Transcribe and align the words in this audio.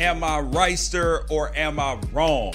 Am 0.00 0.24
I 0.24 0.40
Reister 0.40 1.30
or 1.30 1.54
am 1.54 1.78
I 1.78 1.98
wrong? 2.10 2.54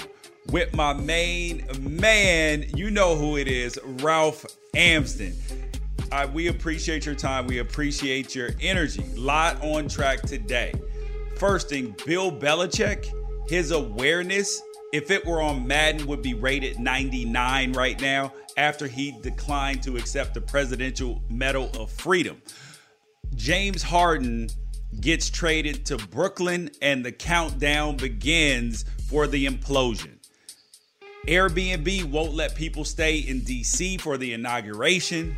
With 0.50 0.74
my 0.74 0.92
main 0.92 1.64
man, 1.78 2.64
you 2.74 2.90
know 2.90 3.14
who 3.14 3.36
it 3.36 3.46
is, 3.46 3.78
Ralph 4.02 4.44
Amsden. 4.74 5.32
We 6.32 6.48
appreciate 6.48 7.06
your 7.06 7.14
time. 7.14 7.46
We 7.46 7.58
appreciate 7.58 8.34
your 8.34 8.50
energy. 8.60 9.04
Lot 9.14 9.62
on 9.62 9.86
track 9.86 10.22
today. 10.22 10.74
First 11.36 11.68
thing, 11.68 11.94
Bill 12.04 12.32
Belichick, 12.32 13.06
his 13.48 13.70
awareness, 13.70 14.60
if 14.92 15.12
it 15.12 15.24
were 15.24 15.40
on 15.40 15.68
Madden, 15.68 16.04
would 16.08 16.22
be 16.22 16.34
rated 16.34 16.80
99 16.80 17.74
right 17.74 18.00
now 18.00 18.32
after 18.56 18.88
he 18.88 19.12
declined 19.20 19.84
to 19.84 19.96
accept 19.96 20.34
the 20.34 20.40
Presidential 20.40 21.22
Medal 21.30 21.70
of 21.78 21.92
Freedom. 21.92 22.42
James 23.36 23.84
Harden 23.84 24.48
gets 25.00 25.30
traded 25.30 25.86
to 25.86 25.96
Brooklyn, 25.96 26.70
and 26.80 27.04
the 27.04 27.12
countdown 27.12 27.96
begins 27.96 28.84
for 29.08 29.26
the 29.26 29.46
implosion. 29.46 30.16
Airbnb 31.26 32.04
won't 32.04 32.34
let 32.34 32.54
people 32.54 32.84
stay 32.84 33.18
in 33.18 33.40
DC 33.40 34.00
for 34.00 34.16
the 34.16 34.32
inauguration. 34.32 35.36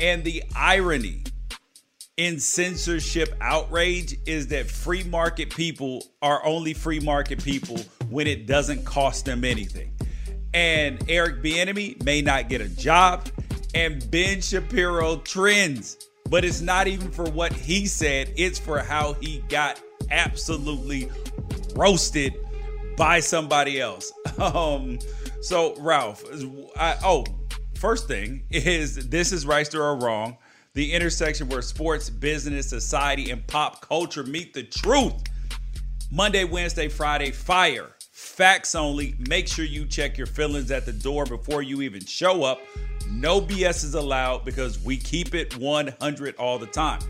And 0.00 0.22
the 0.22 0.44
irony 0.54 1.24
in 2.16 2.38
censorship 2.38 3.34
outrage 3.40 4.16
is 4.26 4.48
that 4.48 4.68
free 4.68 5.02
market 5.04 5.50
people 5.50 6.04
are 6.22 6.44
only 6.44 6.74
free 6.74 7.00
market 7.00 7.42
people 7.42 7.78
when 8.10 8.26
it 8.26 8.46
doesn't 8.46 8.84
cost 8.84 9.24
them 9.24 9.44
anything. 9.44 9.92
And 10.54 11.02
Eric 11.08 11.42
Bieniemy 11.42 12.02
may 12.04 12.22
not 12.22 12.48
get 12.48 12.60
a 12.60 12.68
job, 12.68 13.28
and 13.74 14.08
Ben 14.10 14.40
Shapiro 14.40 15.16
trends, 15.18 15.96
but 16.28 16.44
it's 16.44 16.60
not 16.60 16.86
even 16.86 17.10
for 17.10 17.24
what 17.30 17.52
he 17.52 17.86
said, 17.86 18.32
it's 18.36 18.58
for 18.58 18.78
how 18.80 19.14
he 19.14 19.38
got 19.48 19.80
absolutely 20.10 21.10
roasted 21.74 22.34
by 22.96 23.20
somebody 23.20 23.80
else. 23.80 24.12
Um, 24.38 25.00
so 25.40 25.74
Ralph, 25.80 26.22
I, 26.76 26.96
oh, 27.02 27.24
first 27.74 28.06
thing 28.06 28.44
is 28.50 29.08
this 29.08 29.32
is 29.32 29.44
right 29.44 29.74
or 29.74 29.96
wrong. 29.96 30.36
The 30.74 30.92
intersection 30.92 31.48
where 31.48 31.60
sports, 31.60 32.08
business, 32.08 32.70
society, 32.70 33.32
and 33.32 33.44
pop 33.48 33.80
culture 33.80 34.22
meet 34.22 34.54
the 34.54 34.62
truth. 34.62 35.14
Monday, 36.12 36.44
Wednesday, 36.44 36.86
Friday, 36.86 37.32
fire. 37.32 37.90
Facts 38.12 38.76
only. 38.76 39.16
Make 39.28 39.48
sure 39.48 39.64
you 39.64 39.84
check 39.86 40.16
your 40.16 40.28
feelings 40.28 40.70
at 40.70 40.86
the 40.86 40.92
door 40.92 41.26
before 41.26 41.62
you 41.62 41.82
even 41.82 42.04
show 42.04 42.44
up. 42.44 42.60
No 43.10 43.40
BS 43.40 43.84
is 43.84 43.94
allowed 43.94 44.44
because 44.44 44.82
we 44.82 44.96
keep 44.96 45.34
it 45.34 45.56
100 45.56 46.36
all 46.36 46.58
the 46.58 46.66
time 46.66 47.00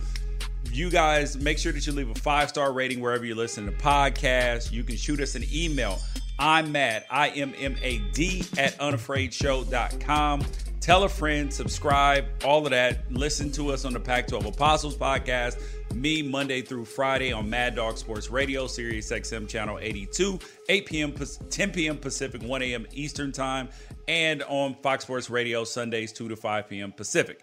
you 0.72 0.90
guys 0.90 1.36
make 1.36 1.58
sure 1.58 1.72
that 1.72 1.86
you 1.86 1.92
leave 1.92 2.10
a 2.10 2.14
five 2.14 2.48
star 2.48 2.72
rating 2.72 3.00
wherever 3.00 3.24
you 3.24 3.34
listen 3.34 3.66
to 3.66 3.72
podcasts. 3.72 4.72
You 4.72 4.84
can 4.84 4.96
shoot 4.96 5.20
us 5.20 5.34
an 5.34 5.44
email. 5.52 5.98
I'm 6.38 6.70
mad, 6.70 7.04
I 7.10 7.30
M 7.30 7.52
M 7.58 7.76
A 7.82 7.98
D, 8.12 8.44
at 8.56 8.78
unafraidshow.com. 8.78 10.44
Tell 10.88 11.04
a 11.04 11.08
friend, 11.10 11.52
subscribe, 11.52 12.24
all 12.42 12.64
of 12.64 12.70
that. 12.70 13.12
Listen 13.12 13.52
to 13.52 13.72
us 13.72 13.84
on 13.84 13.92
the 13.92 14.00
Pac 14.00 14.26
12 14.26 14.46
Apostles 14.46 14.96
podcast. 14.96 15.60
Me 15.94 16.22
Monday 16.22 16.62
through 16.62 16.86
Friday 16.86 17.30
on 17.30 17.50
Mad 17.50 17.74
Dog 17.74 17.98
Sports 17.98 18.30
Radio, 18.30 18.66
Sirius 18.66 19.12
XM 19.12 19.46
Channel 19.46 19.78
82, 19.82 20.38
8 20.70 20.86
p.m., 20.86 21.14
10 21.50 21.72
p.m. 21.72 21.98
Pacific, 21.98 22.42
1 22.42 22.62
a.m. 22.62 22.86
Eastern 22.92 23.32
Time, 23.32 23.68
and 24.08 24.42
on 24.44 24.76
Fox 24.76 25.04
Sports 25.04 25.28
Radio 25.28 25.62
Sundays, 25.62 26.10
2 26.10 26.30
to 26.30 26.36
5 26.36 26.70
p.m. 26.70 26.92
Pacific. 26.92 27.42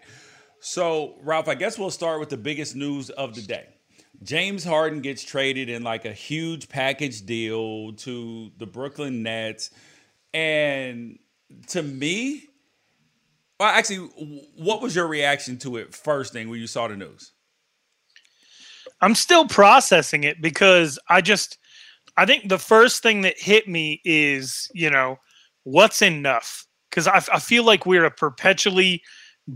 So, 0.58 1.14
Ralph, 1.22 1.46
I 1.46 1.54
guess 1.54 1.78
we'll 1.78 1.92
start 1.92 2.18
with 2.18 2.30
the 2.30 2.36
biggest 2.36 2.74
news 2.74 3.10
of 3.10 3.36
the 3.36 3.42
day. 3.42 3.68
James 4.24 4.64
Harden 4.64 5.02
gets 5.02 5.22
traded 5.22 5.68
in 5.68 5.84
like 5.84 6.04
a 6.04 6.12
huge 6.12 6.68
package 6.68 7.24
deal 7.24 7.92
to 7.92 8.50
the 8.58 8.66
Brooklyn 8.66 9.22
Nets. 9.22 9.70
And 10.34 11.20
to 11.68 11.80
me, 11.80 12.45
well, 13.58 13.68
actually, 13.70 14.08
what 14.56 14.82
was 14.82 14.94
your 14.94 15.06
reaction 15.06 15.56
to 15.58 15.76
it 15.76 15.94
first 15.94 16.32
thing 16.32 16.50
when 16.50 16.60
you 16.60 16.66
saw 16.66 16.88
the 16.88 16.96
news? 16.96 17.32
I'm 19.00 19.14
still 19.14 19.46
processing 19.46 20.24
it 20.24 20.40
because 20.40 20.98
I 21.08 21.20
just, 21.20 21.58
I 22.16 22.26
think 22.26 22.48
the 22.48 22.58
first 22.58 23.02
thing 23.02 23.22
that 23.22 23.38
hit 23.38 23.68
me 23.68 24.00
is, 24.04 24.70
you 24.74 24.90
know, 24.90 25.18
what's 25.64 26.02
enough? 26.02 26.66
Because 26.90 27.06
I, 27.06 27.22
I 27.32 27.38
feel 27.38 27.64
like 27.64 27.86
we're 27.86 28.04
a 28.04 28.10
perpetually 28.10 29.02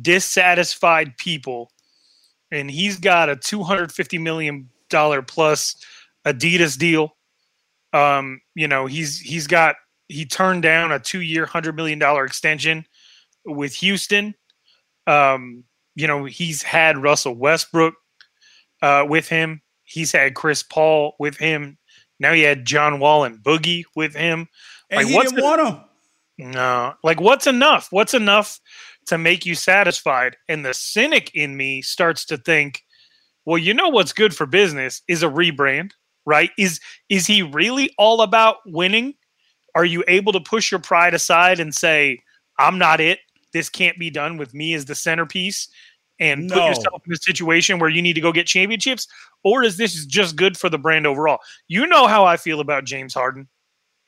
dissatisfied 0.01 1.17
people, 1.17 1.71
and 2.51 2.71
he's 2.71 2.99
got 2.99 3.29
a 3.29 3.37
two 3.37 3.63
hundred 3.63 3.93
fifty 3.93 4.19
million 4.19 4.69
dollar 4.89 5.23
plus 5.23 5.77
Adidas 6.27 6.79
deal. 6.79 7.17
Um, 7.93 8.41
you 8.55 8.69
know, 8.69 8.87
he's 8.87 9.21
he's 9.21 9.47
got 9.47 9.77
he 10.09 10.27
turned 10.27 10.63
down 10.63 10.93
a 10.93 10.99
two 10.99 11.21
year 11.21 11.47
hundred 11.47 11.77
million 11.77 11.99
dollar 11.99 12.25
extension 12.25 12.85
with 13.45 13.75
Houston. 13.77 14.35
Um, 15.07 15.65
you 15.95 16.07
know, 16.07 16.25
he's 16.25 16.63
had 16.63 17.03
Russell 17.03 17.35
Westbrook 17.35 17.95
uh, 18.83 19.05
with 19.09 19.29
him. 19.29 19.63
He's 19.85 20.13
had 20.13 20.35
Chris 20.35 20.63
Paul 20.63 21.15
with 21.19 21.37
him. 21.37 21.79
Now 22.19 22.33
he 22.33 22.43
had 22.43 22.65
John 22.65 23.01
Wall 23.01 23.25
and 23.25 23.39
Boogie 23.39 23.85
with 23.97 24.15
him. 24.15 24.49
And 24.91 24.99
like, 24.99 25.07
he 25.07 25.19
didn't 25.19 25.43
want 25.43 25.61
him. 25.61 25.81
No, 26.53 26.95
like 27.03 27.21
what's 27.21 27.47
enough? 27.47 27.89
What's 27.91 28.15
enough 28.15 28.61
to 29.07 29.19
make 29.19 29.45
you 29.45 29.55
satisfied. 29.55 30.37
And 30.49 30.65
the 30.65 30.73
cynic 30.75 31.31
in 31.35 31.57
me 31.57 31.83
starts 31.83 32.25
to 32.27 32.37
think, 32.37 32.83
well, 33.45 33.59
you 33.59 33.75
know 33.75 33.89
what's 33.89 34.13
good 34.13 34.35
for 34.35 34.47
business 34.47 35.03
is 35.09 35.23
a 35.23 35.29
rebrand, 35.29 35.91
right? 36.27 36.51
Is 36.59 36.81
is 37.09 37.27
he 37.27 37.43
really 37.43 37.91
all 37.99 38.23
about 38.23 38.59
winning? 38.67 39.15
Are 39.75 39.85
you 39.85 40.05
able 40.09 40.33
to 40.33 40.41
push 40.41 40.71
your 40.71 40.81
pride 40.81 41.15
aside 41.15 41.61
and 41.61 41.75
say, 41.75 42.21
I'm 42.59 42.79
not 42.79 43.01
it. 43.01 43.19
This 43.53 43.69
can't 43.69 43.99
be 43.99 44.11
done 44.11 44.37
with 44.37 44.55
me 44.55 44.75
as 44.75 44.85
the 44.85 44.95
centerpiece 44.95 45.69
and 46.19 46.47
no. 46.47 46.55
put 46.55 46.65
yourself 46.69 47.03
in 47.07 47.13
a 47.13 47.17
situation 47.17 47.79
where 47.79 47.91
you 47.91 48.03
need 48.03 48.13
to 48.15 48.21
go 48.21 48.33
get 48.33 48.47
championships? 48.47 49.09
Or 49.43 49.63
is 49.63 49.77
this 49.77 50.05
just 50.07 50.37
good 50.37 50.57
for 50.57 50.69
the 50.69 50.79
brand 50.79 51.07
overall? 51.07 51.39
You 51.69 51.87
know 51.87 52.07
how 52.07 52.25
I 52.25 52.37
feel 52.37 52.61
about 52.61 52.85
James 52.85 53.15
Harden 53.15 53.49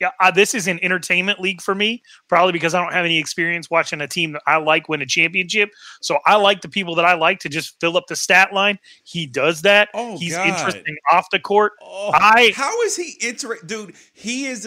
yeah, 0.03 0.11
uh, 0.19 0.31
this 0.31 0.53
is 0.53 0.67
an 0.67 0.83
entertainment 0.83 1.39
league 1.39 1.61
for 1.61 1.73
me, 1.73 2.03
probably 2.27 2.51
because 2.51 2.73
I 2.73 2.81
don't 2.81 2.91
have 2.91 3.05
any 3.05 3.17
experience 3.17 3.69
watching 3.69 4.01
a 4.01 4.07
team 4.07 4.33
that 4.33 4.41
I 4.45 4.57
like 4.57 4.89
win 4.89 5.01
a 5.01 5.05
championship. 5.05 5.69
So 6.01 6.19
I 6.25 6.35
like 6.35 6.61
the 6.61 6.67
people 6.67 6.95
that 6.95 7.05
I 7.05 7.13
like 7.13 7.39
to 7.39 7.49
just 7.49 7.79
fill 7.79 7.95
up 7.95 8.07
the 8.07 8.15
stat 8.17 8.51
line. 8.51 8.79
He 9.05 9.25
does 9.25 9.61
that. 9.61 9.87
Oh, 9.93 10.17
He's 10.17 10.35
God. 10.35 10.47
interesting 10.47 10.97
off 11.09 11.29
the 11.31 11.39
court. 11.39 11.71
Oh, 11.81 12.11
I 12.13 12.51
how 12.53 12.81
is 12.81 12.97
he 12.97 13.17
interesting, 13.21 13.65
dude? 13.65 13.95
He 14.11 14.47
is. 14.47 14.65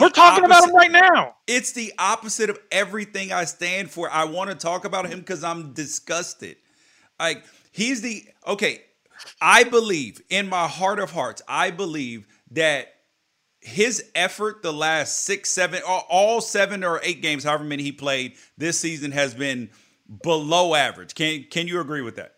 we're 0.00 0.08
talking 0.08 0.44
opposite. 0.44 0.44
about 0.44 0.68
him 0.70 0.74
right 0.74 0.90
now. 0.90 1.34
It's 1.46 1.72
the 1.72 1.92
opposite 1.98 2.48
of 2.48 2.58
everything 2.72 3.30
I 3.30 3.44
stand 3.44 3.90
for. 3.90 4.10
I 4.10 4.24
want 4.24 4.48
to 4.48 4.56
talk 4.56 4.86
about 4.86 5.06
him 5.06 5.18
because 5.18 5.44
I'm 5.44 5.74
disgusted. 5.74 6.56
Like 7.20 7.44
he's 7.72 8.00
the 8.00 8.24
okay. 8.46 8.84
I 9.42 9.64
believe 9.64 10.22
in 10.30 10.48
my 10.48 10.66
heart 10.66 10.98
of 10.98 11.10
hearts. 11.10 11.42
I 11.46 11.72
believe 11.72 12.26
that 12.52 12.94
his 13.68 14.10
effort 14.14 14.62
the 14.62 14.72
last 14.72 15.24
six, 15.24 15.50
seven, 15.50 15.82
all 15.86 16.40
seven 16.40 16.82
or 16.82 17.00
eight 17.02 17.22
games, 17.22 17.44
however 17.44 17.64
many 17.64 17.82
he 17.82 17.92
played 17.92 18.34
this 18.56 18.80
season, 18.80 19.12
has 19.12 19.34
been 19.34 19.70
below 20.22 20.74
average. 20.74 21.14
Can 21.14 21.44
can 21.44 21.68
you 21.68 21.80
agree 21.80 22.02
with 22.02 22.16
that? 22.16 22.36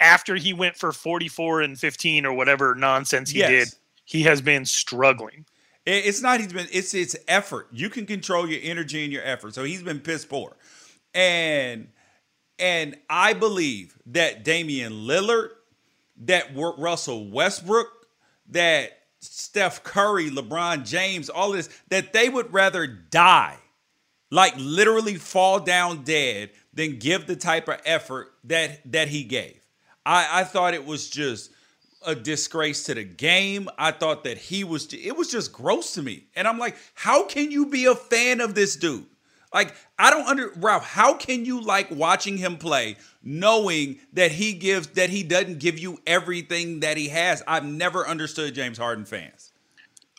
After 0.00 0.36
he 0.36 0.52
went 0.52 0.76
for 0.76 0.92
44 0.92 1.62
and 1.62 1.78
15 1.78 2.26
or 2.26 2.32
whatever 2.32 2.74
nonsense 2.74 3.30
he 3.30 3.38
yes. 3.38 3.50
did, 3.50 3.68
he 4.04 4.22
has 4.22 4.40
been 4.40 4.64
struggling. 4.64 5.46
It's 5.84 6.20
not 6.20 6.40
he's 6.40 6.52
been 6.52 6.68
it's 6.72 6.94
it's 6.94 7.16
effort. 7.28 7.68
You 7.70 7.88
can 7.90 8.06
control 8.06 8.48
your 8.48 8.60
energy 8.62 9.04
and 9.04 9.12
your 9.12 9.22
effort. 9.22 9.54
So 9.54 9.62
he's 9.62 9.82
been 9.82 10.00
piss 10.00 10.24
poor. 10.24 10.56
And 11.14 11.88
and 12.58 12.96
I 13.08 13.34
believe 13.34 13.98
that 14.06 14.42
Damian 14.42 14.92
Lillard, 14.92 15.50
that 16.24 16.50
Russell 16.56 17.30
Westbrook, 17.30 17.88
that 18.48 19.05
Steph 19.26 19.82
Curry, 19.82 20.30
LeBron 20.30 20.86
James, 20.86 21.28
all 21.28 21.52
this, 21.52 21.68
that 21.88 22.12
they 22.12 22.28
would 22.28 22.52
rather 22.52 22.86
die, 22.86 23.58
like 24.30 24.54
literally 24.56 25.16
fall 25.16 25.60
down 25.60 26.04
dead, 26.04 26.50
than 26.72 26.98
give 26.98 27.26
the 27.26 27.36
type 27.36 27.68
of 27.68 27.80
effort 27.84 28.32
that 28.44 28.80
that 28.92 29.08
he 29.08 29.24
gave. 29.24 29.60
I, 30.04 30.40
I 30.40 30.44
thought 30.44 30.74
it 30.74 30.86
was 30.86 31.10
just 31.10 31.50
a 32.06 32.14
disgrace 32.14 32.84
to 32.84 32.94
the 32.94 33.04
game. 33.04 33.68
I 33.76 33.90
thought 33.90 34.24
that 34.24 34.38
he 34.38 34.62
was 34.64 34.92
it 34.92 35.16
was 35.16 35.30
just 35.30 35.52
gross 35.52 35.94
to 35.94 36.02
me. 36.02 36.24
And 36.36 36.46
I'm 36.46 36.58
like, 36.58 36.76
how 36.94 37.24
can 37.24 37.50
you 37.50 37.66
be 37.66 37.86
a 37.86 37.94
fan 37.94 38.40
of 38.40 38.54
this 38.54 38.76
dude? 38.76 39.06
Like, 39.54 39.74
I 39.98 40.10
don't 40.10 40.26
under 40.26 40.52
Ralph, 40.56 40.84
how 40.84 41.14
can 41.14 41.44
you 41.44 41.60
like 41.60 41.90
watching 41.90 42.36
him 42.36 42.56
play 42.56 42.96
knowing 43.22 43.98
that 44.12 44.32
he 44.32 44.52
gives 44.52 44.88
that 44.88 45.10
he 45.10 45.22
doesn't 45.22 45.58
give 45.58 45.78
you 45.78 45.98
everything 46.06 46.80
that 46.80 46.96
he 46.96 47.08
has? 47.08 47.42
I've 47.46 47.64
never 47.64 48.06
understood 48.06 48.54
James 48.54 48.78
Harden 48.78 49.04
fans. 49.04 49.52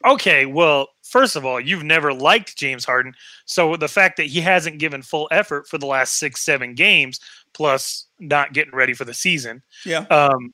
Okay, 0.06 0.46
well, 0.46 0.90
first 1.04 1.36
of 1.36 1.44
all, 1.44 1.60
you've 1.60 1.84
never 1.84 2.14
liked 2.14 2.56
James 2.56 2.86
Harden. 2.86 3.14
So 3.46 3.76
the 3.76 3.88
fact 3.88 4.18
that 4.18 4.28
he 4.28 4.42
hasn't 4.42 4.78
given 4.78 5.02
full 5.02 5.28
effort 5.32 5.68
for 5.68 5.78
the 5.78 5.88
last 5.88 6.16
six, 6.16 6.42
seven 6.42 6.76
games, 6.76 7.20
plus 7.54 8.06
not 8.20 8.54
getting 8.54 8.76
ready 8.76 8.94
for 8.94 9.06
the 9.06 9.14
season. 9.14 9.64
Yeah. 9.86 10.06
Um 10.10 10.54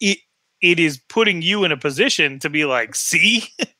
it 0.00 0.18
it 0.60 0.78
is 0.78 0.98
putting 1.08 1.42
you 1.42 1.64
in 1.64 1.72
a 1.72 1.76
position 1.76 2.38
to 2.38 2.48
be 2.48 2.64
like, 2.64 2.94
see? 2.94 3.44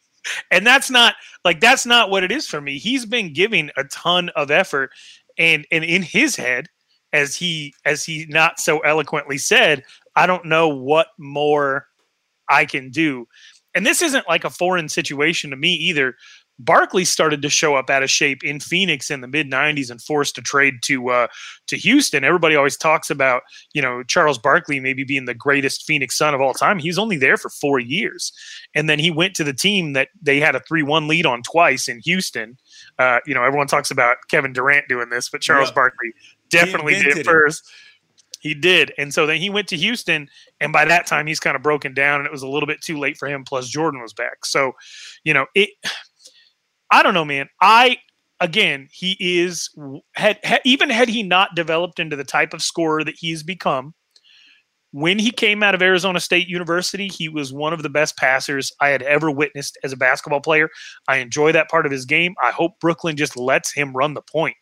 and 0.50 0.66
that's 0.66 0.90
not 0.90 1.14
like 1.44 1.60
that's 1.60 1.86
not 1.86 2.10
what 2.10 2.24
it 2.24 2.32
is 2.32 2.46
for 2.46 2.60
me. 2.60 2.78
He's 2.78 3.06
been 3.06 3.32
giving 3.32 3.70
a 3.76 3.84
ton 3.84 4.30
of 4.30 4.50
effort 4.50 4.90
and 5.38 5.66
and 5.70 5.84
in 5.84 6.02
his 6.02 6.36
head 6.36 6.68
as 7.12 7.36
he 7.36 7.74
as 7.84 8.04
he 8.04 8.26
not 8.28 8.58
so 8.58 8.80
eloquently 8.80 9.38
said, 9.38 9.84
I 10.16 10.26
don't 10.26 10.44
know 10.46 10.68
what 10.68 11.08
more 11.18 11.86
I 12.48 12.64
can 12.64 12.90
do. 12.90 13.26
And 13.74 13.84
this 13.86 14.02
isn't 14.02 14.28
like 14.28 14.44
a 14.44 14.50
foreign 14.50 14.88
situation 14.88 15.50
to 15.50 15.56
me 15.56 15.74
either. 15.74 16.14
Barkley 16.58 17.04
started 17.04 17.42
to 17.42 17.50
show 17.50 17.74
up 17.74 17.90
out 17.90 18.02
of 18.02 18.10
shape 18.10 18.44
in 18.44 18.60
Phoenix 18.60 19.10
in 19.10 19.20
the 19.20 19.26
mid 19.26 19.50
'90s 19.50 19.90
and 19.90 20.00
forced 20.00 20.34
to 20.36 20.42
trade 20.42 20.74
to 20.84 21.10
uh, 21.10 21.26
to 21.66 21.76
Houston. 21.76 22.24
Everybody 22.24 22.54
always 22.54 22.76
talks 22.76 23.10
about 23.10 23.42
you 23.72 23.82
know 23.82 24.02
Charles 24.04 24.38
Barkley 24.38 24.78
maybe 24.78 25.04
being 25.04 25.24
the 25.24 25.34
greatest 25.34 25.84
Phoenix 25.84 26.16
Sun 26.16 26.34
of 26.34 26.40
all 26.40 26.54
time. 26.54 26.78
He 26.78 26.88
was 26.88 26.98
only 26.98 27.16
there 27.16 27.36
for 27.36 27.48
four 27.48 27.80
years, 27.80 28.32
and 28.74 28.88
then 28.88 28.98
he 28.98 29.10
went 29.10 29.34
to 29.36 29.44
the 29.44 29.52
team 29.52 29.94
that 29.94 30.08
they 30.20 30.38
had 30.38 30.54
a 30.54 30.60
three-one 30.60 31.08
lead 31.08 31.26
on 31.26 31.42
twice 31.42 31.88
in 31.88 32.00
Houston. 32.00 32.56
Uh, 32.98 33.18
you 33.26 33.34
know, 33.34 33.42
everyone 33.42 33.66
talks 33.66 33.90
about 33.90 34.16
Kevin 34.28 34.52
Durant 34.52 34.86
doing 34.88 35.08
this, 35.08 35.28
but 35.28 35.40
Charles 35.40 35.70
yeah. 35.70 35.74
Barkley 35.74 36.12
definitely 36.50 36.94
did 36.94 37.18
it 37.18 37.26
first. 37.26 37.64
He 38.44 38.52
did. 38.52 38.92
And 38.98 39.12
so 39.12 39.24
then 39.24 39.40
he 39.40 39.48
went 39.48 39.68
to 39.68 39.76
Houston, 39.76 40.28
and 40.60 40.70
by 40.70 40.84
that 40.84 41.06
time 41.06 41.26
he's 41.26 41.40
kind 41.40 41.56
of 41.56 41.62
broken 41.62 41.94
down, 41.94 42.20
and 42.20 42.26
it 42.26 42.32
was 42.32 42.42
a 42.42 42.48
little 42.48 42.66
bit 42.66 42.82
too 42.82 42.98
late 42.98 43.16
for 43.16 43.26
him. 43.26 43.42
Plus 43.42 43.68
Jordan 43.68 44.02
was 44.02 44.12
back. 44.12 44.44
So, 44.44 44.72
you 45.24 45.32
know, 45.32 45.46
it 45.54 45.70
I 46.94 47.02
don't 47.02 47.12
know, 47.12 47.24
man. 47.24 47.48
I 47.60 47.96
again, 48.38 48.86
he 48.92 49.16
is 49.18 49.68
had, 50.14 50.38
had 50.44 50.60
even 50.64 50.90
had 50.90 51.08
he 51.08 51.24
not 51.24 51.56
developed 51.56 51.98
into 51.98 52.14
the 52.14 52.22
type 52.22 52.54
of 52.54 52.62
scorer 52.62 53.02
that 53.02 53.16
he's 53.18 53.42
become. 53.42 53.94
When 54.92 55.18
he 55.18 55.32
came 55.32 55.64
out 55.64 55.74
of 55.74 55.82
Arizona 55.82 56.20
State 56.20 56.46
University, 56.46 57.08
he 57.08 57.28
was 57.28 57.52
one 57.52 57.72
of 57.72 57.82
the 57.82 57.88
best 57.88 58.16
passers 58.16 58.70
I 58.80 58.90
had 58.90 59.02
ever 59.02 59.28
witnessed 59.28 59.76
as 59.82 59.92
a 59.92 59.96
basketball 59.96 60.40
player. 60.40 60.68
I 61.08 61.16
enjoy 61.16 61.50
that 61.50 61.68
part 61.68 61.84
of 61.84 61.90
his 61.90 62.04
game. 62.04 62.36
I 62.40 62.52
hope 62.52 62.78
Brooklyn 62.80 63.16
just 63.16 63.36
lets 63.36 63.74
him 63.74 63.92
run 63.92 64.14
the 64.14 64.22
point. 64.22 64.54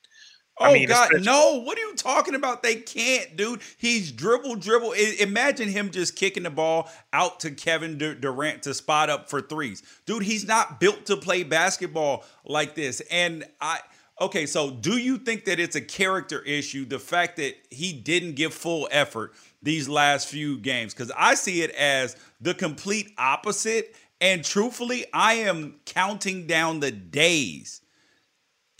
Oh 0.58 0.66
I 0.66 0.72
mean, 0.74 0.88
God, 0.88 1.10
no! 1.22 1.62
What 1.62 1.78
are 1.78 1.80
you 1.80 1.94
talking 1.94 2.34
about? 2.34 2.62
They 2.62 2.76
can't, 2.76 3.36
dude. 3.36 3.62
He's 3.78 4.12
dribble, 4.12 4.56
dribble. 4.56 4.92
I, 4.92 5.16
imagine 5.20 5.68
him 5.68 5.90
just 5.90 6.14
kicking 6.14 6.42
the 6.42 6.50
ball 6.50 6.90
out 7.12 7.40
to 7.40 7.50
Kevin 7.50 7.96
Durant 7.96 8.62
to 8.64 8.74
spot 8.74 9.08
up 9.08 9.30
for 9.30 9.40
threes, 9.40 9.82
dude. 10.04 10.22
He's 10.22 10.46
not 10.46 10.78
built 10.78 11.06
to 11.06 11.16
play 11.16 11.42
basketball 11.42 12.24
like 12.44 12.74
this. 12.74 13.00
And 13.10 13.44
I, 13.60 13.80
okay, 14.20 14.44
so 14.44 14.70
do 14.70 14.98
you 14.98 15.16
think 15.16 15.46
that 15.46 15.58
it's 15.58 15.76
a 15.76 15.80
character 15.80 16.42
issue? 16.42 16.84
The 16.84 16.98
fact 16.98 17.38
that 17.38 17.54
he 17.70 17.92
didn't 17.92 18.34
give 18.34 18.52
full 18.52 18.88
effort 18.90 19.32
these 19.62 19.88
last 19.88 20.28
few 20.28 20.58
games, 20.58 20.92
because 20.92 21.12
I 21.16 21.34
see 21.34 21.62
it 21.62 21.70
as 21.70 22.16
the 22.40 22.54
complete 22.54 23.14
opposite. 23.16 23.96
And 24.20 24.44
truthfully, 24.44 25.04
I 25.12 25.34
am 25.34 25.80
counting 25.84 26.46
down 26.46 26.78
the 26.80 26.92
days 26.92 27.81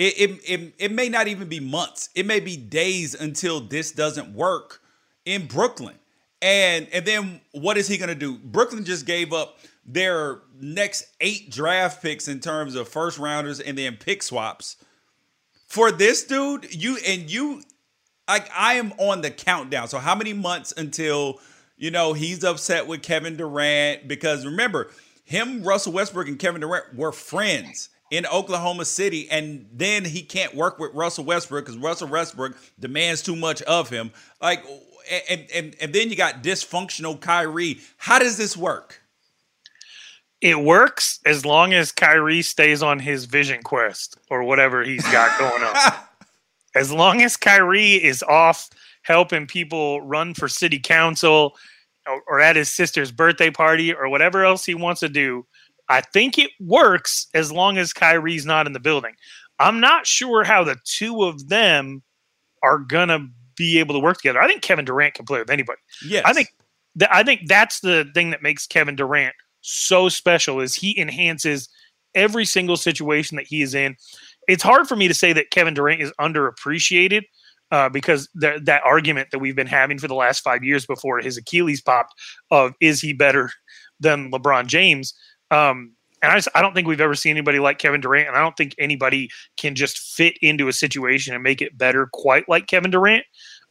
it, 0.03 0.19
it, 0.19 0.41
it, 0.45 0.75
it 0.79 0.93
may 0.93 1.09
not 1.09 1.29
even 1.29 1.49
be 1.49 1.61
months. 1.61 2.11
It 2.17 2.27
may 2.27 2.41
be 2.41 2.57
days 2.57 3.15
until 3.15 3.61
this 3.61 3.93
doesn't 3.93 4.35
work 4.35 4.81
in 5.25 5.47
Brooklyn. 5.47 5.95
And 6.41 6.89
and 6.93 7.07
then 7.07 7.41
what 7.53 7.79
is 7.79 7.87
he 7.87 7.99
going 7.99 8.09
to 8.09 8.17
do? 8.17 8.37
Brooklyn 8.37 8.85
just 8.85 9.07
gave 9.07 9.33
up 9.33 9.59
their 9.87 10.41
next 10.61 11.07
eight 11.21 11.51
draft 11.51 12.03
picks 12.03 12.27
in 12.27 12.41
terms 12.41 12.75
of 12.75 12.89
first 12.89 13.17
rounders 13.19 13.61
and 13.61 13.79
then 13.79 13.97
pick 13.97 14.25
swaps 14.25 14.77
for 15.69 15.93
this 15.93 16.25
dude. 16.25 16.75
You 16.75 16.99
and 17.07 17.31
you, 17.31 17.63
like 18.29 18.51
I 18.57 18.75
am 18.75 18.93
on 18.99 19.21
the 19.21 19.31
countdown. 19.31 19.87
So 19.87 19.99
how 19.99 20.17
many 20.17 20.33
months 20.33 20.75
until 20.77 21.39
you 21.77 21.93
know 21.93 22.13
he's 22.13 22.43
upset 22.43 22.89
with 22.89 23.03
Kevin 23.03 23.37
Durant? 23.37 24.09
Because 24.09 24.45
remember, 24.45 24.91
him, 25.23 25.63
Russell 25.63 25.93
Westbrook, 25.93 26.27
and 26.27 26.41
Kevin 26.41 26.61
Durant 26.61 26.97
were 26.97 27.13
friends 27.13 27.91
in 28.13 28.27
Oklahoma 28.27 28.85
City, 28.85 29.27
and 29.31 29.67
then 29.73 30.05
he 30.05 30.21
can't 30.21 30.55
work 30.55 30.79
with 30.79 30.93
Russell 30.93 31.25
Westbrook 31.25 31.65
because 31.65 31.79
Russell 31.79 32.09
Westbrook 32.09 32.55
demands 32.79 33.23
too 33.23 33.35
much 33.35 33.63
of 33.63 33.89
him. 33.89 34.13
Like, 34.41 34.63
and 35.31 35.47
and 35.53 35.75
and 35.81 35.93
then 35.95 36.11
you 36.11 36.15
got 36.15 36.43
dysfunctional 36.43 37.19
Kyrie. 37.19 37.81
How 37.97 38.19
does 38.19 38.37
this 38.37 38.55
work? 38.55 39.01
It 40.43 40.61
works 40.61 41.21
as 41.25 41.47
long 41.47 41.73
as 41.73 41.91
Kyrie 41.91 42.43
stays 42.43 42.83
on 42.83 42.99
his 42.99 43.25
vision 43.25 43.63
quest 43.63 44.19
or 44.29 44.45
whatever 44.45 44.85
he's 44.85 45.05
got 45.11 45.39
going 45.39 45.63
on. 45.63 45.93
as 46.75 46.93
long 46.93 47.23
as 47.23 47.39
Kyrie 47.39 47.95
is 47.95 48.23
off 48.25 48.69
helping 49.03 49.47
people 49.47 50.03
run 50.03 50.35
for 50.35 50.49
city 50.49 50.79
council 50.79 51.57
or, 52.07 52.23
or 52.29 52.41
at 52.41 52.57
his 52.57 52.71
sister's 52.71 53.11
birthday 53.11 53.51
party 53.51 53.95
or 53.95 54.11
whatever 54.11 54.45
else 54.45 54.67
he 54.67 54.75
wants 54.75 55.01
to 55.01 55.09
do, 55.09 55.47
I 55.93 56.01
think 56.01 56.39
it 56.39 56.51
works 56.59 57.27
as 57.35 57.53
long 57.53 57.77
as 57.77 57.93
Kyrie's 57.93 58.47
not 58.47 58.67
in 58.67 58.73
the 58.73 58.81
building. 58.81 59.15
I'm 59.59 59.79
not 59.79 60.07
sure 60.07 60.43
how 60.43 60.65
the 60.65 60.77
two 60.85 61.23
of 61.25 61.49
them 61.49 62.03
are 62.63 62.79
gonna 62.79 63.29
be 63.57 63.79
able 63.79 63.95
to 63.95 64.01
work 64.01 64.17
together. 64.17 64.41
I 64.41 64.47
think 64.47 64.63
Kevin 64.63 64.87
Durant 64.87 65.13
can 65.13 65.27
play 65.27 65.39
with 65.39 65.51
anybody. 65.51 65.81
Yes. 66.05 66.23
I 66.25 66.33
think 66.33 66.49
th- 66.99 67.11
I 67.13 67.23
think 67.23 67.43
that's 67.47 67.81
the 67.81 68.11
thing 68.15 68.31
that 68.31 68.43
makes 68.43 68.67
Kevin 68.67 68.97
Durant 68.97 69.35
so 69.61 70.09
special 70.09 70.61
is 70.61 70.75
he 70.75 70.99
enhances 70.99 71.69
every 72.15 72.47
single 72.47 72.79
situation 72.79 73.37
that 73.37 73.47
he 73.47 73.61
is 73.61 73.75
in. 73.75 73.95
It's 74.49 74.63
hard 74.63 74.89
for 74.89 74.97
me 74.97 75.09
to 75.09 75.15
say 75.15 75.35
that 75.35 75.51
Kevin 75.51 75.75
Durant 75.75 76.01
is 76.01 76.13
underappreciated 76.19 77.25
uh, 77.71 77.91
because 77.91 78.29
th- 78.41 78.63
that 78.65 78.83
argument 78.85 79.29
that 79.31 79.41
we've 79.41 79.57
been 79.57 79.67
having 79.67 79.99
for 79.99 80.09
the 80.09 80.15
last 80.15 80.41
five 80.41 80.65
years 80.65 80.87
before 80.87 81.21
his 81.21 81.37
Achilles 81.37 81.83
popped 81.83 82.15
of 82.51 82.73
is 82.81 83.01
he 83.01 83.13
better 83.13 83.51
than 84.01 84.31
LeBron 84.31 84.67
James? 84.67 85.15
Um, 85.53 85.93
and 86.23 86.31
I, 86.33 86.37
just, 86.37 86.49
I 86.55 86.63
don't 86.63 86.75
think 86.75 86.87
we've 86.87 87.01
ever 87.01 87.15
seen 87.15 87.33
anybody 87.33 87.59
like 87.59 87.79
Kevin 87.79 88.01
Durant, 88.01 88.29
and 88.29 88.37
I 88.37 88.41
don't 88.41 88.57
think 88.57 88.75
anybody 88.79 89.29
can 89.57 89.75
just 89.75 89.99
fit 89.99 90.39
into 90.41 90.69
a 90.69 90.73
situation 90.73 91.35
and 91.35 91.43
make 91.43 91.61
it 91.61 91.77
better 91.77 92.09
quite 92.13 92.49
like 92.49 92.67
Kevin 92.69 92.91
Durant. 92.91 93.25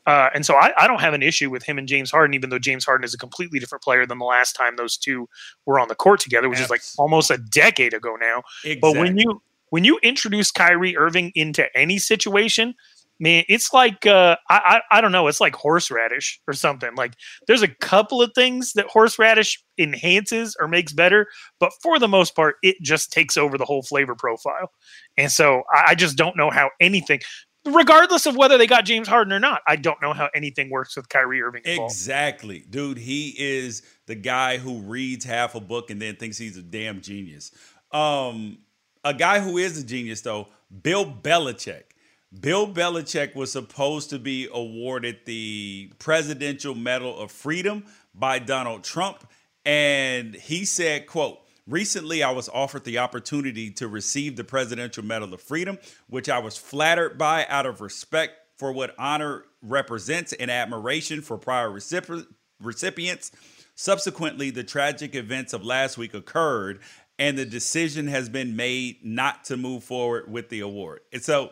Uh, 0.06 0.30
and 0.33 0.45
so 0.45 0.56
I, 0.56 0.74
I, 0.78 0.88
don't 0.88 1.00
have 1.00 1.13
an 1.13 1.22
issue 1.22 1.51
with 1.51 1.63
him 1.63 1.78
and 1.78 1.88
James 1.88 2.10
Harden, 2.10 2.33
even 2.33 2.50
though 2.50 2.57
James 2.57 2.83
Harden 2.83 3.06
is 3.06 3.13
a 3.13 3.19
completely 3.19 3.60
different 3.60 3.83
player 3.83 4.04
than 4.07 4.18
the 4.18 4.25
last 4.25 4.54
time 4.54 4.75
those 4.75 4.98
two 4.98 5.30
were 5.68 5.80
on 5.80 5.89
the 5.89 5.95
court 5.95 6.19
together, 6.19 6.50
which 6.50 6.60
is 6.60 6.72
like 6.72 6.81
almost 6.98 7.30
a 7.30 7.38
decade 7.38 7.94
ago 7.94 8.16
now. 8.19 8.42
Exactly. 8.63 8.80
But 8.81 9.00
when 9.00 9.18
you 9.18 9.44
when 9.69 9.83
you 9.83 10.00
introduce 10.01 10.51
Kyrie 10.51 10.98
Irving 10.98 11.31
into 11.36 11.66
any 11.78 12.00
situation, 12.00 12.74
man, 13.21 13.45
it's 13.47 13.71
like 13.71 14.06
uh, 14.06 14.35
I, 14.50 14.81
I 14.91 14.97
I 14.97 15.01
don't 15.01 15.13
know, 15.13 15.27
it's 15.27 15.39
like 15.39 15.56
horseradish 15.56 16.41
or 16.47 16.53
something. 16.53 16.95
Like 16.95 17.13
there's 17.47 17.62
a 17.62 17.68
couple 17.68 18.21
of 18.21 18.31
things 18.33 18.73
that 18.73 18.88
horseradish 18.88 19.63
enhances 19.77 20.57
or 20.59 20.68
makes 20.68 20.91
better, 20.91 21.27
but 21.59 21.71
for 21.81 22.00
the 22.00 22.07
most 22.07 22.35
part, 22.35 22.56
it 22.63 22.75
just 22.81 23.13
takes 23.13 23.37
over 23.37 23.57
the 23.57 23.66
whole 23.66 23.83
flavor 23.83 24.16
profile. 24.16 24.71
And 25.18 25.31
so 25.31 25.63
I, 25.73 25.92
I 25.92 25.95
just 25.95 26.18
don't 26.18 26.35
know 26.35 26.49
how 26.49 26.71
anything. 26.81 27.21
Regardless 27.63 28.25
of 28.25 28.35
whether 28.35 28.57
they 28.57 28.66
got 28.66 28.85
James 28.85 29.07
Harden 29.07 29.31
or 29.31 29.40
not, 29.40 29.61
I 29.68 29.75
don't 29.75 30.01
know 30.01 30.13
how 30.13 30.30
anything 30.33 30.71
works 30.71 30.95
with 30.97 31.07
Kyrie 31.09 31.44
Irving. 31.44 31.61
Exactly, 31.63 32.66
dude. 32.68 32.97
He 32.97 33.35
is 33.37 33.83
the 34.07 34.16
guy 34.16 34.57
who 34.57 34.80
reads 34.80 35.25
half 35.25 35.54
a 35.54 35.59
book 35.59 35.92
and 35.92 36.01
then 36.01 36.16
thinks 36.16 36.40
he's 36.40 36.57
a 36.57 36.63
damn 36.63 37.01
genius. 37.01 37.51
Um, 37.92 38.57
a 39.04 39.13
guy 39.13 39.42
who 39.42 39.59
is 39.59 39.78
a 39.78 39.85
genius, 39.85 40.21
though, 40.21 40.47
Bill 40.81 41.06
Belichick 41.06 41.91
Bill 42.40 42.66
Belichick 42.66 43.35
was 43.35 43.52
supposed 43.52 44.09
to 44.11 44.19
be 44.19 44.47
awarded 44.54 45.19
the 45.26 45.92
Presidential 46.00 46.76
Medal 46.76 47.18
of 47.19 47.30
Freedom 47.30 47.83
by 48.16 48.40
Donald 48.40 48.83
Trump. 48.83 49.28
And 49.66 50.33
he 50.33 50.64
said, 50.64 51.07
quote, 51.07 51.40
Recently, 51.68 52.23
I 52.23 52.31
was 52.31 52.50
offered 52.50 52.85
the 52.85 52.97
opportunity 52.97 53.69
to 53.71 53.88
receive 53.88 54.35
the 54.35 54.44
Presidential 54.44 55.04
Medal 55.04 55.33
of 55.33 55.42
Freedom, 55.42 55.78
which 56.07 56.28
I 56.28 56.40
was 56.40 56.57
flattered 56.57 57.18
by 57.18 57.45
out 57.47 57.66
of 57.66 57.81
respect 57.81 58.33
for 58.57 58.71
what 58.71 58.95
honor 58.97 59.44
represents 59.61 60.33
and 60.33 60.50
admiration 60.50 61.21
for 61.21 61.38
prior 61.38 61.69
recipients. 61.69 63.31
Subsequently, 63.76 64.50
the 64.50 64.64
tragic 64.64 65.16
events 65.16 65.54
of 65.54 65.64
last 65.64 65.97
week 65.97 66.14
occurred, 66.14 66.80
and 67.19 67.38
the 67.38 67.45
decision 67.45 68.07
has 68.07 68.28
been 68.30 68.56
made 68.56 68.97
not 69.04 69.44
to 69.45 69.57
move 69.57 69.83
forward 69.83 70.31
with 70.31 70.50
the 70.50 70.61
award. 70.61 71.02
And 71.14 71.21
so, 71.21 71.52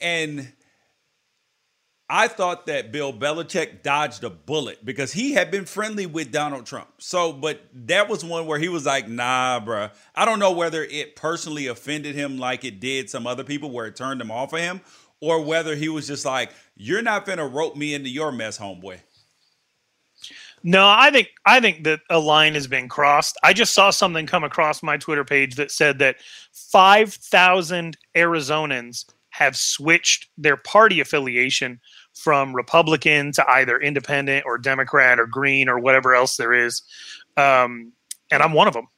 and 0.00 0.52
I 2.08 2.28
thought 2.28 2.66
that 2.66 2.92
Bill 2.92 3.12
Belichick 3.12 3.82
dodged 3.82 4.22
a 4.22 4.30
bullet 4.30 4.84
because 4.84 5.12
he 5.12 5.32
had 5.32 5.50
been 5.50 5.64
friendly 5.64 6.06
with 6.06 6.30
Donald 6.30 6.64
Trump. 6.64 6.88
So, 6.98 7.32
but 7.32 7.62
that 7.74 8.08
was 8.08 8.24
one 8.24 8.46
where 8.46 8.60
he 8.60 8.68
was 8.68 8.86
like, 8.86 9.08
nah, 9.08 9.60
bruh. 9.60 9.90
I 10.14 10.24
don't 10.24 10.38
know 10.38 10.52
whether 10.52 10.84
it 10.84 11.16
personally 11.16 11.66
offended 11.66 12.14
him 12.14 12.38
like 12.38 12.64
it 12.64 12.78
did 12.78 13.10
some 13.10 13.26
other 13.26 13.42
people 13.42 13.72
where 13.72 13.86
it 13.86 13.96
turned 13.96 14.20
him 14.20 14.30
off 14.30 14.52
of 14.52 14.60
him, 14.60 14.80
or 15.20 15.42
whether 15.42 15.74
he 15.74 15.88
was 15.88 16.06
just 16.06 16.24
like, 16.24 16.52
you're 16.76 17.02
not 17.02 17.24
gonna 17.24 17.46
rope 17.46 17.74
me 17.74 17.94
into 17.94 18.08
your 18.08 18.30
mess, 18.30 18.56
homeboy. 18.58 19.00
No, 20.62 20.86
I 20.86 21.10
think 21.10 21.28
I 21.44 21.60
think 21.60 21.84
that 21.84 22.00
a 22.10 22.18
line 22.18 22.54
has 22.54 22.66
been 22.66 22.88
crossed. 22.88 23.36
I 23.42 23.52
just 23.52 23.74
saw 23.74 23.90
something 23.90 24.26
come 24.26 24.44
across 24.44 24.82
my 24.82 24.96
Twitter 24.96 25.24
page 25.24 25.56
that 25.56 25.70
said 25.70 25.98
that 26.00 26.16
5,000 26.52 27.96
Arizonans 28.16 29.04
have 29.36 29.54
switched 29.54 30.30
their 30.38 30.56
party 30.56 30.98
affiliation 30.98 31.78
from 32.14 32.56
Republican 32.56 33.32
to 33.32 33.46
either 33.50 33.78
independent 33.78 34.46
or 34.46 34.56
Democrat 34.56 35.20
or 35.20 35.26
Green 35.26 35.68
or 35.68 35.78
whatever 35.78 36.14
else 36.14 36.38
there 36.38 36.54
is, 36.54 36.80
um, 37.36 37.92
and 38.30 38.42
I'm 38.42 38.54
one 38.54 38.66
of 38.66 38.72
them. 38.72 38.88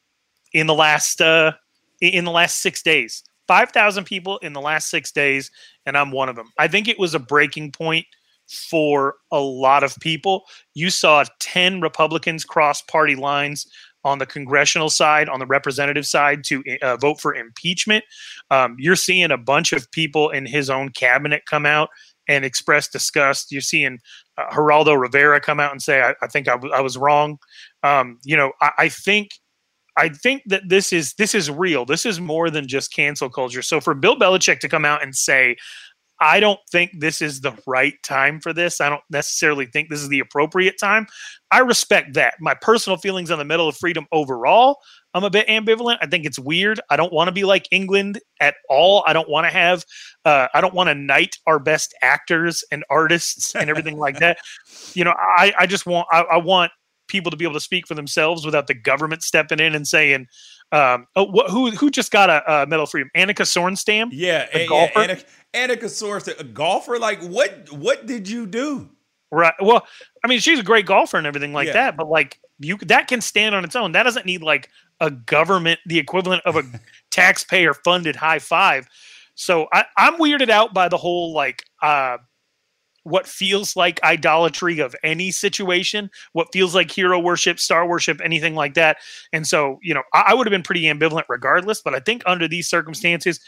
In 0.52 0.68
the 0.68 0.75
last 0.75 1.21
uh, 1.21 1.52
in 2.00 2.25
the 2.25 2.30
last 2.30 2.59
six 2.59 2.83
days, 2.83 3.25
five 3.49 3.73
thousand 3.73 4.04
people 4.04 4.38
in 4.38 4.52
the 4.52 4.61
last 4.61 4.90
six 4.90 5.11
days, 5.11 5.50
and 5.87 5.97
I'm 5.97 6.12
one 6.12 6.28
of 6.28 6.37
them. 6.37 6.52
I 6.57 6.68
think 6.68 6.87
it 6.87 7.00
was 7.00 7.14
a 7.16 7.18
breaking 7.18 7.73
point 7.73 8.07
for 8.47 9.16
a 9.33 9.40
lot 9.40 9.83
of 9.83 9.97
people. 10.00 10.45
You 10.75 10.88
saw 10.88 11.25
ten 11.40 11.80
Republicans 11.80 12.45
cross 12.45 12.80
party 12.83 13.16
lines 13.16 13.66
on 14.08 14.18
the 14.18 14.26
congressional 14.26 14.90
side, 14.90 15.28
on 15.28 15.38
the 15.38 15.46
representative 15.46 16.06
side, 16.06 16.42
to 16.44 16.62
uh, 16.82 16.96
vote 16.96 17.20
for 17.20 17.34
impeachment. 17.34 18.04
Um, 18.50 18.76
you're 18.78 18.96
seeing 18.96 19.30
a 19.30 19.38
bunch 19.38 19.72
of 19.72 19.90
people 19.90 20.30
in 20.30 20.46
his 20.46 20.70
own 20.70 20.88
cabinet 20.90 21.42
come 21.46 21.66
out 21.66 21.90
and 22.26 22.44
express 22.44 22.88
disgust. 22.88 23.52
You're 23.52 23.60
seeing 23.60 23.98
uh, 24.36 24.50
Geraldo 24.52 25.00
Rivera 25.00 25.40
come 25.40 25.60
out 25.60 25.72
and 25.72 25.82
say, 25.82 26.02
"I, 26.02 26.14
I 26.22 26.26
think 26.26 26.48
I, 26.48 26.52
w- 26.52 26.74
I 26.74 26.80
was 26.80 26.96
wrong." 26.96 27.38
Um, 27.82 28.18
you 28.24 28.36
know, 28.36 28.52
I, 28.60 28.70
I 28.78 28.88
think. 28.88 29.28
I 30.00 30.08
think 30.10 30.42
that 30.46 30.68
this 30.68 30.92
is 30.92 31.14
this 31.14 31.34
is 31.34 31.50
real. 31.50 31.84
This 31.84 32.06
is 32.06 32.20
more 32.20 32.50
than 32.50 32.68
just 32.68 32.94
cancel 32.94 33.28
culture. 33.28 33.62
So 33.62 33.80
for 33.80 33.94
Bill 33.94 34.14
Belichick 34.14 34.60
to 34.60 34.68
come 34.68 34.84
out 34.84 35.02
and 35.02 35.12
say, 35.12 35.56
I 36.20 36.40
don't 36.40 36.58
think 36.72 36.90
this 36.98 37.22
is 37.22 37.40
the 37.40 37.56
right 37.66 37.94
time 38.02 38.40
for 38.40 38.52
this. 38.52 38.80
I 38.80 38.88
don't 38.88 39.02
necessarily 39.10 39.66
think 39.66 39.88
this 39.88 40.00
is 40.02 40.08
the 40.08 40.20
appropriate 40.20 40.76
time. 40.78 41.06
I 41.50 41.60
respect 41.60 42.14
that. 42.14 42.34
My 42.40 42.54
personal 42.60 42.96
feelings 42.96 43.30
on 43.30 43.38
the 43.38 43.44
Medal 43.44 43.68
of 43.68 43.76
Freedom 43.76 44.06
overall, 44.12 44.78
I'm 45.14 45.25
a 45.25 45.30
bit 45.30 45.46
ambivalent. 45.46 45.98
I 46.02 46.06
think 46.06 46.26
it's 46.26 46.38
weird. 46.38 46.80
I 46.90 46.96
don't 46.96 47.12
want 47.12 47.28
to 47.28 47.32
be 47.32 47.44
like 47.44 47.68
England 47.70 48.18
at 48.40 48.56
all. 48.68 49.04
I 49.06 49.12
don't 49.12 49.28
want 49.30 49.46
to 49.46 49.50
have, 49.50 49.84
uh, 50.25 50.48
I 50.52 50.60
don't 50.60 50.75
want 50.75 50.88
to 50.88 50.94
knight 50.94 51.37
our 51.46 51.58
best 51.58 51.94
actors 52.02 52.64
and 52.72 52.84
artists 52.90 53.54
and 53.54 53.70
everything 53.70 53.96
like 53.98 54.18
that. 54.18 54.38
You 54.94 55.04
know, 55.04 55.14
I, 55.16 55.52
I 55.58 55.66
just 55.66 55.87
want, 55.87 56.06
I, 56.12 56.22
I 56.22 56.37
want 56.38 56.72
people 57.08 57.30
to 57.30 57.37
be 57.37 57.44
able 57.44 57.54
to 57.54 57.60
speak 57.60 57.87
for 57.87 57.94
themselves 57.94 58.44
without 58.44 58.66
the 58.66 58.75
government 58.75 59.22
stepping 59.22 59.60
in 59.60 59.75
and 59.75 59.87
saying, 59.87 60.26
um, 60.72 61.06
oh, 61.16 61.26
wh- 61.32 61.50
who 61.50 61.70
who 61.70 61.90
just 61.90 62.10
got 62.12 62.28
a, 62.28 62.62
a 62.62 62.66
Medal 62.66 62.84
of 62.84 62.90
Freedom? 62.90 63.08
Annika 63.16 63.42
Sorenstam, 63.46 64.08
Yeah, 64.12 64.46
a 64.52 64.64
a- 64.64 64.66
golfer? 64.68 64.92
yeah 65.00 65.06
Annika, 65.14 65.25
Annika 65.55 65.85
Sorenstam, 65.85 66.38
a 66.38 66.45
golfer. 66.45 66.99
Like, 66.99 67.23
what? 67.23 67.71
What 67.73 68.07
did 68.07 68.28
you 68.28 68.47
do? 68.47 68.90
Right. 69.31 69.55
Well, 69.61 69.87
I 70.25 70.28
mean, 70.28 70.40
she's 70.40 70.59
a 70.59 70.62
great 70.62 70.87
golfer 70.87 71.17
and 71.19 71.26
everything 71.26 71.52
like 71.52 71.67
Yeah. 71.67 71.75
that, 71.75 71.97
but 71.97 72.09
like 72.09 72.40
you 72.59 72.76
that 72.78 73.09
can 73.09 73.21
stand 73.21 73.55
on 73.55 73.64
its 73.64 73.76
own. 73.76 73.93
That 73.93 74.05
doesn't 74.05 74.26
need 74.26 74.43
like 74.43 74.71
a 75.00 75.11
government, 75.11 75.81
the 75.87 75.99
equivalent 75.99 76.43
of 76.47 76.57
a 76.57 76.62
taxpayer 77.11 77.75
funded 77.75 78.17
high 78.17 78.38
five. 78.38 78.88
So 79.35 79.69
I, 79.73 79.85
I'm 79.97 80.14
weirded 80.19 80.49
out 80.50 80.73
by 80.75 80.88
the 80.88 80.97
whole 80.97 81.33
like 81.35 81.64
uh 81.83 82.19
what 83.05 83.26
feels 83.26 83.75
like 83.75 84.02
idolatry 84.02 84.81
of 84.81 84.95
any 85.02 85.31
situation, 85.31 86.11
what 86.33 86.49
feels 86.52 86.75
like 86.75 86.90
hero 86.90 87.19
worship, 87.19 87.59
star 87.59 87.87
worship, 87.87 88.21
anything 88.23 88.55
like 88.55 88.75
that. 88.75 88.99
And 89.33 89.47
so, 89.47 89.78
you 89.83 89.95
know, 89.95 90.02
I, 90.12 90.25
I 90.28 90.35
would 90.35 90.47
have 90.47 90.50
been 90.50 90.62
pretty 90.62 90.83
ambivalent 90.83 91.25
regardless, 91.28 91.81
but 91.81 91.95
I 91.95 92.00
think 92.00 92.23
under 92.26 92.47
these 92.47 92.69
circumstances, 92.69 93.40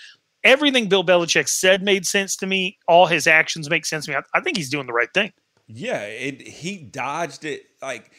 everything 0.45 0.89
Bill 0.89 1.05
Belichick 1.05 1.49
said 1.49 1.83
made 1.83 2.07
sense 2.07 2.37
to 2.37 2.47
me. 2.47 2.79
All 2.89 3.07
his 3.07 3.27
actions 3.27 3.69
make 3.71 3.87
sense 3.87 4.07
to 4.07 4.13
me. 4.13 4.17
I, 4.17 4.39
I 4.39 4.41
think 4.41 4.57
he's 4.57 4.71
doing 4.71 4.87
the 4.87 4.93
right 4.93 5.13
thing. 5.13 5.33
Yeah, 5.67 6.03
it 6.03 6.41
he 6.41 6.79
dodged 6.79 7.45
it 7.45 7.67
like 7.81 8.11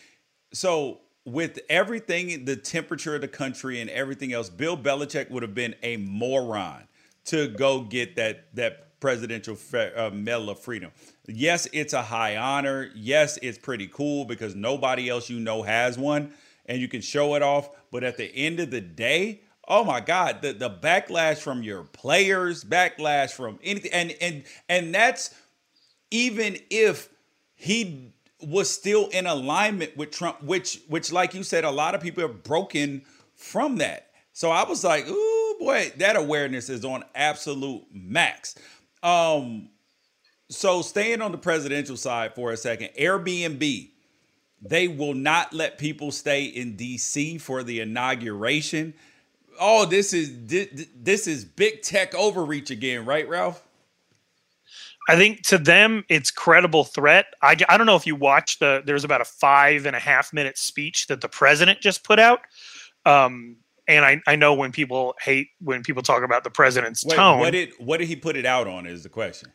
so 0.54 1.00
with 1.26 1.60
everything 1.70 2.46
the 2.46 2.56
temperature 2.56 3.16
of 3.16 3.22
the 3.22 3.28
country 3.28 3.80
and 3.80 3.90
everything 3.90 4.34
else, 4.34 4.50
Bill 4.50 4.78
Belichick 4.78 5.30
would 5.30 5.44
have 5.44 5.54
been 5.54 5.76
a 5.84 5.98
moron 5.98 6.88
to 7.26 7.48
go 7.48 7.82
get 7.82 8.16
that 8.16 8.54
that 8.56 9.00
presidential 9.00 9.56
fe- 9.56 9.94
uh, 9.96 10.12
medal 10.12 10.50
of 10.50 10.60
freedom. 10.60 10.92
Yes, 11.28 11.68
it's 11.74 11.94
a 11.94 12.02
high 12.02 12.38
honor. 12.38 12.92
Yes, 12.96 13.38
it's 13.42 13.58
pretty 13.58 13.88
cool 13.88 14.26
because 14.26 14.56
nobody 14.56 15.10
else 15.10 15.30
you 15.30 15.40
know 15.40 15.64
has 15.64 15.98
one 15.98 16.34
and 16.68 16.80
you 16.80 16.88
can 16.88 17.02
show 17.02 17.36
it 17.36 17.42
off, 17.42 17.70
but 17.92 18.04
at 18.04 18.18
the 18.18 18.34
end 18.36 18.60
of 18.60 18.72
the 18.72 18.82
day, 18.82 19.42
oh 19.68 19.84
my 19.84 20.00
god, 20.00 20.42
the 20.42 20.54
the 20.54 20.70
backlash 20.70 21.38
from 21.38 21.64
your 21.64 21.84
players, 21.84 22.64
backlash 22.64 23.32
from 23.32 23.60
anything 23.64 23.92
and 23.92 24.16
and 24.22 24.44
and 24.70 24.96
that's 24.96 25.34
even 26.12 26.58
if 26.70 27.10
he 27.56 28.14
was 28.42 28.70
still 28.70 29.08
in 29.08 29.28
alignment 29.28 29.96
with 29.96 30.12
Trump, 30.12 30.42
which 30.44 30.82
which 30.88 31.12
like 31.12 31.34
you 31.34 31.44
said, 31.44 31.64
a 31.64 31.72
lot 31.72 31.96
of 31.96 32.02
people 32.02 32.22
have 32.22 32.44
broken 32.44 33.04
from 33.36 33.78
that. 33.78 34.08
So 34.34 34.50
I 34.50 34.68
was 34.68 34.84
like, 34.84 35.08
ooh 35.08 35.56
boy, 35.60 35.92
that 35.98 36.16
awareness 36.16 36.70
is 36.70 36.84
on 36.84 37.04
absolute 37.14 37.84
max. 37.92 38.56
Um, 39.04 39.70
so 40.50 40.82
staying 40.82 41.22
on 41.22 41.32
the 41.32 41.38
presidential 41.38 41.98
side 41.98 42.36
for 42.36 42.52
a 42.52 42.58
second, 42.58 42.90
Airbnb, 43.00 43.90
they 44.62 44.88
will 44.88 45.14
not 45.14 45.54
let 45.54 45.78
people 45.78 46.12
stay 46.12 46.46
in 46.46 46.78
DC 46.78 47.40
for 47.42 47.64
the 47.64 47.80
inauguration. 47.80 48.94
Oh, 49.60 49.86
this 49.86 50.14
is 50.14 50.30
thi- 50.48 50.88
this 50.96 51.28
is 51.28 51.46
big 51.46 51.82
tech 51.82 52.14
overreach 52.14 52.72
again, 52.72 53.06
right, 53.06 53.28
Ralph? 53.28 53.64
I 55.10 55.16
think 55.16 55.42
to 55.48 55.58
them 55.58 56.06
it's 56.10 56.32
credible 56.32 56.84
threat. 56.84 57.26
I, 57.42 57.56
I 57.68 57.78
don't 57.78 57.88
know 57.88 57.96
if 57.96 58.06
you 58.06 58.16
watched 58.16 58.60
the 58.60 58.82
there's 58.86 59.04
about 59.04 59.22
a 59.22 59.26
five 59.26 59.86
and 59.86 59.96
a 59.96 60.00
half 60.00 60.32
minute 60.32 60.58
speech 60.58 61.08
that 61.08 61.22
the 61.22 61.30
president 61.30 61.82
just 61.82 62.04
put 62.04 62.20
out. 62.20 62.42
Um, 63.06 63.58
and 63.88 64.06
I, 64.06 64.22
I 64.28 64.36
know 64.36 64.54
when 64.54 64.72
people 64.72 65.16
hate 65.22 65.50
when 65.60 65.84
people 65.84 66.04
talk 66.04 66.24
about 66.24 66.44
the 66.44 66.50
president's 66.50 67.04
Wait, 67.04 67.16
tone 67.16 67.40
what 67.40 67.52
did 67.52 67.72
what 67.80 67.98
did 67.98 68.08
he 68.08 68.16
put 68.16 68.38
it 68.38 68.46
out 68.46 68.68
on? 68.68 68.86
Is 68.86 69.04
the 69.04 69.10
question. 69.10 69.52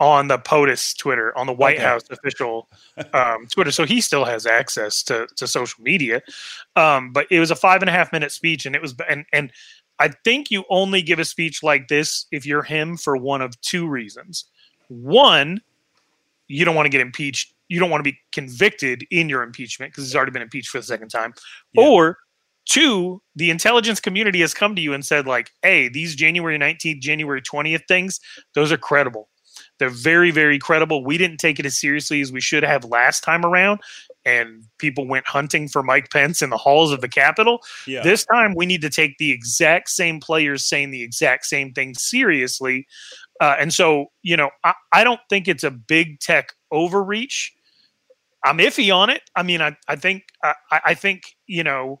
On 0.00 0.28
the 0.28 0.38
POTUS 0.38 0.96
Twitter, 0.96 1.36
on 1.36 1.46
the 1.46 1.52
White 1.52 1.76
Okay. 1.76 1.84
House 1.84 2.02
official 2.10 2.68
um, 3.12 3.46
Twitter. 3.50 3.70
So 3.70 3.84
he 3.84 4.00
still 4.00 4.24
has 4.24 4.46
access 4.46 5.02
to, 5.04 5.28
to 5.36 5.46
social 5.46 5.82
media. 5.84 6.22
Um, 6.74 7.12
but 7.12 7.26
it 7.30 7.38
was 7.38 7.50
a 7.50 7.56
five 7.56 7.82
and 7.82 7.88
a 7.88 7.92
half 7.92 8.10
minute 8.12 8.32
speech, 8.32 8.66
and 8.66 8.74
it 8.74 8.82
was 8.82 8.94
and 9.08 9.24
and 9.32 9.52
I 9.98 10.08
think 10.24 10.50
you 10.50 10.64
only 10.70 11.02
give 11.02 11.18
a 11.18 11.24
speech 11.24 11.62
like 11.62 11.88
this 11.88 12.26
if 12.32 12.46
you're 12.46 12.62
him 12.62 12.96
for 12.96 13.16
one 13.16 13.42
of 13.42 13.60
two 13.60 13.86
reasons. 13.86 14.46
One, 14.88 15.60
you 16.48 16.64
don't 16.64 16.74
want 16.74 16.86
to 16.86 16.90
get 16.90 17.02
impeached. 17.02 17.52
You 17.68 17.78
don't 17.78 17.90
want 17.90 18.02
to 18.02 18.10
be 18.10 18.18
convicted 18.32 19.06
in 19.10 19.28
your 19.28 19.42
impeachment 19.42 19.92
because 19.92 20.04
he's 20.04 20.16
already 20.16 20.32
been 20.32 20.42
impeached 20.42 20.70
for 20.70 20.78
the 20.78 20.84
second 20.84 21.10
time. 21.10 21.34
Yeah. 21.74 21.86
Or 21.86 22.18
two, 22.64 23.20
the 23.36 23.50
intelligence 23.50 24.00
community 24.00 24.40
has 24.40 24.54
come 24.54 24.74
to 24.74 24.80
you 24.82 24.94
and 24.94 25.04
said, 25.04 25.26
like, 25.26 25.50
hey, 25.62 25.88
these 25.88 26.16
January 26.16 26.58
19th, 26.58 27.00
January 27.00 27.42
20th 27.42 27.86
things, 27.86 28.20
those 28.54 28.72
are 28.72 28.78
credible. 28.78 29.28
They're 29.80 29.90
very, 29.90 30.30
very 30.30 30.60
credible. 30.60 31.04
We 31.04 31.18
didn't 31.18 31.38
take 31.38 31.58
it 31.58 31.66
as 31.66 31.76
seriously 31.76 32.20
as 32.20 32.30
we 32.30 32.40
should 32.40 32.62
have 32.62 32.84
last 32.84 33.24
time 33.24 33.44
around. 33.44 33.80
And 34.24 34.64
people 34.78 35.08
went 35.08 35.26
hunting 35.26 35.66
for 35.66 35.82
Mike 35.82 36.10
Pence 36.10 36.42
in 36.42 36.50
the 36.50 36.56
halls 36.56 36.92
of 36.92 37.00
the 37.00 37.08
Capitol. 37.08 37.60
Yeah. 37.86 38.02
This 38.02 38.24
time, 38.26 38.54
we 38.54 38.66
need 38.66 38.82
to 38.82 38.90
take 38.90 39.16
the 39.18 39.32
exact 39.32 39.88
same 39.88 40.20
players 40.20 40.64
saying 40.64 40.90
the 40.90 41.02
exact 41.02 41.46
same 41.46 41.72
thing 41.72 41.94
seriously. 41.94 42.86
Uh, 43.40 43.56
and 43.58 43.72
so, 43.72 44.06
you 44.22 44.36
know, 44.36 44.50
I, 44.62 44.74
I 44.92 45.02
don't 45.02 45.20
think 45.30 45.48
it's 45.48 45.64
a 45.64 45.70
big 45.70 46.20
tech 46.20 46.52
overreach. 46.70 47.52
I'm 48.44 48.58
iffy 48.58 48.94
on 48.94 49.10
it. 49.10 49.22
I 49.34 49.42
mean, 49.42 49.60
I, 49.60 49.76
I 49.88 49.96
think 49.96 50.24
I, 50.42 50.54
I 50.70 50.94
think 50.94 51.22
you 51.46 51.64
know, 51.64 52.00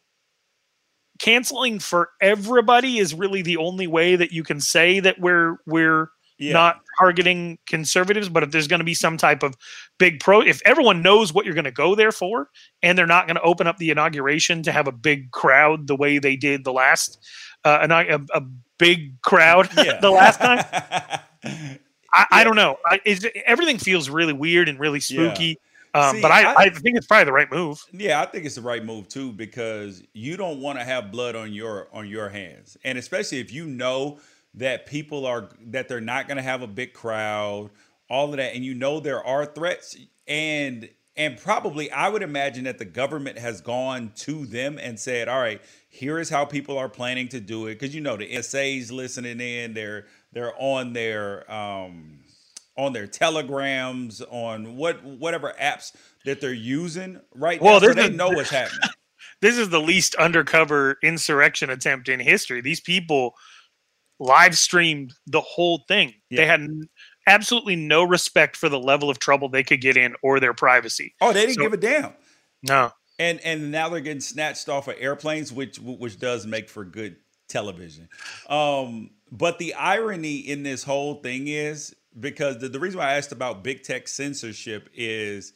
canceling 1.18 1.78
for 1.78 2.10
everybody 2.20 2.98
is 2.98 3.14
really 3.14 3.42
the 3.42 3.56
only 3.56 3.86
way 3.86 4.16
that 4.16 4.32
you 4.32 4.42
can 4.42 4.60
say 4.60 5.00
that 5.00 5.18
we're 5.20 5.58
we're 5.66 6.10
yeah. 6.40 6.52
not 6.52 6.80
targeting 6.98 7.58
conservatives. 7.66 8.28
But 8.28 8.42
if 8.42 8.50
there's 8.50 8.66
going 8.66 8.80
to 8.80 8.84
be 8.84 8.94
some 8.94 9.16
type 9.16 9.42
of 9.42 9.54
big 9.98 10.20
pro, 10.20 10.40
if 10.40 10.60
everyone 10.64 11.02
knows 11.02 11.32
what 11.32 11.44
you're 11.44 11.54
going 11.54 11.64
to 11.64 11.70
go 11.70 11.94
there 11.94 12.12
for, 12.12 12.48
and 12.82 12.98
they're 12.98 13.06
not 13.06 13.26
going 13.26 13.36
to 13.36 13.42
open 13.42 13.66
up 13.66 13.76
the 13.76 13.90
inauguration 13.90 14.62
to 14.64 14.72
have 14.72 14.88
a 14.88 14.92
big 14.92 15.30
crowd 15.30 15.86
the 15.86 15.96
way 15.96 16.18
they 16.18 16.36
did 16.36 16.64
the 16.64 16.72
last 16.72 17.18
uh, 17.64 17.86
a, 17.88 18.20
a 18.36 18.42
big 18.78 19.20
crowd 19.22 19.68
yeah. 19.76 20.00
the 20.00 20.10
last 20.10 20.40
time. 20.40 20.64
I, 22.12 22.26
I 22.32 22.44
don't 22.44 22.56
know. 22.56 22.76
I, 22.86 23.00
everything 23.46 23.78
feels 23.78 24.10
really 24.10 24.32
weird 24.32 24.68
and 24.68 24.80
really 24.80 25.00
Yeah. 25.08 25.28
spooky. 25.32 25.58
Um, 25.92 26.16
See, 26.16 26.22
but 26.22 26.30
I, 26.30 26.52
I- 26.52 26.54
I, 26.56 26.70
think 26.70 26.96
it's 26.96 27.06
probably 27.06 27.24
the 27.24 27.32
right 27.32 27.50
move. 27.50 27.82
Yeah, 27.92 28.20
I 28.22 28.26
think 28.26 28.46
it's 28.46 28.54
the 28.54 28.62
right 28.62 28.84
move 28.84 29.08
too 29.08 29.32
because 29.32 30.02
you 30.12 30.36
don't 30.36 30.60
want 30.60 30.78
to 30.78 30.84
have 30.84 31.10
blood 31.10 31.34
on 31.34 31.52
your 31.52 31.88
on 31.92 32.06
your 32.08 32.28
hands, 32.28 32.76
and 32.84 32.96
especially 32.96 33.38
if 33.40 33.52
you 33.52 33.66
know 33.66 34.20
that 34.54 34.86
people 34.86 35.26
are 35.26 35.50
that 35.68 35.88
they're 35.88 36.00
not 36.00 36.28
going 36.28 36.36
to 36.38 36.42
have 36.42 36.62
a 36.62 36.66
big 36.66 36.92
crowd, 36.92 37.70
all 38.10 38.30
of 38.30 38.36
that, 38.36 38.54
and 38.54 38.64
you 38.64 38.74
know 38.74 39.00
there 39.00 39.24
are 39.24 39.46
threats, 39.46 39.96
and 40.26 40.88
and 41.16 41.38
probably 41.38 41.90
I 41.92 42.08
would 42.08 42.22
imagine 42.22 42.64
that 42.64 42.78
the 42.78 42.84
government 42.86 43.38
has 43.38 43.60
gone 43.60 44.12
to 44.18 44.46
them 44.46 44.78
and 44.78 44.98
said, 45.00 45.28
"All 45.28 45.40
right, 45.40 45.60
here 45.88 46.18
is 46.18 46.30
how 46.30 46.44
people 46.44 46.78
are 46.78 46.88
planning 46.88 47.28
to 47.28 47.40
do 47.40 47.66
it," 47.68 47.78
because 47.78 47.94
you 47.94 48.00
know 48.00 48.16
the 48.16 48.26
NSA's 48.32 48.92
listening 48.92 49.40
in, 49.40 49.74
they're 49.74 50.06
they're 50.32 50.54
on 50.60 50.92
their 50.94 51.50
um 51.52 52.20
on 52.76 52.92
their 52.92 53.06
telegrams 53.06 54.22
on 54.30 54.76
what 54.76 55.04
whatever 55.04 55.54
apps 55.60 55.92
that 56.24 56.40
they're 56.40 56.52
using 56.52 57.20
right 57.34 57.62
Well, 57.62 57.80
now 57.80 57.80
so 57.80 57.94
they 57.94 58.08
a- 58.08 58.10
know 58.10 58.30
what's 58.32 58.50
happening 58.50 58.88
This 59.40 59.58
is 59.58 59.70
the 59.70 59.80
least 59.80 60.16
undercover 60.16 60.98
insurrection 61.04 61.70
attempt 61.70 62.10
in 62.10 62.20
history. 62.20 62.60
These 62.62 62.80
people 62.82 63.36
live 64.20 64.56
streamed 64.56 65.14
the 65.26 65.40
whole 65.40 65.84
thing. 65.88 66.14
They 66.30 66.46
had 66.46 66.68
absolutely 67.26 67.74
no 67.74 68.04
respect 68.04 68.56
for 68.56 68.68
the 68.68 68.78
level 68.78 69.10
of 69.10 69.18
trouble 69.18 69.48
they 69.48 69.64
could 69.64 69.80
get 69.80 69.96
in 69.96 70.14
or 70.22 70.38
their 70.38 70.54
privacy. 70.54 71.14
Oh, 71.20 71.32
they 71.32 71.46
didn't 71.46 71.56
so, 71.56 71.62
give 71.62 71.72
a 71.72 71.76
damn. 71.76 72.12
No. 72.62 72.92
And 73.18 73.40
and 73.40 73.72
now 73.72 73.88
they're 73.88 74.00
getting 74.00 74.20
snatched 74.20 74.68
off 74.68 74.86
of 74.86 74.94
airplanes, 74.98 75.52
which 75.52 75.78
which 75.78 76.18
does 76.20 76.46
make 76.46 76.68
for 76.68 76.84
good 76.84 77.16
television. 77.48 78.08
Um, 78.48 79.10
but 79.32 79.58
the 79.58 79.74
irony 79.74 80.36
in 80.36 80.62
this 80.62 80.84
whole 80.84 81.16
thing 81.16 81.48
is 81.48 81.94
because 82.18 82.58
the, 82.58 82.68
the 82.68 82.80
reason 82.80 82.98
why 82.98 83.10
I 83.10 83.16
asked 83.16 83.32
about 83.32 83.62
big 83.62 83.82
tech 83.82 84.08
censorship 84.08 84.88
is 84.94 85.52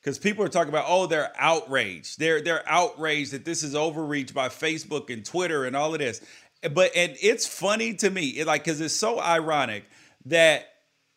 because 0.00 0.18
people 0.18 0.44
are 0.44 0.48
talking 0.48 0.68
about, 0.68 0.84
oh, 0.88 1.06
they're 1.06 1.32
outraged. 1.38 2.18
They're 2.18 2.40
they're 2.40 2.68
outraged 2.68 3.32
that 3.32 3.44
this 3.44 3.62
is 3.62 3.74
overreach 3.74 4.34
by 4.34 4.48
Facebook 4.48 5.12
and 5.12 5.24
Twitter 5.24 5.64
and 5.64 5.74
all 5.74 5.92
of 5.92 6.00
this. 6.00 6.20
But 6.62 6.90
and 6.96 7.16
it's 7.20 7.46
funny 7.46 7.94
to 7.94 8.10
me, 8.10 8.28
it, 8.30 8.46
like 8.46 8.64
because 8.64 8.80
it's 8.80 8.94
so 8.94 9.20
ironic 9.20 9.84
that 10.26 10.68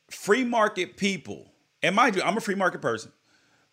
free 0.09 0.43
market 0.43 0.97
people, 0.97 1.51
and 1.81 1.95
mind 1.95 2.15
you, 2.15 2.21
I'm 2.21 2.37
a 2.37 2.41
free 2.41 2.55
market 2.55 2.81
person, 2.81 3.11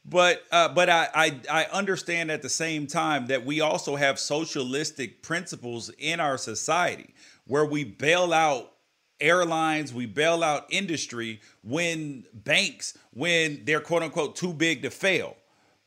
but 0.04 0.42
uh, 0.50 0.68
but 0.68 0.88
I, 0.88 1.08
I 1.14 1.40
I 1.50 1.64
understand 1.66 2.30
at 2.30 2.40
the 2.40 2.48
same 2.48 2.86
time 2.86 3.26
that 3.26 3.44
we 3.44 3.60
also 3.60 3.96
have 3.96 4.18
socialistic 4.18 5.22
principles 5.22 5.90
in 5.98 6.20
our 6.20 6.38
society 6.38 7.14
where 7.46 7.66
we 7.66 7.84
bail 7.84 8.32
out 8.32 8.72
airlines, 9.20 9.92
we 9.92 10.06
bail 10.06 10.42
out 10.42 10.66
industry 10.70 11.40
when 11.62 12.24
banks, 12.32 12.96
when 13.12 13.64
they're 13.64 13.80
quote 13.80 14.02
unquote 14.02 14.36
too 14.36 14.54
big 14.54 14.82
to 14.82 14.90
fail. 14.90 15.36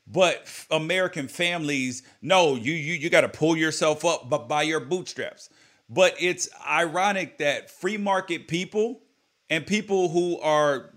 But 0.06 0.46
American 0.70 1.28
families, 1.28 2.02
no, 2.20 2.54
you 2.54 2.72
you 2.72 2.94
you 2.94 3.10
got 3.10 3.22
to 3.22 3.28
pull 3.28 3.56
yourself 3.56 4.04
up 4.04 4.28
but 4.28 4.48
by 4.48 4.62
your 4.62 4.80
bootstraps. 4.80 5.48
But 5.92 6.14
it's 6.20 6.48
ironic 6.66 7.38
that 7.38 7.70
free 7.70 7.96
market 7.96 8.48
people 8.48 9.02
and 9.50 9.66
people 9.66 10.08
who 10.08 10.40
are 10.40 10.94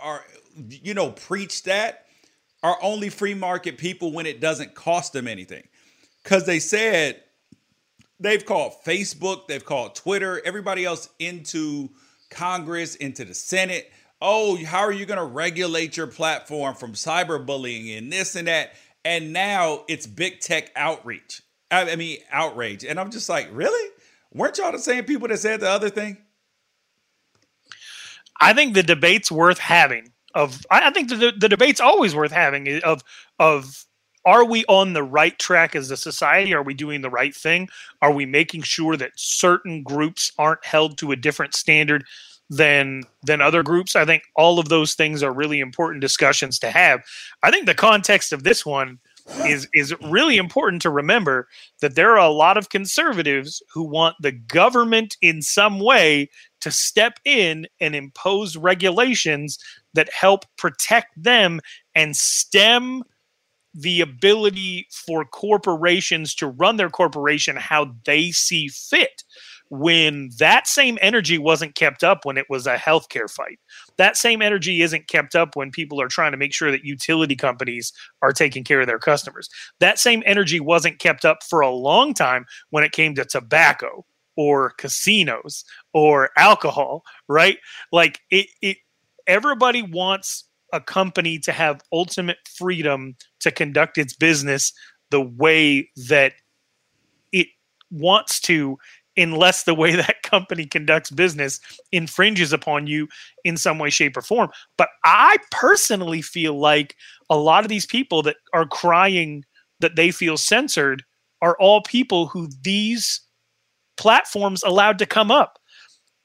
are 0.00 0.24
you 0.68 0.94
know 0.94 1.12
preach 1.12 1.62
that 1.64 2.06
are 2.62 2.78
only 2.82 3.08
free 3.08 3.34
market 3.34 3.78
people 3.78 4.12
when 4.12 4.26
it 4.26 4.40
doesn't 4.40 4.74
cost 4.74 5.12
them 5.12 5.28
anything. 5.28 5.62
Cuz 6.24 6.44
they 6.44 6.58
said 6.58 7.22
they've 8.18 8.44
called 8.44 8.72
Facebook, 8.84 9.46
they've 9.46 9.64
called 9.64 9.94
Twitter, 9.94 10.42
everybody 10.44 10.84
else 10.84 11.08
into 11.18 11.90
Congress, 12.30 12.96
into 12.96 13.24
the 13.24 13.34
Senate. 13.34 13.92
Oh, 14.20 14.56
how 14.64 14.80
are 14.80 14.92
you 14.92 15.04
going 15.04 15.18
to 15.18 15.24
regulate 15.24 15.96
your 15.96 16.06
platform 16.06 16.74
from 16.74 16.94
cyberbullying 16.94 17.96
and 17.98 18.12
this 18.12 18.34
and 18.34 18.48
that? 18.48 18.72
And 19.04 19.32
now 19.32 19.84
it's 19.88 20.06
big 20.06 20.40
tech 20.40 20.70
outreach. 20.74 21.42
I 21.70 21.96
mean, 21.96 22.18
outrage. 22.30 22.84
And 22.84 22.98
I'm 22.98 23.10
just 23.10 23.28
like, 23.28 23.48
really? 23.52 23.90
Weren't 24.36 24.58
y'all 24.58 24.72
the 24.72 24.78
same 24.78 25.04
people 25.04 25.28
that 25.28 25.38
said 25.38 25.60
the 25.60 25.70
other 25.70 25.88
thing? 25.88 26.18
I 28.38 28.52
think 28.52 28.74
the 28.74 28.82
debate's 28.82 29.32
worth 29.32 29.58
having. 29.58 30.12
Of 30.34 30.66
I 30.70 30.90
think 30.90 31.08
the, 31.08 31.32
the 31.36 31.48
debate's 31.48 31.80
always 31.80 32.14
worth 32.14 32.32
having. 32.32 32.82
Of 32.82 33.02
of 33.38 33.86
are 34.26 34.44
we 34.44 34.66
on 34.66 34.92
the 34.92 35.02
right 35.02 35.38
track 35.38 35.74
as 35.74 35.90
a 35.90 35.96
society? 35.96 36.52
Are 36.52 36.62
we 36.62 36.74
doing 36.74 37.00
the 37.00 37.08
right 37.08 37.34
thing? 37.34 37.68
Are 38.02 38.12
we 38.12 38.26
making 38.26 38.62
sure 38.62 38.96
that 38.96 39.12
certain 39.14 39.82
groups 39.82 40.32
aren't 40.36 40.64
held 40.64 40.98
to 40.98 41.12
a 41.12 41.16
different 41.16 41.54
standard 41.54 42.04
than 42.50 43.04
than 43.22 43.40
other 43.40 43.62
groups? 43.62 43.96
I 43.96 44.04
think 44.04 44.24
all 44.36 44.58
of 44.58 44.68
those 44.68 44.94
things 44.94 45.22
are 45.22 45.32
really 45.32 45.60
important 45.60 46.02
discussions 46.02 46.58
to 46.58 46.70
have. 46.70 47.00
I 47.42 47.50
think 47.50 47.64
the 47.64 47.74
context 47.74 48.34
of 48.34 48.42
this 48.42 48.66
one 48.66 48.98
is 49.46 49.68
is 49.74 49.94
really 50.02 50.36
important 50.36 50.82
to 50.82 50.90
remember 50.90 51.48
that 51.80 51.94
there 51.94 52.12
are 52.12 52.26
a 52.26 52.30
lot 52.30 52.56
of 52.56 52.68
conservatives 52.68 53.62
who 53.72 53.82
want 53.82 54.16
the 54.20 54.32
government 54.32 55.16
in 55.20 55.42
some 55.42 55.80
way 55.80 56.28
to 56.60 56.70
step 56.70 57.18
in 57.24 57.66
and 57.80 57.94
impose 57.94 58.56
regulations 58.56 59.58
that 59.94 60.12
help 60.12 60.44
protect 60.56 61.08
them 61.20 61.60
and 61.94 62.16
stem 62.16 63.02
the 63.74 64.00
ability 64.00 64.86
for 64.90 65.24
corporations 65.24 66.34
to 66.34 66.46
run 66.46 66.76
their 66.76 66.88
corporation 66.88 67.56
how 67.56 67.92
they 68.04 68.30
see 68.30 68.68
fit 68.68 69.22
when 69.68 70.30
that 70.38 70.66
same 70.66 70.96
energy 71.00 71.38
wasn't 71.38 71.74
kept 71.74 72.02
up 72.02 72.24
when 72.24 72.38
it 72.38 72.46
was 72.48 72.66
a 72.66 72.76
healthcare 72.76 73.30
fight. 73.30 73.58
That 73.98 74.16
same 74.16 74.42
energy 74.42 74.82
isn't 74.82 75.08
kept 75.08 75.34
up 75.34 75.56
when 75.56 75.70
people 75.70 76.00
are 76.00 76.08
trying 76.08 76.32
to 76.32 76.38
make 76.38 76.54
sure 76.54 76.70
that 76.70 76.84
utility 76.84 77.36
companies 77.36 77.92
are 78.22 78.32
taking 78.32 78.64
care 78.64 78.80
of 78.80 78.86
their 78.86 78.98
customers. 78.98 79.48
That 79.80 79.98
same 79.98 80.22
energy 80.26 80.60
wasn't 80.60 80.98
kept 80.98 81.24
up 81.24 81.42
for 81.42 81.60
a 81.60 81.70
long 81.70 82.14
time 82.14 82.46
when 82.70 82.84
it 82.84 82.92
came 82.92 83.14
to 83.14 83.24
tobacco 83.24 84.04
or 84.36 84.70
casinos 84.78 85.64
or 85.92 86.30
alcohol, 86.36 87.02
right? 87.28 87.58
Like 87.92 88.20
it 88.30 88.46
it 88.62 88.76
everybody 89.26 89.82
wants 89.82 90.44
a 90.72 90.80
company 90.80 91.38
to 91.38 91.52
have 91.52 91.80
ultimate 91.92 92.38
freedom 92.56 93.16
to 93.40 93.50
conduct 93.50 93.98
its 93.98 94.14
business 94.14 94.72
the 95.10 95.20
way 95.20 95.88
that 96.08 96.34
it 97.32 97.46
wants 97.90 98.40
to 98.40 98.76
unless 99.16 99.64
the 99.64 99.74
way 99.74 99.94
that 99.96 100.22
company 100.22 100.66
conducts 100.66 101.10
business 101.10 101.60
infringes 101.92 102.52
upon 102.52 102.86
you 102.86 103.08
in 103.44 103.56
some 103.56 103.78
way 103.78 103.90
shape 103.90 104.16
or 104.16 104.22
form 104.22 104.50
but 104.76 104.88
i 105.04 105.36
personally 105.50 106.22
feel 106.22 106.58
like 106.58 106.96
a 107.30 107.36
lot 107.36 107.64
of 107.64 107.68
these 107.68 107.86
people 107.86 108.22
that 108.22 108.36
are 108.52 108.66
crying 108.66 109.44
that 109.80 109.96
they 109.96 110.10
feel 110.10 110.36
censored 110.36 111.02
are 111.42 111.56
all 111.60 111.82
people 111.82 112.26
who 112.26 112.48
these 112.62 113.20
platforms 113.96 114.62
allowed 114.62 114.98
to 114.98 115.06
come 115.06 115.30
up 115.30 115.58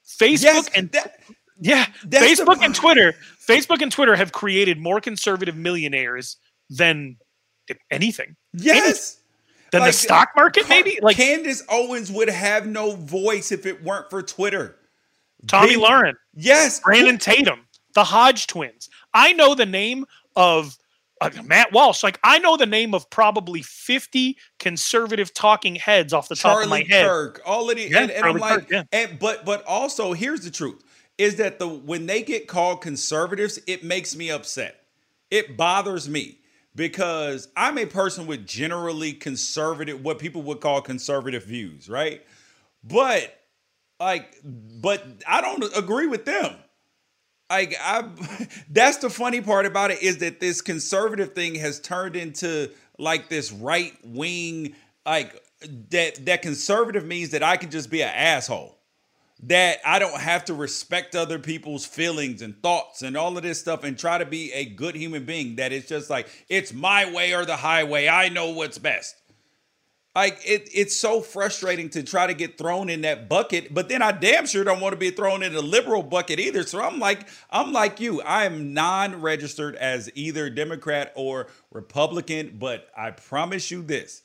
facebook 0.06 0.44
yes, 0.44 0.70
and 0.76 0.92
that, 0.92 1.20
yeah 1.60 1.86
facebook 2.10 2.62
and 2.62 2.76
twitter 2.76 3.14
Facebook 3.52 3.82
and 3.82 3.92
Twitter 3.92 4.16
have 4.16 4.32
created 4.32 4.80
more 4.80 5.02
conservative 5.02 5.56
millionaires 5.56 6.38
than 6.70 7.18
anything. 7.90 8.36
Yes. 8.54 9.18
Than 9.72 9.82
like, 9.82 9.92
the 9.92 9.98
stock 9.98 10.30
market, 10.36 10.68
maybe? 10.68 11.00
Like 11.02 11.16
Candace 11.16 11.64
Owens 11.70 12.12
would 12.12 12.30
have 12.30 12.68
no 12.68 12.96
voice 12.96 13.52
if 13.52 13.66
it 13.66 13.84
weren't 13.84 14.10
for 14.10 14.22
Twitter. 14.22 14.76
Tomi 15.48 15.76
Lahren. 15.76 16.14
Yes. 16.34 16.82
Brandon 16.82 17.18
Tatum. 17.18 17.62
The 17.94 18.04
Hodge 18.04 18.48
twins. 18.48 18.90
I 19.14 19.34
know 19.34 19.56
the 19.56 19.66
name 19.66 20.06
of 20.36 20.78
uh, 21.22 21.30
Matt 21.46 21.72
Walsh. 21.72 22.04
Like 22.04 22.20
I 22.24 22.40
know 22.40 22.58
the 22.58 22.66
name 22.66 22.94
of 22.94 23.10
probably 23.10 23.62
50 23.62 24.38
conservative 24.60 25.34
talking 25.34 25.76
heads 25.76 26.14
off 26.14 26.28
the 26.28 26.36
Charlie 26.36 26.56
top 26.56 26.64
of 26.66 26.70
my 26.70 26.86
head. 26.90 27.06
Kirk, 27.06 27.42
all 27.46 27.70
of 27.70 27.78
the, 27.78 27.84
yeah, 27.84 28.00
and, 28.02 28.12
and 28.12 28.26
I'm 28.26 28.38
like, 28.38 28.62
Kirk, 28.62 28.72
yeah. 28.72 28.84
and 28.92 29.20
but 29.20 29.46
but 29.46 29.66
also 29.66 30.14
here's 30.14 30.42
the 30.42 30.52
truth 30.52 30.84
is 31.18 31.36
that 31.36 31.60
the 31.60 31.68
when 31.68 32.08
they 32.08 32.24
get 32.24 32.48
called 32.48 32.82
conservatives, 32.82 33.60
it 33.68 33.84
makes 33.84 34.16
me 34.16 34.32
upset. 34.32 34.84
It 35.30 35.56
bothers 35.56 36.10
me 36.10 36.40
because 36.76 37.48
I'm 37.56 37.78
a 37.78 37.86
person 37.86 38.28
with 38.28 38.46
generally 38.46 39.14
conservative, 39.14 40.04
what 40.04 40.20
people 40.20 40.42
would 40.44 40.62
call 40.62 40.82
conservative 40.82 41.46
views, 41.46 41.90
right? 41.90 42.26
But 42.84 43.38
like, 44.00 44.36
but 44.44 45.06
I 45.28 45.42
don't 45.42 45.64
agree 45.78 46.08
with 46.08 46.26
them. 46.26 46.56
Like 47.50 47.76
I 47.82 48.06
that's 48.70 48.98
the 48.98 49.10
funny 49.10 49.42
part 49.42 49.66
about 49.66 49.92
it 49.92 50.02
is 50.02 50.20
that 50.20 50.40
this 50.40 50.62
conservative 50.62 51.34
thing 51.34 51.56
has 51.56 51.80
turned 51.80 52.16
into 52.16 52.72
like 52.98 53.30
this 53.30 53.52
right 53.52 53.94
wing 54.04 54.76
like 55.06 55.44
that 55.90 56.26
that 56.26 56.42
conservative 56.42 57.06
means 57.06 57.32
that 57.32 57.44
I 57.44 57.58
can 57.58 57.70
just 57.70 57.90
be 57.90 58.02
an 58.02 58.12
asshole 58.16 58.78
that 59.44 59.80
I 59.86 60.00
don't 60.00 60.20
have 60.20 60.46
to 60.46 60.54
respect 60.54 61.16
other 61.16 61.40
people's 61.40 61.86
feelings 61.86 62.42
and 62.42 62.62
thoughts 62.62 63.02
and 63.02 63.18
all 63.18 63.36
of 63.38 63.44
this 63.44 63.60
stuff 63.60 63.84
and 63.84 63.98
try 63.98 64.18
to 64.18 64.26
be 64.26 64.52
a 64.54 64.66
good 64.66 64.96
human 64.96 65.26
being. 65.26 65.56
That 65.56 65.72
it's 65.72 65.88
just 65.88 66.10
like, 66.10 66.28
it's 66.48 66.74
my 66.74 67.12
way 67.12 67.34
or 67.34 67.46
the 67.46 67.56
highway. 67.58 68.08
I 68.08 68.30
know 68.30 68.52
what's 68.52 68.78
best. 68.78 69.16
Like 70.14 70.40
it, 70.46 70.70
it's 70.74 70.96
so 70.96 71.22
frustrating 71.22 71.90
to 71.92 72.04
try 72.04 72.28
to 72.28 72.34
get 72.34 72.58
thrown 72.58 72.90
in 72.90 73.02
that 73.02 73.30
bucket, 73.30 73.74
but 73.74 73.88
then 73.88 74.02
I 74.02 74.12
damn 74.12 74.46
sure 74.46 74.66
don't 74.66 74.82
want 74.82 74.92
to 74.92 75.00
be 75.00 75.10
thrown 75.10 75.42
in 75.42 75.56
a 75.56 75.62
liberal 75.62 76.04
bucket 76.04 76.38
either. 76.38 76.64
So 76.64 76.82
I'm 76.82 77.00
like, 77.00 77.30
I'm 77.50 77.72
like 77.72 78.02
you. 78.02 78.22
I 78.22 78.44
am 78.44 78.74
non-registered 78.74 79.76
as 79.78 80.12
either 80.14 80.50
Democrat 80.50 81.14
or 81.16 81.48
Republican, 81.72 82.58
but 82.60 82.90
I 82.96 83.12
promise 83.12 83.72
you 83.72 83.84
this. 83.84 84.24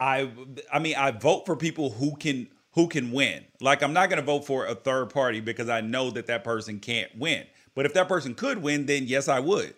I 0.00 0.32
I 0.72 0.80
mean, 0.80 0.96
I 0.96 1.12
vote 1.12 1.46
for 1.46 1.54
people 1.54 1.90
who 1.90 2.16
can 2.16 2.48
who 2.72 2.88
can 2.88 3.12
win. 3.12 3.44
Like 3.60 3.82
I'm 3.82 3.92
not 3.92 4.08
going 4.08 4.20
to 4.20 4.26
vote 4.26 4.46
for 4.46 4.66
a 4.66 4.74
third 4.74 5.10
party 5.10 5.40
because 5.40 5.68
I 5.68 5.80
know 5.80 6.10
that 6.10 6.26
that 6.26 6.44
person 6.44 6.80
can't 6.80 7.16
win. 7.16 7.46
But 7.74 7.86
if 7.86 7.94
that 7.94 8.08
person 8.08 8.34
could 8.34 8.62
win, 8.62 8.86
then 8.86 9.06
yes, 9.06 9.28
I 9.28 9.40
would. 9.40 9.74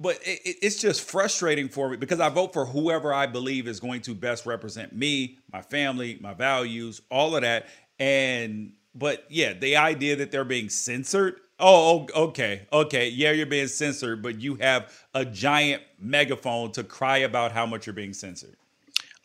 But 0.00 0.18
it, 0.22 0.56
it's 0.62 0.80
just 0.80 1.08
frustrating 1.08 1.68
for 1.68 1.88
me 1.88 1.96
because 1.96 2.20
I 2.20 2.28
vote 2.28 2.52
for 2.52 2.66
whoever 2.66 3.12
I 3.12 3.26
believe 3.26 3.68
is 3.68 3.80
going 3.80 4.00
to 4.02 4.14
best 4.14 4.46
represent 4.46 4.94
me, 4.94 5.38
my 5.52 5.62
family, 5.62 6.18
my 6.20 6.34
values, 6.34 7.00
all 7.10 7.36
of 7.36 7.42
that. 7.42 7.66
And 7.98 8.72
but 8.94 9.24
yeah, 9.28 9.52
the 9.52 9.76
idea 9.76 10.16
that 10.16 10.30
they're 10.30 10.44
being 10.44 10.68
censored. 10.68 11.40
Oh, 11.60 12.06
oh 12.14 12.22
okay, 12.24 12.66
okay, 12.72 13.08
yeah, 13.08 13.30
you're 13.30 13.46
being 13.46 13.68
censored, 13.68 14.22
but 14.22 14.40
you 14.40 14.56
have 14.56 14.92
a 15.14 15.24
giant 15.24 15.82
megaphone 16.00 16.72
to 16.72 16.82
cry 16.82 17.18
about 17.18 17.52
how 17.52 17.64
much 17.64 17.86
you're 17.86 17.94
being 17.94 18.12
censored. 18.12 18.56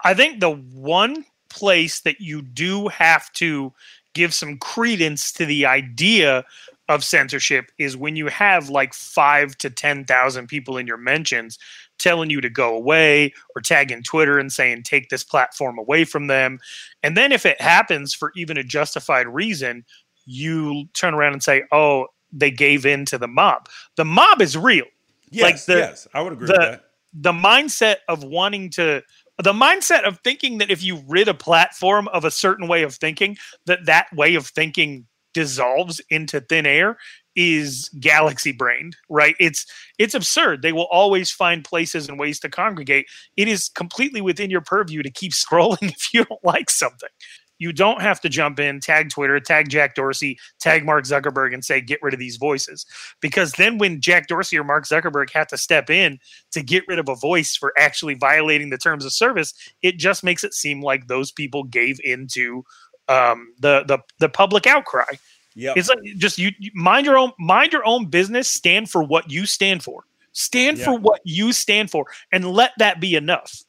I 0.04 0.13
think 0.13 0.39
the 0.39 0.52
one 0.52 1.25
place 1.49 2.01
that 2.01 2.21
you 2.21 2.41
do 2.41 2.88
have 2.88 3.31
to 3.33 3.73
give 4.13 4.33
some 4.33 4.57
credence 4.57 5.31
to 5.33 5.45
the 5.45 5.65
idea 5.65 6.43
of 6.88 7.03
censorship 7.03 7.71
is 7.77 7.95
when 7.95 8.15
you 8.15 8.27
have 8.27 8.69
like 8.69 8.93
five 8.93 9.55
to 9.59 9.69
10,000 9.69 10.47
people 10.47 10.77
in 10.77 10.88
your 10.88 10.97
mentions 10.97 11.59
telling 11.99 12.29
you 12.29 12.41
to 12.41 12.49
go 12.49 12.75
away 12.75 13.31
or 13.55 13.62
tagging 13.62 14.01
Twitter 14.01 14.39
and 14.39 14.51
saying, 14.51 14.83
take 14.83 15.09
this 15.09 15.23
platform 15.23 15.77
away 15.77 16.03
from 16.03 16.27
them. 16.27 16.59
And 17.03 17.15
then 17.15 17.31
if 17.31 17.45
it 17.45 17.62
happens 17.62 18.13
for 18.13 18.31
even 18.35 18.57
a 18.57 18.63
justified 18.63 19.27
reason, 19.27 19.85
you 20.25 20.85
turn 20.93 21.13
around 21.13 21.33
and 21.33 21.43
say, 21.43 21.63
oh, 21.71 22.07
they 22.31 22.51
gave 22.51 22.85
in 22.85 23.05
to 23.05 23.17
the 23.17 23.27
mob. 23.27 23.67
The 23.95 24.05
mob 24.05 24.41
is 24.41 24.57
real. 24.57 24.85
Yes, 25.29 25.43
like 25.43 25.65
the, 25.65 25.79
yes, 25.79 26.07
I 26.13 26.21
would 26.21 26.33
agree 26.33 26.47
the, 26.47 26.53
with 26.53 26.62
that. 26.62 26.83
The 27.13 27.31
mindset 27.31 27.97
of 28.07 28.23
wanting 28.23 28.69
to 28.71 29.03
the 29.43 29.54
mindset 29.54 30.04
of 30.04 30.19
thinking 30.23 30.58
that 30.58 30.69
if 30.69 30.84
you 30.84 31.02
rid 31.08 31.28
a 31.28 31.34
platform 31.34 32.08
of 32.10 32.25
a 32.25 32.32
certain 32.32 32.67
way 32.67 32.84
of 32.84 32.95
thinking, 32.95 33.38
that 33.65 33.86
that 33.86 34.08
way 34.13 34.36
of 34.36 34.47
thinking 34.47 35.06
dissolves 35.34 36.02
into 36.10 36.41
thin 36.41 36.65
air 36.65 36.97
is 37.36 37.89
galaxy 37.99 38.52
brained 38.52 38.97
right? 39.10 39.36
It's 39.39 39.65
it's 39.97 40.13
absurd. 40.13 40.62
They 40.62 40.73
will 40.73 40.88
always 40.91 41.32
find 41.32 41.63
places 41.63 42.10
and 42.10 42.19
ways 42.19 42.39
to 42.41 42.49
congregate. 42.49 43.06
It 43.38 43.47
is 43.47 43.69
completely 43.69 44.21
within 44.21 44.49
your 44.49 44.62
purview 44.62 45.04
to 45.04 45.12
keep 45.12 45.32
scrolling 45.34 45.91
if 45.91 46.13
you 46.13 46.25
don't 46.25 46.43
like 46.43 46.69
something 46.69 47.10
you 47.59 47.71
don't 47.71 48.01
have 48.01 48.19
to 48.21 48.29
jump 48.29 48.59
in, 48.59 48.79
tag 48.79 49.09
Twitter, 49.09 49.39
tag 49.39 49.69
Jack 49.69 49.93
Dorsey, 49.93 50.39
tag 50.59 50.85
Mark 50.85 51.05
Zuckerberg, 51.05 51.53
and 51.53 51.63
say, 51.63 51.81
get 51.81 52.01
rid 52.01 52.13
of 52.13 52.19
these 52.19 52.37
voices. 52.37 52.85
Because 53.19 53.51
then 53.53 53.77
when 53.77 54.01
Jack 54.01 54.27
Dorsey 54.27 54.57
or 54.57 54.63
Mark 54.63 54.85
Zuckerberg 54.85 55.29
have 55.31 55.47
to 55.47 55.57
step 55.57 55.89
in 55.89 56.19
to 56.51 56.63
get 56.63 56.87
rid 56.87 56.97
of 56.97 57.09
a 57.09 57.15
voice 57.15 57.55
for 57.55 57.73
actually 57.77 58.15
violating 58.15 58.69
the 58.69 58.77
terms 58.77 59.05
of 59.05 59.13
service, 59.13 59.53
it 59.81 59.97
just 59.97 60.23
makes 60.23 60.43
it 60.43 60.53
seem 60.53 60.81
like 60.81 61.07
those 61.07 61.31
people 61.31 61.63
gave 61.65 61.99
into 62.03 62.63
um, 63.07 63.53
the, 63.59 63.83
the, 63.83 63.99
the 64.19 64.29
public 64.29 64.65
outcry. 64.65 65.15
Yeah, 65.55 65.73
it's 65.75 65.89
like 65.89 65.99
just 66.17 66.37
you, 66.37 66.51
you 66.59 66.71
mind 66.73 67.05
your 67.05 67.17
own 67.17 67.33
mind 67.37 67.73
your 67.73 67.85
own 67.85 68.05
business. 68.05 68.47
Stand 68.47 68.89
for 68.89 69.03
what 69.03 69.29
you 69.29 69.45
stand 69.45 69.83
for. 69.83 70.05
Stand 70.31 70.77
yep. 70.77 70.85
for 70.85 70.97
what 70.97 71.19
you 71.25 71.51
stand 71.51 71.91
for, 71.91 72.05
and 72.31 72.45
let 72.49 72.71
that 72.77 73.01
be 73.01 73.15
enough. 73.15 73.63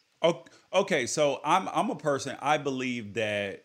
Okay, 0.72 1.06
so 1.06 1.40
I'm 1.44 1.68
I'm 1.72 1.90
a 1.90 1.96
person. 1.96 2.36
I 2.40 2.58
believe 2.58 3.14
that 3.14 3.64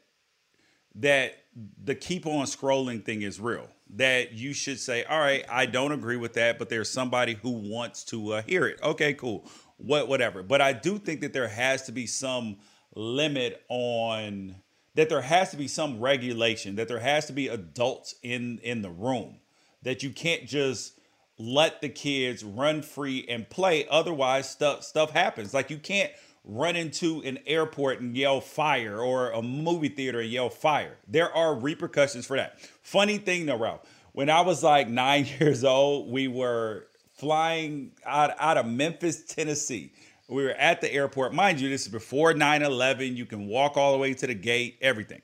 that 0.96 1.36
the 1.84 1.96
keep 1.96 2.26
on 2.26 2.46
scrolling 2.46 3.04
thing 3.04 3.22
is 3.22 3.40
real. 3.40 3.68
That 3.96 4.34
you 4.34 4.54
should 4.54 4.80
say, 4.80 5.04
all 5.04 5.20
right, 5.20 5.46
I 5.50 5.68
don't 5.68 5.92
agree 5.92 6.18
with 6.18 6.34
that, 6.34 6.58
but 6.58 6.70
there's 6.70 6.90
somebody 6.90 7.36
who 7.42 7.52
wants 7.52 8.04
to 8.06 8.34
uh, 8.34 8.42
hear 8.42 8.66
it. 8.66 8.80
Okay, 8.82 9.14
cool. 9.14 9.48
What 9.78 10.08
whatever. 10.08 10.42
But 10.42 10.62
I 10.62 10.74
do 10.74 10.98
think 10.98 11.22
that 11.22 11.34
there 11.34 11.48
has 11.48 11.84
to 11.84 11.92
be 11.92 12.08
some 12.08 12.58
limit 12.96 13.64
on 13.70 14.56
that 14.96 15.10
there 15.10 15.22
has 15.22 15.52
to 15.52 15.58
be 15.58 15.68
some 15.68 16.00
regulation, 16.00 16.76
that 16.76 16.88
there 16.88 17.00
has 17.00 17.26
to 17.28 17.34
be 17.34 17.48
adults 17.48 18.16
in 18.24 18.60
in 18.64 18.82
the 18.82 18.90
room. 18.90 19.40
That 19.84 20.02
you 20.02 20.10
can't 20.10 20.48
just 20.48 21.00
let 21.38 21.82
the 21.82 21.90
kids 21.90 22.44
run 22.44 22.82
free 22.82 23.26
and 23.28 23.48
play 23.50 23.86
otherwise 23.90 24.50
stuff 24.50 24.84
stuff 24.84 25.12
happens. 25.12 25.54
Like 25.54 25.70
you 25.70 25.78
can't 25.78 26.12
run 26.46 26.76
into 26.76 27.22
an 27.24 27.40
airport 27.48 28.00
and 28.00 28.16
yell 28.16 28.40
fire 28.40 29.00
or 29.00 29.32
a 29.32 29.42
movie 29.42 29.90
theater 29.90 30.20
and 30.20 30.30
yell 30.30 30.50
fire. 30.50 30.98
There 31.08 31.36
are 31.36 31.56
repercussions 31.56 32.26
for 32.26 32.38
that. 32.38 32.60
Funny 32.84 33.18
thing 33.18 33.48
though, 33.48 33.58
Ralph, 33.58 33.82
when 34.14 34.30
I 34.30 34.42
was 34.42 34.64
like 34.64 34.88
nine 34.90 35.28
years 35.40 35.64
old, 35.64 36.12
we 36.12 36.28
were 36.28 36.88
flying 37.16 37.92
out, 38.06 38.32
out 38.40 38.58
of 38.58 38.68
Memphis, 38.68 39.24
Tennessee. 39.24 39.92
We 40.28 40.44
were 40.44 40.52
at 40.52 40.82
the 40.82 40.92
airport. 40.92 41.34
Mind 41.34 41.60
you, 41.60 41.70
this 41.70 41.84
is 41.84 41.92
before 41.92 42.34
9 42.34 42.62
11. 42.62 43.16
You 43.16 43.26
can 43.26 43.48
walk 43.48 43.78
all 43.78 43.92
the 43.92 44.00
way 44.00 44.14
to 44.14 44.28
the 44.28 44.34
gate, 44.34 44.78
everything. 44.82 45.22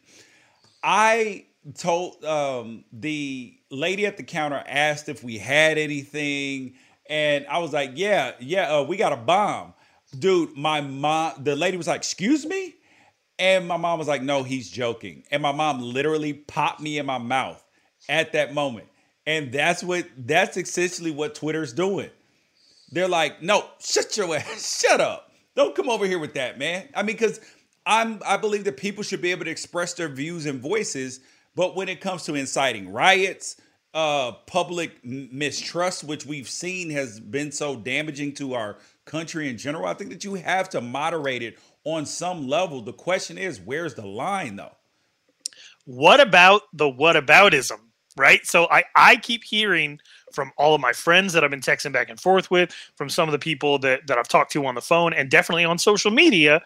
I 0.83 1.45
told 1.75 2.23
um, 2.23 2.83
the 2.93 3.55
lady 3.69 4.05
at 4.05 4.17
the 4.17 4.23
counter, 4.23 4.63
asked 4.67 5.09
if 5.09 5.23
we 5.23 5.37
had 5.37 5.77
anything. 5.77 6.73
And 7.09 7.45
I 7.47 7.59
was 7.59 7.73
like, 7.73 7.91
yeah, 7.95 8.33
yeah, 8.39 8.77
uh, 8.77 8.83
we 8.83 8.95
got 8.95 9.11
a 9.11 9.17
bomb 9.17 9.73
dude, 10.17 10.55
my 10.57 10.81
mom, 10.81 11.43
the 11.43 11.55
lady 11.55 11.77
was 11.77 11.87
like, 11.87 11.97
"Excuse 12.01 12.45
me," 12.45 12.75
and 13.39 13.67
my 13.67 13.77
mom 13.77 13.99
was 13.99 14.07
like, 14.07 14.21
"No, 14.21 14.43
he's 14.43 14.69
joking." 14.69 15.23
And 15.31 15.41
my 15.41 15.51
mom 15.51 15.81
literally 15.81 16.33
popped 16.33 16.79
me 16.81 16.97
in 16.97 17.05
my 17.05 17.17
mouth 17.17 17.63
at 18.09 18.33
that 18.33 18.53
moment, 18.53 18.87
and 19.25 19.51
that's 19.51 19.83
what 19.83 20.07
that's 20.17 20.57
essentially 20.57 21.11
what 21.11 21.35
Twitter's 21.35 21.73
doing. 21.73 22.09
They're 22.91 23.07
like, 23.07 23.41
"No, 23.41 23.65
shut 23.79 24.15
your 24.17 24.35
ass, 24.37 24.81
shut 24.81 25.01
up, 25.01 25.31
don't 25.55 25.75
come 25.75 25.89
over 25.89 26.05
here 26.05 26.19
with 26.19 26.33
that, 26.35 26.57
man." 26.57 26.89
I 26.95 27.03
mean, 27.03 27.15
because 27.15 27.39
I'm 27.85 28.21
I 28.25 28.37
believe 28.37 28.65
that 28.65 28.77
people 28.77 29.03
should 29.03 29.21
be 29.21 29.31
able 29.31 29.45
to 29.45 29.51
express 29.51 29.93
their 29.93 30.09
views 30.09 30.45
and 30.45 30.61
voices, 30.61 31.21
but 31.55 31.75
when 31.75 31.89
it 31.89 32.01
comes 32.01 32.23
to 32.23 32.35
inciting 32.35 32.91
riots, 32.91 33.59
uh 33.93 34.31
public 34.47 35.03
mistrust 35.03 36.05
which 36.05 36.25
we've 36.25 36.47
seen 36.47 36.89
has 36.89 37.19
been 37.19 37.51
so 37.51 37.75
damaging 37.75 38.33
to 38.33 38.53
our 38.53 38.77
country 39.05 39.49
in 39.49 39.57
general. 39.57 39.85
I 39.85 39.93
think 39.93 40.11
that 40.11 40.23
you 40.23 40.35
have 40.35 40.69
to 40.69 40.81
moderate 40.81 41.41
it 41.41 41.59
on 41.83 42.05
some 42.05 42.47
level. 42.47 42.81
The 42.81 42.93
question 42.93 43.37
is, 43.37 43.59
where's 43.59 43.95
the 43.95 44.05
line 44.05 44.55
though? 44.55 44.75
What 45.85 46.19
about 46.19 46.63
the 46.73 46.85
whataboutism? 46.85 47.79
Right. 48.17 48.45
So 48.45 48.67
I, 48.69 48.83
I 48.95 49.15
keep 49.15 49.41
hearing 49.43 49.97
from 50.33 50.51
all 50.57 50.75
of 50.75 50.81
my 50.81 50.91
friends 50.91 51.31
that 51.31 51.45
I've 51.45 51.49
been 51.49 51.61
texting 51.61 51.93
back 51.93 52.09
and 52.09 52.19
forth 52.19 52.51
with, 52.51 52.71
from 52.97 53.09
some 53.09 53.29
of 53.29 53.31
the 53.31 53.39
people 53.39 53.79
that, 53.79 54.05
that 54.07 54.17
I've 54.17 54.27
talked 54.27 54.51
to 54.51 54.65
on 54.65 54.75
the 54.75 54.81
phone 54.81 55.13
and 55.13 55.31
definitely 55.31 55.63
on 55.63 55.77
social 55.77 56.11
media 56.11 56.61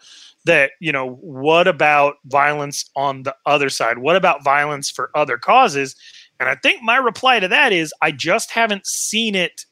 that, 0.45 0.71
you 0.79 0.91
know, 0.91 1.17
what 1.21 1.67
about 1.67 2.15
violence 2.25 2.89
on 2.95 3.23
the 3.23 3.35
other 3.45 3.69
side? 3.69 3.99
What 3.99 4.15
about 4.15 4.43
violence 4.43 4.89
for 4.89 5.11
other 5.13 5.37
causes? 5.37 5.95
And 6.39 6.49
I 6.49 6.55
think 6.55 6.81
my 6.81 6.97
reply 6.97 7.39
to 7.39 7.47
that 7.47 7.71
is 7.71 7.93
I 8.01 8.11
just 8.11 8.51
haven't 8.51 8.87
seen 8.87 9.35
it 9.35 9.65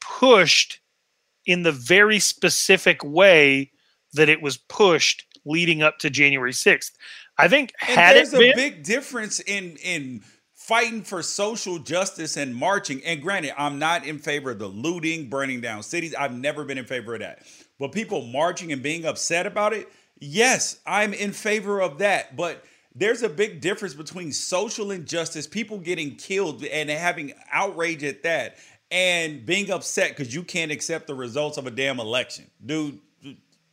pushed 0.00 0.80
in 1.46 1.62
the 1.62 1.72
very 1.72 2.18
specific 2.18 3.02
way 3.04 3.72
that 4.12 4.28
it 4.28 4.42
was 4.42 4.56
pushed 4.56 5.24
leading 5.44 5.82
up 5.82 5.98
to 5.98 6.10
January 6.10 6.52
6th. 6.52 6.92
I 7.38 7.48
think 7.48 7.72
had 7.78 8.16
there's 8.16 8.34
it 8.34 8.38
been, 8.38 8.52
a 8.52 8.56
big 8.56 8.82
difference 8.82 9.40
in 9.40 9.76
in 9.82 10.22
fighting 10.54 11.02
for 11.02 11.22
social 11.22 11.78
justice 11.78 12.36
and 12.36 12.54
marching. 12.54 13.02
And 13.04 13.22
granted, 13.22 13.54
I'm 13.60 13.78
not 13.78 14.06
in 14.06 14.18
favor 14.18 14.50
of 14.50 14.58
the 14.58 14.68
looting, 14.68 15.28
burning 15.28 15.60
down 15.60 15.82
cities. 15.82 16.14
I've 16.14 16.34
never 16.34 16.64
been 16.64 16.78
in 16.78 16.84
favor 16.84 17.14
of 17.14 17.20
that. 17.20 17.42
But 17.78 17.92
people 17.92 18.26
marching 18.26 18.70
and 18.70 18.82
being 18.82 19.06
upset 19.06 19.46
about 19.46 19.72
it, 19.72 19.88
yes, 20.20 20.78
I'm 20.86 21.14
in 21.14 21.32
favor 21.32 21.80
of 21.80 21.98
that. 21.98 22.36
But 22.36 22.62
there's 22.94 23.22
a 23.22 23.28
big 23.28 23.60
difference 23.60 23.94
between 23.94 24.32
social 24.32 24.90
injustice, 24.90 25.46
people 25.46 25.78
getting 25.78 26.16
killed 26.16 26.64
and 26.64 26.90
having 26.90 27.32
outrage 27.50 28.04
at 28.04 28.22
that, 28.24 28.58
and 28.90 29.44
being 29.46 29.70
upset 29.70 30.10
because 30.10 30.34
you 30.34 30.42
can't 30.42 30.72
accept 30.72 31.06
the 31.06 31.14
results 31.14 31.56
of 31.56 31.66
a 31.66 31.70
damn 31.70 32.00
election. 32.00 32.46
Dude, 32.64 32.98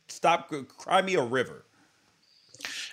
stop, 0.08 0.52
cry 0.76 1.02
me 1.02 1.14
a 1.14 1.22
river. 1.22 1.64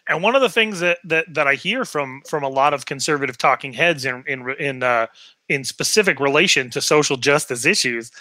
And 0.08 0.22
one 0.22 0.36
of 0.36 0.42
the 0.42 0.50
things 0.50 0.80
that, 0.80 1.00
that, 1.06 1.34
that 1.34 1.48
I 1.48 1.56
hear 1.56 1.86
from 1.86 2.22
from 2.28 2.44
a 2.44 2.50
lot 2.50 2.74
of 2.74 2.86
conservative 2.86 3.38
talking 3.38 3.74
heads 3.74 4.06
in 4.06 4.24
in 4.28 4.50
in 4.60 4.84
uh, 4.84 5.08
in 5.50 5.64
specific 5.64 6.20
relation 6.20 6.70
to 6.72 6.82
social 6.82 7.18
justice 7.18 7.66
issues 7.66 8.12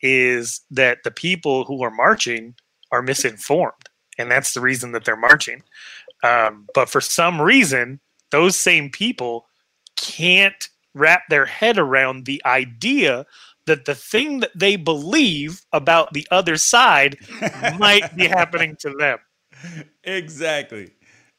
is 0.00 0.62
that 0.70 0.98
the 1.04 1.10
people 1.10 1.64
who 1.64 1.82
are 1.82 1.90
marching 1.90 2.54
are 2.90 3.02
misinformed, 3.02 3.88
and 4.18 4.30
that's 4.30 4.54
the 4.54 4.60
reason 4.60 4.92
that 4.92 5.04
they're 5.04 5.16
marching. 5.16 5.62
Um, 6.22 6.66
but 6.74 6.88
for 6.88 7.02
some 7.02 7.40
reason, 7.40 8.00
those 8.30 8.58
same 8.58 8.90
people 8.90 9.46
can't 9.96 10.68
wrap 10.94 11.22
their 11.28 11.44
head 11.44 11.76
around 11.76 12.24
the 12.24 12.40
idea 12.46 13.26
that 13.66 13.84
the 13.84 13.94
thing 13.94 14.40
that 14.40 14.50
they 14.54 14.76
believe 14.76 15.62
about 15.72 16.12
the 16.12 16.26
other 16.30 16.56
side 16.56 17.16
might 17.78 18.14
be 18.16 18.26
happening 18.26 18.76
to 18.80 18.90
them. 18.90 19.18
Exactly. 20.02 20.90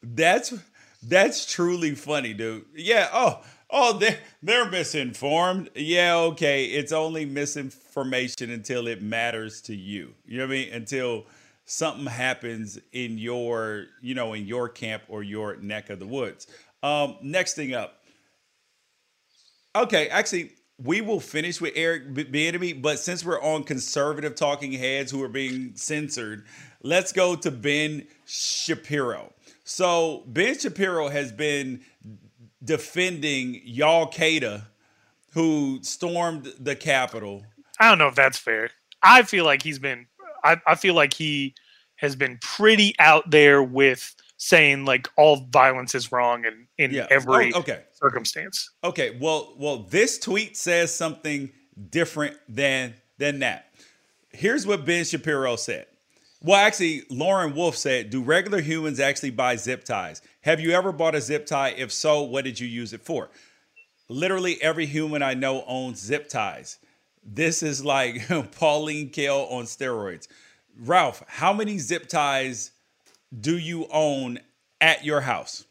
That's 0.02 0.54
that's 1.02 1.50
truly 1.50 1.94
funny, 1.94 2.34
dude. 2.34 2.64
Yeah. 2.74 3.08
Oh, 3.12 3.42
oh, 3.70 3.98
they're 3.98 4.18
they're 4.42 4.70
misinformed. 4.70 5.70
Yeah. 5.74 6.16
Okay. 6.16 6.66
It's 6.66 6.92
only 6.92 7.24
misinformation 7.24 8.50
until 8.50 8.86
it 8.86 9.02
matters 9.02 9.60
to 9.62 9.74
you. 9.74 10.14
You 10.24 10.38
know 10.38 10.44
what 10.44 10.54
I 10.54 10.56
mean? 10.58 10.72
Until 10.72 11.26
something 11.64 12.06
happens 12.06 12.78
in 12.92 13.18
your, 13.18 13.86
you 14.00 14.14
know, 14.14 14.32
in 14.32 14.46
your 14.46 14.68
camp 14.68 15.02
or 15.08 15.22
your 15.22 15.56
neck 15.56 15.90
of 15.90 15.98
the 15.98 16.06
woods. 16.06 16.46
Um, 16.82 17.16
next 17.22 17.54
thing 17.54 17.74
up. 17.74 18.00
Okay, 19.74 20.08
actually, 20.08 20.52
we 20.78 21.00
will 21.00 21.20
finish 21.20 21.60
with 21.60 21.72
Eric 21.74 22.12
Bieniemy, 22.12 22.82
but 22.82 22.98
since 22.98 23.24
we're 23.24 23.40
on 23.40 23.64
conservative 23.64 24.34
talking 24.34 24.72
heads 24.72 25.10
who 25.10 25.22
are 25.22 25.28
being 25.28 25.72
censored, 25.74 26.44
let's 26.82 27.12
go 27.12 27.34
to 27.36 27.50
Ben 27.50 28.06
Shapiro. 28.26 29.32
So 29.64 30.24
Ben 30.26 30.58
Shapiro 30.58 31.08
has 31.08 31.32
been 31.32 31.82
defending 32.62 33.60
Y'all 33.64 34.10
Qaeda, 34.10 34.64
who 35.32 35.80
stormed 35.82 36.52
the 36.58 36.76
Capitol. 36.76 37.44
I 37.78 37.88
don't 37.88 37.98
know 37.98 38.08
if 38.08 38.14
that's 38.14 38.38
fair. 38.38 38.70
I 39.02 39.22
feel 39.22 39.44
like 39.44 39.62
he's 39.62 39.78
been. 39.78 40.06
I, 40.44 40.60
I 40.66 40.74
feel 40.74 40.94
like 40.94 41.14
he 41.14 41.54
has 41.96 42.16
been 42.16 42.38
pretty 42.40 42.94
out 42.98 43.30
there 43.30 43.62
with 43.62 44.14
saying 44.38 44.84
like 44.84 45.08
all 45.16 45.46
violence 45.50 45.94
is 45.94 46.12
wrong 46.12 46.44
and 46.46 46.66
in 46.78 46.92
Yeah. 46.92 47.04
Oh, 47.10 47.14
every 47.14 47.52
Oh, 47.54 47.60
okay. 47.60 47.84
circumstance. 47.92 48.70
Okay, 48.84 49.16
well, 49.20 49.54
well, 49.58 49.78
this 49.78 50.18
tweet 50.18 50.56
says 50.56 50.94
something 50.94 51.50
different 51.90 52.36
than 52.48 52.94
than 53.18 53.38
that. 53.40 53.66
Here's 54.30 54.66
what 54.66 54.84
Ben 54.84 55.04
Shapiro 55.04 55.56
said. 55.56 55.86
Well, 56.42 56.56
actually, 56.56 57.02
Lauren 57.10 57.54
Wolfe 57.54 57.76
said, 57.76 58.10
"Do 58.10 58.22
regular 58.22 58.60
humans 58.60 59.00
actually 59.00 59.30
buy 59.30 59.56
zip 59.56 59.84
ties? 59.84 60.20
Have 60.42 60.60
you 60.60 60.72
ever 60.72 60.92
bought 60.92 61.14
a 61.14 61.20
zip 61.20 61.46
tie? 61.46 61.70
If 61.70 61.90
so, 61.92 62.22
what 62.22 62.44
did 62.44 62.60
you 62.60 62.66
use 62.68 62.92
it 62.92 63.00
for?" 63.02 63.30
Literally 64.08 64.62
every 64.62 64.86
human 64.86 65.22
I 65.22 65.34
know 65.34 65.64
owns 65.66 65.98
zip 66.00 66.28
ties. 66.28 66.78
This 67.24 67.62
is 67.62 67.84
like 67.84 68.28
Pauline 68.52 69.10
Kael 69.10 69.50
on 69.50 69.64
steroids. 69.64 70.28
Ralph, 70.78 71.24
how 71.26 71.52
many 71.52 71.78
zip 71.78 72.06
ties 72.08 72.70
do 73.40 73.58
you 73.58 73.86
own 73.90 74.38
at 74.80 75.04
your 75.04 75.20
house? 75.22 75.64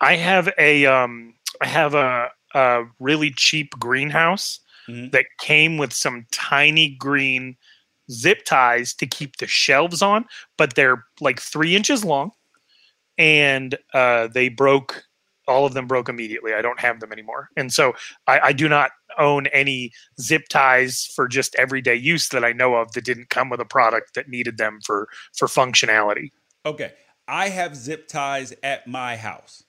I 0.00 0.16
have 0.16 0.48
a 0.58 0.86
um 0.86 1.34
I 1.60 1.66
have 1.66 1.94
a 1.94 2.30
a 2.54 2.84
really 3.00 3.30
cheap 3.30 3.70
greenhouse 3.78 4.60
Mhm. 4.88 5.12
that 5.12 5.26
came 5.38 5.78
with 5.78 5.92
some 5.92 6.26
tiny 6.32 6.88
green 6.96 7.56
zip 8.10 8.44
ties 8.44 8.92
to 8.94 9.06
keep 9.06 9.36
the 9.36 9.46
shelves 9.46 10.02
on, 10.02 10.26
but 10.58 10.74
they're 10.74 11.04
like 11.20 11.40
three 11.40 11.76
inches 11.76 12.04
long, 12.04 12.32
and 13.18 13.78
uh, 13.94 14.26
they 14.28 14.48
broke. 14.48 15.04
All 15.48 15.66
of 15.66 15.74
them 15.74 15.86
broke 15.88 16.08
immediately. 16.08 16.54
I 16.54 16.62
don't 16.62 16.80
have 16.80 17.00
them 17.00 17.12
anymore, 17.12 17.48
and 17.56 17.72
so 17.72 17.94
I, 18.26 18.40
I 18.40 18.52
do 18.52 18.68
not 18.68 18.90
own 19.18 19.46
any 19.48 19.92
zip 20.20 20.48
ties 20.48 21.06
for 21.14 21.28
just 21.28 21.54
everyday 21.56 21.94
use 21.96 22.28
that 22.30 22.44
I 22.44 22.52
know 22.52 22.74
of 22.76 22.92
that 22.92 23.04
didn't 23.04 23.28
come 23.30 23.50
with 23.50 23.60
a 23.60 23.64
product 23.64 24.14
that 24.14 24.28
needed 24.28 24.56
them 24.58 24.80
for 24.84 25.08
for 25.36 25.48
functionality. 25.48 26.30
Okay. 26.64 26.92
I 27.28 27.48
have 27.48 27.76
zip 27.76 28.08
ties 28.08 28.52
at 28.62 28.86
my 28.86 29.16
house. 29.16 29.64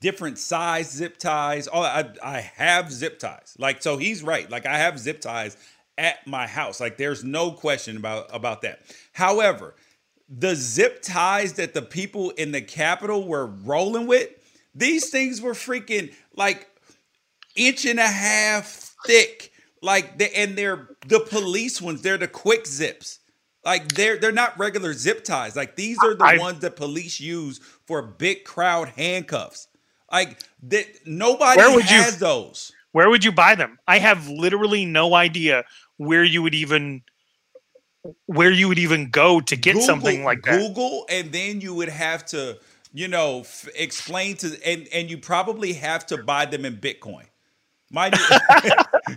Different 0.00 0.38
size 0.38 0.90
zip 0.90 1.16
ties. 1.16 1.66
All 1.66 1.84
I, 1.84 2.10
I 2.22 2.40
have 2.40 2.92
zip 2.92 3.18
ties. 3.18 3.56
Like 3.58 3.82
so 3.82 3.96
he's 3.96 4.22
right. 4.22 4.50
Like 4.50 4.66
I 4.66 4.78
have 4.78 4.98
zip 4.98 5.20
ties 5.20 5.56
at 5.96 6.26
my 6.26 6.46
house. 6.46 6.80
Like 6.80 6.98
there's 6.98 7.24
no 7.24 7.52
question 7.52 7.96
about 7.96 8.26
about 8.32 8.62
that. 8.62 8.80
However, 9.12 9.74
the 10.28 10.54
zip 10.56 11.00
ties 11.02 11.54
that 11.54 11.74
the 11.74 11.82
people 11.82 12.30
in 12.30 12.52
the 12.52 12.60
Capitol 12.60 13.26
were 13.26 13.46
rolling 13.46 14.06
with, 14.06 14.28
these 14.74 15.10
things 15.10 15.40
were 15.40 15.52
freaking 15.52 16.12
like 16.34 16.68
inch 17.56 17.84
and 17.84 18.00
a 18.00 18.06
half 18.06 18.94
thick. 19.06 19.52
Like 19.80 20.18
the, 20.18 20.36
and 20.36 20.56
they're 20.56 20.88
the 21.06 21.20
police 21.20 21.80
ones. 21.80 22.02
They're 22.02 22.18
the 22.18 22.28
quick 22.28 22.66
zips. 22.66 23.20
Like 23.64 23.92
they're 23.92 24.18
they're 24.18 24.32
not 24.32 24.58
regular 24.58 24.92
zip 24.92 25.24
ties. 25.24 25.56
Like 25.56 25.76
these 25.76 25.98
are 26.02 26.14
the 26.14 26.24
I- 26.24 26.38
ones 26.38 26.60
that 26.60 26.76
police 26.76 27.18
use 27.20 27.60
for 27.86 28.02
big 28.02 28.44
crowd 28.44 28.88
handcuffs. 28.90 29.68
Like 30.12 30.38
that 30.64 30.86
nobody 31.06 31.56
Where 31.58 31.74
would 31.74 31.90
you- 31.90 31.96
has 31.96 32.18
those. 32.18 32.72
Where 32.92 33.10
would 33.10 33.24
you 33.24 33.32
buy 33.32 33.56
them? 33.56 33.78
I 33.88 33.98
have 33.98 34.28
literally 34.28 34.84
no 34.84 35.14
idea 35.14 35.64
where 35.96 36.22
you 36.22 36.42
would 36.42 36.54
even 36.54 37.02
where 38.26 38.50
you 38.50 38.68
would 38.68 38.78
even 38.78 39.10
go 39.10 39.40
to 39.40 39.56
get 39.56 39.80
something 39.82 40.24
like 40.24 40.42
that. 40.42 40.58
Google, 40.60 41.06
and 41.08 41.32
then 41.32 41.60
you 41.60 41.74
would 41.74 41.88
have 41.88 42.24
to, 42.26 42.58
you 42.92 43.08
know, 43.08 43.40
f- 43.40 43.66
explain 43.74 44.36
to, 44.36 44.56
and 44.64 44.86
and 44.92 45.10
you 45.10 45.16
probably 45.18 45.72
have 45.72 46.06
to 46.06 46.18
buy 46.22 46.44
them 46.44 46.64
in 46.64 46.76
Bitcoin. 46.76 47.24
Mind 47.94 48.14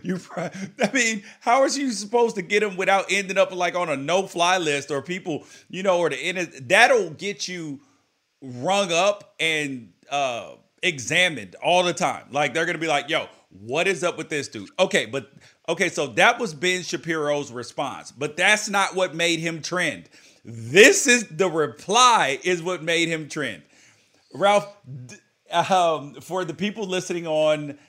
you, 0.03 0.19
I 0.37 0.91
mean, 0.93 1.23
how 1.39 1.61
are 1.61 1.67
you 1.67 1.91
supposed 1.91 2.35
to 2.35 2.43
get 2.43 2.59
them 2.59 2.77
without 2.77 3.05
ending 3.09 3.37
up 3.39 3.51
like 3.51 3.75
on 3.75 3.89
a 3.89 3.97
no-fly 3.97 4.59
list 4.59 4.91
or 4.91 5.01
people, 5.01 5.45
you 5.67 5.81
know, 5.81 5.97
or 5.97 6.11
the 6.11 6.23
internet? 6.23 6.69
That'll 6.69 7.09
get 7.09 7.47
you 7.47 7.79
rung 8.41 8.91
up 8.91 9.33
and 9.39 9.91
uh 10.11 10.51
examined 10.83 11.55
all 11.63 11.83
the 11.83 11.93
time. 11.93 12.25
Like 12.31 12.53
they're 12.53 12.67
gonna 12.67 12.77
be 12.77 12.87
like, 12.87 13.09
"Yo, 13.09 13.27
what 13.49 13.87
is 13.87 14.03
up 14.03 14.15
with 14.15 14.29
this 14.29 14.47
dude?" 14.47 14.69
Okay, 14.79 15.07
but 15.07 15.31
okay, 15.67 15.89
so 15.89 16.07
that 16.07 16.39
was 16.39 16.53
Ben 16.53 16.83
Shapiro's 16.83 17.51
response, 17.51 18.11
but 18.11 18.37
that's 18.37 18.69
not 18.69 18.95
what 18.95 19.15
made 19.15 19.39
him 19.39 19.63
trend. 19.63 20.07
This 20.45 21.07
is 21.07 21.25
the 21.29 21.49
reply 21.49 22.39
is 22.43 22.61
what 22.61 22.83
made 22.83 23.07
him 23.07 23.27
trend. 23.27 23.63
Ralph, 24.35 24.71
um, 25.51 26.13
for 26.21 26.45
the 26.45 26.53
people 26.53 26.85
listening 26.85 27.25
on 27.25 27.79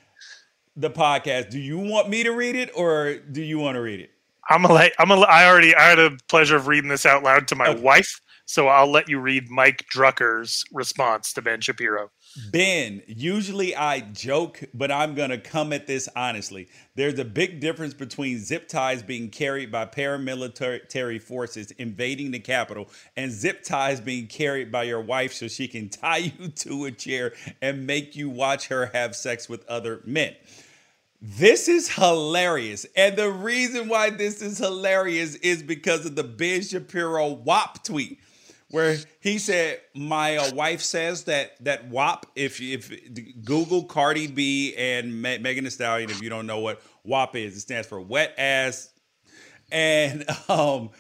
the 0.79 0.91
podcast, 0.91 1.51
do 1.51 1.59
you 1.59 1.79
want 1.79 2.09
me 2.09 2.23
to 2.23 2.31
read 2.31 2.57
it 2.57 2.71
or 2.75 3.15
do 3.19 3.43
you 3.43 3.59
want 3.59 3.75
to 3.75 3.81
read 3.81 4.01
it? 4.01 4.11
I'm 4.51 4.63
gonna 4.63 4.75
let 4.75 4.93
I'm 4.99 5.09
gonna 5.09 5.23
already 5.23 5.75
I 5.75 5.83
had 5.83 5.99
a 5.99 6.17
pleasure 6.29 6.57
of 6.57 6.69
reading 6.69 6.89
this 6.89 7.05
out 7.05 7.23
loud 7.23 7.49
to 7.49 7.55
my 7.57 7.69
Okay. 7.69 7.81
wife, 7.83 8.21
so 8.47 8.69
I'll 8.69 8.91
let 8.91 9.07
you 9.09 9.19
read 9.21 9.51
Mike 9.51 9.85
Drucker's 9.95 10.65
response 10.73 11.35
to 11.35 11.43
Ben 11.43 11.61
Shapiro. 11.61 12.11
Ben, 12.51 13.03
usually 13.07 13.77
I 13.77 14.01
joke, 14.01 14.63
but 14.73 14.91
I'm 14.91 15.15
going 15.15 15.31
to 15.31 15.39
come 15.39 15.73
at 15.73 15.87
this 15.87 16.09
honestly. 16.17 16.69
There's 16.95 17.19
a 17.19 17.25
big 17.27 17.61
difference 17.61 17.93
between 17.95 18.39
zip 18.39 18.69
ties 18.69 19.03
being 19.03 19.29
carried 19.29 19.71
by 19.71 19.85
paramilitary 19.87 21.21
forces 21.21 21.71
invading 21.73 22.31
the 22.31 22.39
Capitol 22.39 22.89
and 23.17 23.31
zip 23.31 23.63
ties 23.65 24.01
being 24.01 24.27
carried 24.29 24.71
by 24.73 24.85
your 24.85 25.01
wife 25.01 25.33
so 25.35 25.49
she 25.49 25.69
can 25.69 25.89
tie 25.91 26.17
you 26.39 26.49
to 26.49 26.85
a 26.87 26.91
chair 26.91 27.33
and 27.61 27.87
make 27.87 28.17
you 28.17 28.31
watch 28.31 28.69
her 28.69 28.87
have 28.95 29.15
sex 29.15 29.49
with 29.49 29.67
other 29.67 30.01
men. 30.05 30.35
This 31.21 31.69
is 31.69 31.89
hilarious. 31.89 32.87
And 32.97 33.17
the 33.17 33.31
reason 33.31 33.89
why 33.89 34.11
this 34.11 34.41
is 34.41 34.59
hilarious 34.59 35.35
is 35.37 35.63
because 35.63 36.07
of 36.07 36.15
the 36.15 36.23
Ben 36.25 36.63
Shapiro 36.63 37.29
WAP 37.33 37.83
tweet 37.83 38.21
where 38.71 38.97
he 39.21 39.39
said, 39.39 39.81
"My 39.95 40.37
uh, 40.37 40.55
wife 40.55 40.83
says 40.83 41.25
that 41.25 41.53
that 41.65 41.89
WAP. 41.89 42.27
If 42.37 42.61
if 42.61 42.93
Google 43.45 43.85
Cardi 43.85 44.27
B 44.27 44.75
and 44.77 45.23
Me- 45.23 45.39
Megan 45.39 45.65
Thee 45.65 45.71
Stallion, 45.71 46.11
if 46.11 46.23
you 46.23 46.29
don't 46.29 46.47
know 46.47 46.61
what 46.61 46.83
WAP 47.05 47.35
is, 47.37 47.57
it 47.57 47.61
stands 47.61 47.89
for 47.89 48.01
wet 48.01 48.35
ass." 48.39 48.91
And 49.73 50.25
um, 50.49 50.91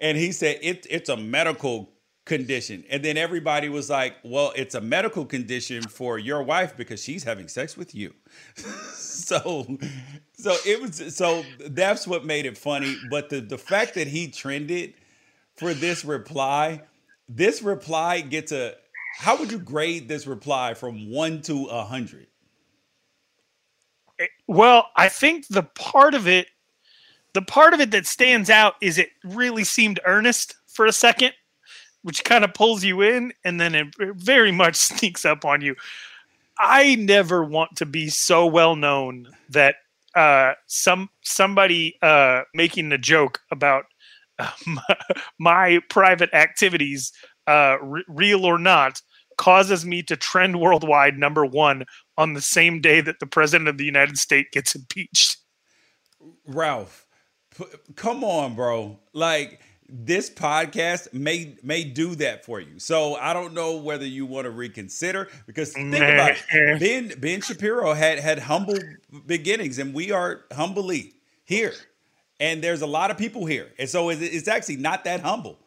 and 0.00 0.16
he 0.16 0.32
said 0.32 0.58
it, 0.62 0.86
it's 0.90 1.08
a 1.08 1.16
medical 1.16 1.92
condition. 2.28 2.84
And 2.88 3.04
then 3.04 3.16
everybody 3.16 3.68
was 3.68 3.90
like, 3.90 4.16
"Well, 4.22 4.52
it's 4.54 4.76
a 4.76 4.80
medical 4.80 5.24
condition 5.24 5.82
for 5.82 6.18
your 6.18 6.42
wife 6.42 6.76
because 6.76 7.02
she's 7.02 7.24
having 7.24 7.48
sex 7.48 7.76
with 7.76 7.94
you." 7.94 8.14
so 8.94 9.78
so 10.34 10.56
it 10.64 10.80
was 10.80 11.16
so 11.16 11.42
that's 11.58 12.06
what 12.06 12.24
made 12.24 12.46
it 12.46 12.56
funny. 12.56 12.96
But 13.10 13.30
the 13.30 13.40
the 13.40 13.58
fact 13.58 13.94
that 13.94 14.06
he 14.06 14.28
trended 14.28 14.94
for 15.56 15.74
this 15.74 16.04
reply, 16.04 16.82
this 17.28 17.62
reply 17.62 18.20
gets 18.20 18.52
a. 18.52 18.74
How 19.16 19.36
would 19.38 19.50
you 19.50 19.58
grade 19.58 20.06
this 20.08 20.28
reply 20.28 20.74
from 20.74 21.10
one 21.10 21.42
to 21.42 21.64
a 21.64 21.82
hundred? 21.84 22.28
Well, 24.46 24.88
I 24.96 25.08
think 25.08 25.48
the 25.48 25.62
part 25.62 26.14
of 26.14 26.28
it, 26.28 26.48
the 27.32 27.42
part 27.42 27.74
of 27.74 27.80
it 27.80 27.90
that 27.92 28.06
stands 28.06 28.50
out 28.50 28.74
is 28.80 28.98
it 28.98 29.10
really 29.24 29.64
seemed 29.64 29.98
earnest 30.04 30.54
for 30.66 30.86
a 30.86 30.92
second, 30.92 31.32
which 32.02 32.24
kind 32.24 32.44
of 32.44 32.54
pulls 32.54 32.84
you 32.84 33.02
in, 33.02 33.32
and 33.44 33.60
then 33.60 33.74
it 33.74 33.88
very 33.98 34.52
much 34.52 34.76
sneaks 34.76 35.24
up 35.24 35.44
on 35.44 35.60
you. 35.60 35.74
I 36.58 36.96
never 36.96 37.44
want 37.44 37.76
to 37.76 37.86
be 37.86 38.08
so 38.08 38.46
well 38.46 38.76
known 38.76 39.28
that 39.50 39.76
uh, 40.14 40.54
some 40.66 41.08
somebody 41.22 41.96
uh, 42.02 42.42
making 42.54 42.90
a 42.92 42.98
joke 42.98 43.40
about 43.50 43.84
uh, 44.38 44.50
my, 45.38 45.80
private 45.88 46.32
activities, 46.32 47.12
uh, 47.46 47.76
r- 47.80 48.02
real 48.08 48.44
or 48.44 48.58
not, 48.58 49.00
causes 49.36 49.86
me 49.86 50.02
to 50.02 50.16
trend 50.16 50.60
worldwide 50.60 51.18
number 51.18 51.46
one 51.46 51.84
on 52.16 52.34
the 52.34 52.40
same 52.40 52.80
day 52.80 53.00
that 53.00 53.20
the 53.20 53.26
president 53.26 53.68
of 53.68 53.78
the 53.78 53.84
United 53.84 54.18
States 54.18 54.48
gets 54.52 54.74
impeached. 54.74 55.36
Ralph, 56.46 57.06
p- 57.56 57.64
come 57.94 58.24
on, 58.24 58.54
bro. 58.54 58.98
Like 59.12 59.60
this 59.88 60.28
podcast 60.28 61.12
may 61.14 61.56
may 61.62 61.84
do 61.84 62.14
that 62.16 62.44
for 62.44 62.60
you. 62.60 62.78
So 62.78 63.14
I 63.14 63.32
don't 63.32 63.54
know 63.54 63.76
whether 63.76 64.04
you 64.06 64.26
want 64.26 64.44
to 64.44 64.50
reconsider 64.50 65.28
because 65.46 65.72
think 65.72 65.94
about 65.94 66.36
it. 66.52 66.80
Ben 66.80 67.18
Ben 67.18 67.40
Shapiro 67.40 67.94
had 67.94 68.18
had 68.18 68.38
humble 68.38 68.78
beginnings, 69.26 69.78
and 69.78 69.94
we 69.94 70.12
are 70.12 70.44
humbly 70.52 71.14
here. 71.44 71.72
And 72.40 72.62
there's 72.62 72.82
a 72.82 72.86
lot 72.86 73.10
of 73.10 73.18
people 73.18 73.46
here, 73.46 73.72
and 73.78 73.88
so 73.88 74.10
it's, 74.10 74.20
it's 74.20 74.46
actually 74.46 74.76
not 74.76 75.02
that 75.04 75.20
humble. 75.20 75.58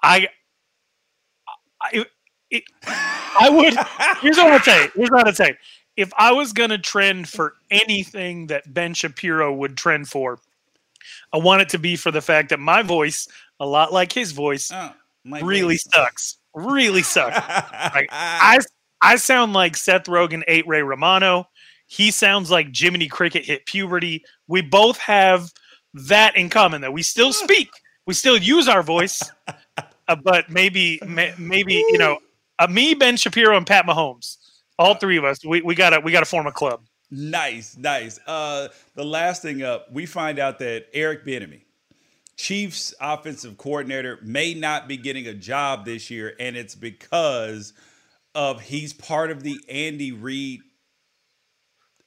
I, 0.00 0.28
I, 1.80 2.04
it, 2.50 2.62
I 2.86 3.50
would. 3.50 3.74
Here's 4.20 4.36
what 4.36 4.52
I'd 4.52 4.62
say. 4.62 4.90
Here's 4.94 5.10
what 5.10 5.26
I'd 5.26 5.36
say. 5.36 5.56
If 5.96 6.12
I 6.16 6.30
was 6.32 6.52
gonna 6.52 6.78
trend 6.78 7.28
for 7.28 7.54
anything 7.70 8.46
that 8.46 8.72
Ben 8.72 8.94
Shapiro 8.94 9.52
would 9.52 9.76
trend 9.76 10.08
for, 10.08 10.38
I 11.34 11.38
want 11.38 11.62
it 11.62 11.68
to 11.70 11.78
be 11.78 11.96
for 11.96 12.10
the 12.12 12.22
fact 12.22 12.50
that 12.50 12.60
my 12.60 12.82
voice, 12.82 13.26
a 13.60 13.66
lot 13.66 13.92
like 13.92 14.12
his 14.12 14.32
voice, 14.32 14.70
Oh, 14.72 14.92
really 15.26 15.60
goodness. 15.76 15.88
sucks. 15.92 16.38
Really 16.54 17.02
sucks. 17.02 17.36
Like, 17.94 18.08
I 18.12 18.60
I 19.02 19.16
sound 19.16 19.52
like 19.52 19.76
Seth 19.76 20.04
Rogen 20.04 20.42
ate 20.46 20.66
Ray 20.66 20.82
Romano. 20.82 21.46
He 21.88 22.10
sounds 22.12 22.50
like 22.50 22.68
Jiminy 22.74 23.08
Cricket 23.08 23.44
hit 23.44 23.66
puberty. 23.66 24.24
We 24.46 24.62
both 24.62 24.96
have 24.98 25.52
that 25.94 26.36
in 26.36 26.48
common 26.48 26.80
that 26.82 26.92
we 26.92 27.02
still 27.02 27.32
speak. 27.32 27.68
We 28.06 28.14
still 28.14 28.38
use 28.38 28.68
our 28.68 28.82
voice, 28.82 29.20
uh, 30.08 30.16
but 30.22 30.48
maybe 30.48 31.00
may, 31.06 31.34
maybe 31.38 31.74
you 31.74 31.98
know 31.98 32.18
uh, 32.58 32.68
me, 32.68 32.94
Ben 32.94 33.16
Shapiro, 33.16 33.56
and 33.56 33.66
Pat 33.66 33.86
Mahomes. 33.86 34.36
All 34.78 34.94
three 34.94 35.16
of 35.16 35.24
us, 35.24 35.44
we, 35.44 35.62
we 35.62 35.74
gotta 35.74 36.00
we 36.00 36.12
gotta 36.12 36.26
form 36.26 36.46
a 36.46 36.52
club. 36.52 36.86
Nice, 37.16 37.76
nice. 37.76 38.18
Uh, 38.26 38.68
the 38.96 39.04
last 39.04 39.40
thing 39.40 39.62
up, 39.62 39.92
we 39.92 40.04
find 40.04 40.40
out 40.40 40.58
that 40.58 40.86
Eric 40.92 41.24
Bieniemy, 41.24 41.60
Chiefs 42.36 42.92
offensive 43.00 43.56
coordinator, 43.56 44.18
may 44.22 44.52
not 44.52 44.88
be 44.88 44.96
getting 44.96 45.28
a 45.28 45.32
job 45.32 45.84
this 45.84 46.10
year, 46.10 46.34
and 46.40 46.56
it's 46.56 46.74
because 46.74 47.72
of 48.34 48.62
he's 48.62 48.92
part 48.92 49.30
of 49.30 49.44
the 49.44 49.60
Andy 49.68 50.10
Reid 50.10 50.62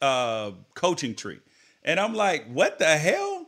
uh, 0.02 0.52
coaching 0.74 1.16
tree. 1.16 1.40
And 1.86 2.02
I'm 2.02 2.14
like, 2.14 2.46
what 2.52 2.78
the 2.78 2.98
hell? 2.98 3.46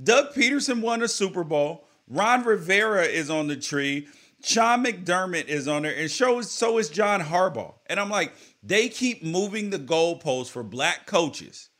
Doug 0.00 0.32
Pederson 0.32 0.80
won 0.80 1.02
a 1.02 1.08
Super 1.08 1.42
Bowl. 1.42 1.88
Ron 2.06 2.44
Rivera 2.44 3.02
is 3.02 3.30
on 3.30 3.48
the 3.48 3.56
tree. 3.56 4.06
Sean 4.44 4.84
McDermott 4.84 5.46
is 5.46 5.66
on 5.66 5.82
there, 5.82 5.96
and 5.96 6.10
so 6.10 6.38
is, 6.38 6.50
so 6.50 6.78
is 6.78 6.88
John 6.90 7.20
Harbaugh. 7.20 7.74
And 7.86 7.98
I'm 7.98 8.10
like, 8.10 8.32
they 8.62 8.88
keep 8.88 9.22
moving 9.22 9.70
the 9.70 9.78
goalposts 9.78 10.50
for 10.50 10.62
black 10.62 11.06
coaches. 11.06 11.70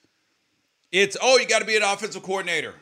It's, 0.91 1.17
oh, 1.21 1.39
you 1.39 1.47
got 1.47 1.59
to 1.59 1.67
be 1.67 1.77
an 1.77 1.83
offensive 1.83 2.23
coordinator. 2.23 2.75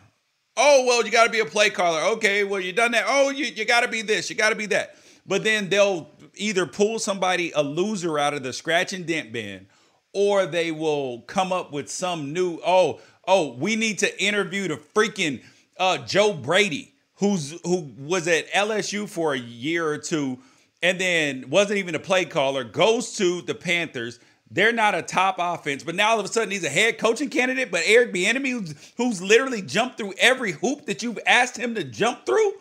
Oh, 0.56 0.84
well, 0.86 1.04
you 1.04 1.10
got 1.10 1.24
to 1.24 1.30
be 1.30 1.40
a 1.40 1.46
play 1.46 1.70
caller. 1.70 2.00
Okay, 2.14 2.44
well, 2.44 2.60
you 2.60 2.72
done 2.72 2.92
that. 2.92 3.04
Oh, 3.06 3.30
you, 3.30 3.46
you 3.46 3.64
got 3.64 3.80
to 3.80 3.88
be 3.88 4.02
this. 4.02 4.28
You 4.30 4.36
got 4.36 4.50
to 4.50 4.56
be 4.56 4.66
that. 4.66 4.96
But 5.26 5.44
then 5.44 5.68
they'll 5.68 6.10
either 6.34 6.66
pull 6.66 6.98
somebody, 6.98 7.52
a 7.52 7.62
loser, 7.62 8.18
out 8.18 8.34
of 8.34 8.42
the 8.42 8.52
scratch 8.52 8.92
and 8.92 9.06
dent 9.06 9.32
bin, 9.32 9.66
or 10.12 10.46
they 10.46 10.70
will 10.70 11.22
come 11.22 11.52
up 11.52 11.72
with 11.72 11.90
some 11.90 12.32
new, 12.32 12.60
oh, 12.64 13.00
oh, 13.26 13.54
we 13.54 13.76
need 13.76 13.98
to 14.00 14.22
interview 14.22 14.68
the 14.68 14.76
freaking 14.76 15.42
uh, 15.78 15.98
Joe 15.98 16.34
Brady 16.34 16.91
who's 17.22 17.52
who 17.62 17.88
was 18.00 18.26
at 18.26 18.50
LSU 18.50 19.08
for 19.08 19.32
a 19.32 19.38
year 19.38 19.86
or 19.86 19.96
two 19.96 20.40
and 20.82 21.00
then 21.00 21.48
wasn't 21.48 21.78
even 21.78 21.94
a 21.94 22.00
play 22.00 22.24
caller, 22.24 22.64
goes 22.64 23.16
to 23.16 23.42
the 23.42 23.54
Panthers. 23.54 24.18
They're 24.50 24.72
not 24.72 24.96
a 24.96 25.02
top 25.02 25.36
offense, 25.38 25.84
but 25.84 25.94
now 25.94 26.10
all 26.10 26.18
of 26.18 26.26
a 26.26 26.28
sudden 26.28 26.50
he's 26.50 26.64
a 26.64 26.68
head 26.68 26.98
coaching 26.98 27.30
candidate. 27.30 27.70
But 27.70 27.82
Eric 27.86 28.12
Bieniemy, 28.12 28.50
who's, 28.50 28.92
who's 28.96 29.22
literally 29.22 29.62
jumped 29.62 29.98
through 29.98 30.14
every 30.18 30.50
hoop 30.50 30.86
that 30.86 31.04
you've 31.04 31.20
asked 31.24 31.56
him 31.56 31.76
to 31.76 31.84
jump 31.84 32.26
through, 32.26 32.54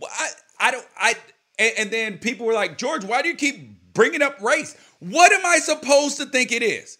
I, 0.00 0.28
I 0.60 0.70
don't, 0.70 0.86
I, 0.96 1.14
and, 1.58 1.72
and 1.76 1.90
then 1.90 2.18
people 2.18 2.46
were 2.46 2.54
like, 2.54 2.78
George, 2.78 3.04
why 3.04 3.20
do 3.22 3.28
you 3.28 3.34
keep 3.34 3.92
bringing 3.94 4.22
up 4.22 4.40
race? 4.40 4.76
What 5.00 5.32
am 5.32 5.44
I 5.44 5.58
supposed 5.58 6.18
to 6.18 6.26
think 6.26 6.52
it 6.52 6.62
is? 6.62 6.98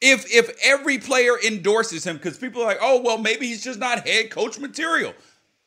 If 0.00 0.26
if 0.34 0.50
every 0.62 0.98
player 0.98 1.34
endorses 1.46 2.06
him, 2.06 2.16
because 2.16 2.36
people 2.36 2.62
are 2.62 2.66
like, 2.66 2.80
oh 2.82 3.00
well, 3.00 3.16
maybe 3.16 3.46
he's 3.46 3.62
just 3.62 3.78
not 3.78 4.06
head 4.06 4.30
coach 4.30 4.58
material 4.58 5.14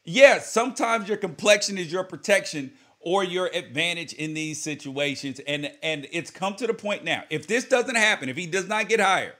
yeah, 0.08 0.40
sometimes 0.40 1.10
your 1.10 1.18
complexion 1.18 1.78
is 1.78 1.92
your 1.92 2.06
protection 2.06 2.72
or 3.02 3.26
your 3.26 3.48
advantage 3.54 4.14
in 4.14 4.34
these 4.34 4.64
situations. 4.64 5.42
And 5.46 5.70
and 5.84 6.08
it's 6.14 6.32
come 6.32 6.56
to 6.56 6.66
the 6.66 6.74
point 6.74 7.04
now. 7.04 7.24
If 7.30 7.46
this 7.48 7.66
doesn't 7.66 7.96
happen, 7.96 8.30
if 8.30 8.38
he 8.38 8.48
does 8.48 8.70
not 8.70 8.88
get 8.88 9.02
hired, 9.02 9.34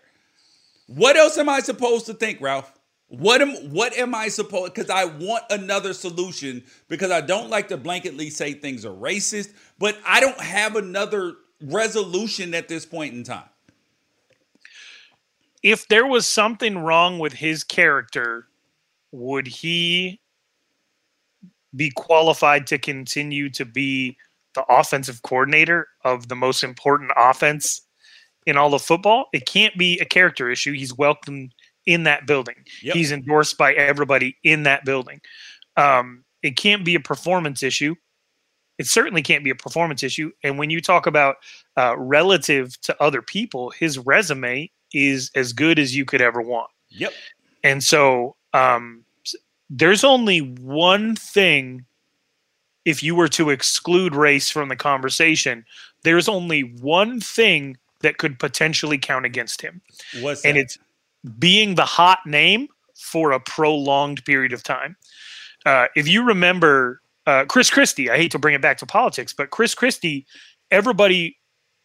what 0.88 1.16
else 1.16 1.38
am 1.38 1.48
I 1.48 1.62
supposed 1.62 2.06
to 2.08 2.14
think, 2.14 2.42
Ralph? 2.42 2.74
What 3.08 3.42
am 3.42 3.56
what 3.72 3.98
am 3.98 4.14
I 4.14 4.28
supposed 4.28 4.74
because 4.74 4.90
I 4.90 5.06
want 5.06 5.46
another 5.50 5.94
solution 5.94 6.66
because 6.90 7.12
I 7.12 7.22
don't 7.22 7.50
like 7.50 7.70
to 7.70 7.78
blanketly 7.78 8.30
say 8.30 8.52
things 8.52 8.86
are 8.86 8.94
racist, 8.94 9.54
but 9.80 9.98
I 10.06 10.20
don't 10.20 10.42
have 10.42 10.76
another 10.76 11.36
resolution 11.62 12.54
at 12.54 12.68
this 12.68 12.86
point 12.86 13.14
in 13.14 13.24
time. 13.24 13.48
If 15.64 15.88
there 15.88 16.06
was 16.06 16.28
something 16.28 16.80
wrong 16.80 17.20
with 17.20 17.34
his 17.34 17.64
character, 17.64 18.48
would 19.14 19.48
he 19.48 20.20
be 21.76 21.92
qualified 21.96 22.68
to 22.68 22.78
continue 22.78 23.50
to 23.52 23.66
be 23.66 24.18
the 24.56 24.66
offensive 24.70 25.22
coordinator 25.22 25.88
of 26.04 26.30
the 26.30 26.36
most 26.36 26.64
important 26.64 27.12
offense 27.16 27.82
in 28.46 28.58
all 28.58 28.74
of 28.74 28.82
football. 28.82 29.26
It 29.34 29.46
can't 29.46 29.78
be 29.78 30.00
a 30.00 30.06
character 30.06 30.50
issue. 30.50 30.74
He's 30.74 30.98
welcome 30.98 31.50
in 31.86 32.04
that 32.04 32.26
building. 32.26 32.56
Yep. 32.82 32.96
He's 32.96 33.12
endorsed 33.12 33.58
by 33.58 33.74
everybody 33.74 34.38
in 34.44 34.64
that 34.64 34.86
building. 34.86 35.22
Um, 35.76 36.24
it 36.42 36.56
can't 36.56 36.84
be 36.86 36.96
a 36.96 37.00
performance 37.00 37.62
issue. 37.64 37.96
It 38.78 38.88
certainly 38.88 39.22
can't 39.22 39.44
be 39.44 39.50
a 39.50 39.56
performance 39.56 40.04
issue. 40.04 40.32
And 40.44 40.58
when 40.58 40.70
you 40.70 40.82
talk 40.82 41.08
about 41.08 41.38
uh, 41.78 41.96
relative 41.98 42.80
to 42.82 43.02
other 43.02 43.22
people, 43.22 43.72
his 43.72 43.98
resume 43.98 44.72
is 44.94 45.32
as 45.36 45.52
good 45.54 45.80
as 45.80 45.96
you 45.96 46.06
could 46.06 46.22
ever 46.22 46.42
want. 46.42 46.70
Yep. 46.90 47.14
And 47.64 47.84
so 47.84 48.36
um, 48.54 49.04
there's 49.70 50.04
only 50.04 50.40
one 50.40 51.16
thing 51.16 51.86
if 52.86 53.04
you 53.04 53.16
were 53.16 53.28
to 53.28 53.50
exclude 53.50 54.16
race 54.16 54.50
from 54.50 54.70
the 54.70 54.76
conversation 54.76 55.66
there's 56.04 56.30
only 56.30 56.62
one 56.62 57.20
thing 57.20 57.78
that 58.02 58.18
could 58.18 58.40
potentially 58.40 58.98
count 58.98 59.26
against 59.26 59.62
him 59.62 59.82
What's 60.22 60.46
and 60.46 60.56
that? 60.56 60.62
it's 60.62 60.78
being 61.38 61.76
the 61.76 61.86
hot 61.86 62.20
name 62.26 62.68
for 62.96 63.32
a 63.32 63.40
prolonged 63.40 64.24
period 64.26 64.54
of 64.54 64.64
time 64.64 64.96
uh, 65.66 65.88
if 65.96 66.08
you 66.08 66.24
remember 66.24 67.02
uh, 67.26 67.46
chris 67.46 67.70
christie 67.70 68.10
i 68.10 68.18
hate 68.18 68.32
to 68.32 68.40
bring 68.40 68.56
it 68.56 68.62
back 68.62 68.78
to 68.78 68.86
politics 68.86 69.34
but 69.34 69.50
chris 69.50 69.76
christie 69.76 70.26
everybody 70.72 71.38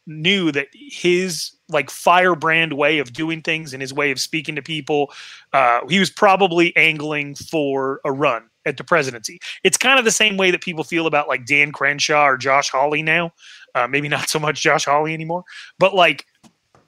knew 0.07 0.53
that 0.53 0.69
his 0.73 1.53
like 1.69 1.91
firebrand 1.91 2.75
way 2.75 2.99
of 2.99 3.13
doing 3.13 3.41
things 3.43 3.73
and 3.73 3.81
his 3.81 3.95
way 3.95 4.11
of 4.11 4.21
speaking 4.21 4.55
to 4.57 4.63
people, 4.63 5.13
uh, 5.53 5.81
he 5.89 5.99
was 5.99 6.11
probably 6.11 6.75
angling 6.77 7.35
for 7.35 8.01
a 8.05 8.13
run 8.13 8.45
at 8.65 8.77
the 8.77 8.85
presidency. 8.85 9.39
It's 9.65 9.77
kind 9.77 9.99
of 9.99 10.05
the 10.05 10.11
same 10.11 10.37
way 10.37 10.51
that 10.51 10.63
people 10.63 10.85
feel 10.85 11.07
about 11.07 11.29
like 11.29 11.47
Dan 11.47 11.73
Crenshaw 11.73 12.25
or 12.25 12.37
Josh 12.37 12.71
Hawley 12.71 13.03
now. 13.03 13.33
Uh, 13.75 13.89
maybe 13.89 14.09
not 14.09 14.29
so 14.29 14.39
much 14.39 14.61
Josh 14.63 14.85
Hawley 14.85 15.15
anymore, 15.15 15.45
but 15.79 15.95
like 15.95 16.27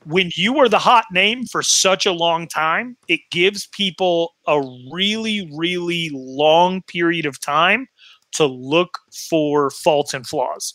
when 0.05 0.31
you 0.35 0.59
are 0.59 0.68
the 0.68 0.79
hot 0.79 1.07
name 1.12 1.46
for 1.46 1.62
such 1.62 2.07
a 2.07 2.12
long 2.12 2.46
time, 2.46 2.96
it 3.09 3.20
gives 3.31 3.66
people 3.68 4.35
a 4.46 4.61
really, 4.92 5.50
really 5.55 6.11
long 6.12 6.83
period 6.83 7.27
of 7.27 7.40
time 7.40 7.87
to 8.33 8.44
look 8.44 8.98
for 9.31 9.70
faults 9.70 10.12
and 10.12 10.27
flaws. 10.27 10.74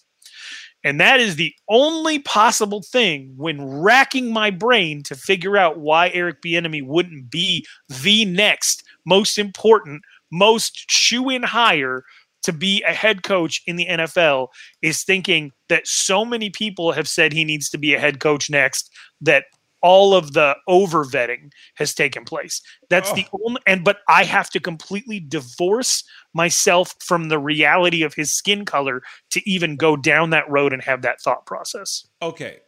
And 0.84 1.00
that 1.02 1.20
is 1.20 1.36
the 1.36 1.54
only 1.68 2.20
possible 2.20 2.82
thing 2.82 3.34
when 3.36 3.82
racking 3.82 4.32
my 4.32 4.50
brain 4.50 5.04
to 5.04 5.16
figure 5.16 5.58
out 5.58 5.80
why 5.80 6.10
Eric 6.10 6.42
Bieniemy 6.42 6.86
wouldn't 6.86 7.30
be 7.30 7.66
the 7.90 8.26
next 8.26 8.84
most 9.06 9.38
important, 9.38 10.04
most 10.32 10.90
shoe 10.90 11.30
in 11.30 11.44
hire 11.44 12.04
to 12.44 12.54
be 12.54 12.82
a 12.84 12.94
head 12.94 13.24
coach 13.24 13.62
in 13.68 13.76
the 13.76 13.86
NFL 13.88 14.48
is 14.82 15.04
thinking 15.04 15.52
that 15.68 15.86
so 15.88 16.24
many 16.24 16.50
people 16.50 16.94
have 16.94 17.08
said 17.08 17.34
he 17.34 17.44
needs 17.44 17.70
to 17.70 17.78
be 17.78 17.94
a 17.94 18.00
head 18.00 18.20
coach 18.20 18.50
next 18.50 18.90
that 19.22 19.46
all 19.82 20.14
of 20.14 20.34
the 20.34 20.56
over 20.68 21.06
vetting 21.06 21.52
has 21.76 21.94
taken 21.94 22.26
place. 22.26 22.62
That's 22.90 23.12
oh. 23.12 23.16
the 23.16 23.26
only 23.46 23.62
and 23.66 23.84
but 23.84 24.00
I 24.08 24.24
have 24.24 24.50
to 24.52 24.60
completely 24.60 25.20
divorce 25.20 26.04
myself 26.34 26.96
from 27.00 27.30
the 27.30 27.40
reality 27.40 28.04
of 28.04 28.14
his 28.14 28.32
skin 28.32 28.66
color 28.66 29.02
to 29.32 29.50
even 29.50 29.76
go 29.76 29.96
down 29.96 30.30
that 30.32 30.50
road 30.50 30.74
and 30.74 30.82
have 30.84 31.02
that 31.02 31.22
thought 31.22 31.46
process. 31.46 32.08
Okay. 32.22 32.60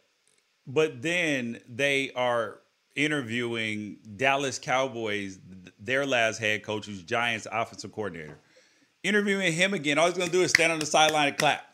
But 0.66 1.02
then 1.02 1.60
they 1.68 2.12
are 2.14 2.60
interviewing 2.94 3.98
Dallas 4.16 4.58
Cowboys, 4.58 5.38
their 5.78 6.06
last 6.06 6.38
head 6.38 6.62
coach, 6.62 6.86
who's 6.86 7.02
Giants 7.02 7.46
offensive 7.50 7.92
coordinator. 7.92 8.38
Interviewing 9.02 9.52
him 9.52 9.74
again. 9.74 9.98
All 9.98 10.06
he's 10.06 10.16
going 10.16 10.28
to 10.28 10.32
do 10.32 10.42
is 10.42 10.50
stand 10.50 10.72
on 10.72 10.78
the 10.78 10.86
sideline 10.86 11.28
and 11.28 11.38
clap. 11.38 11.64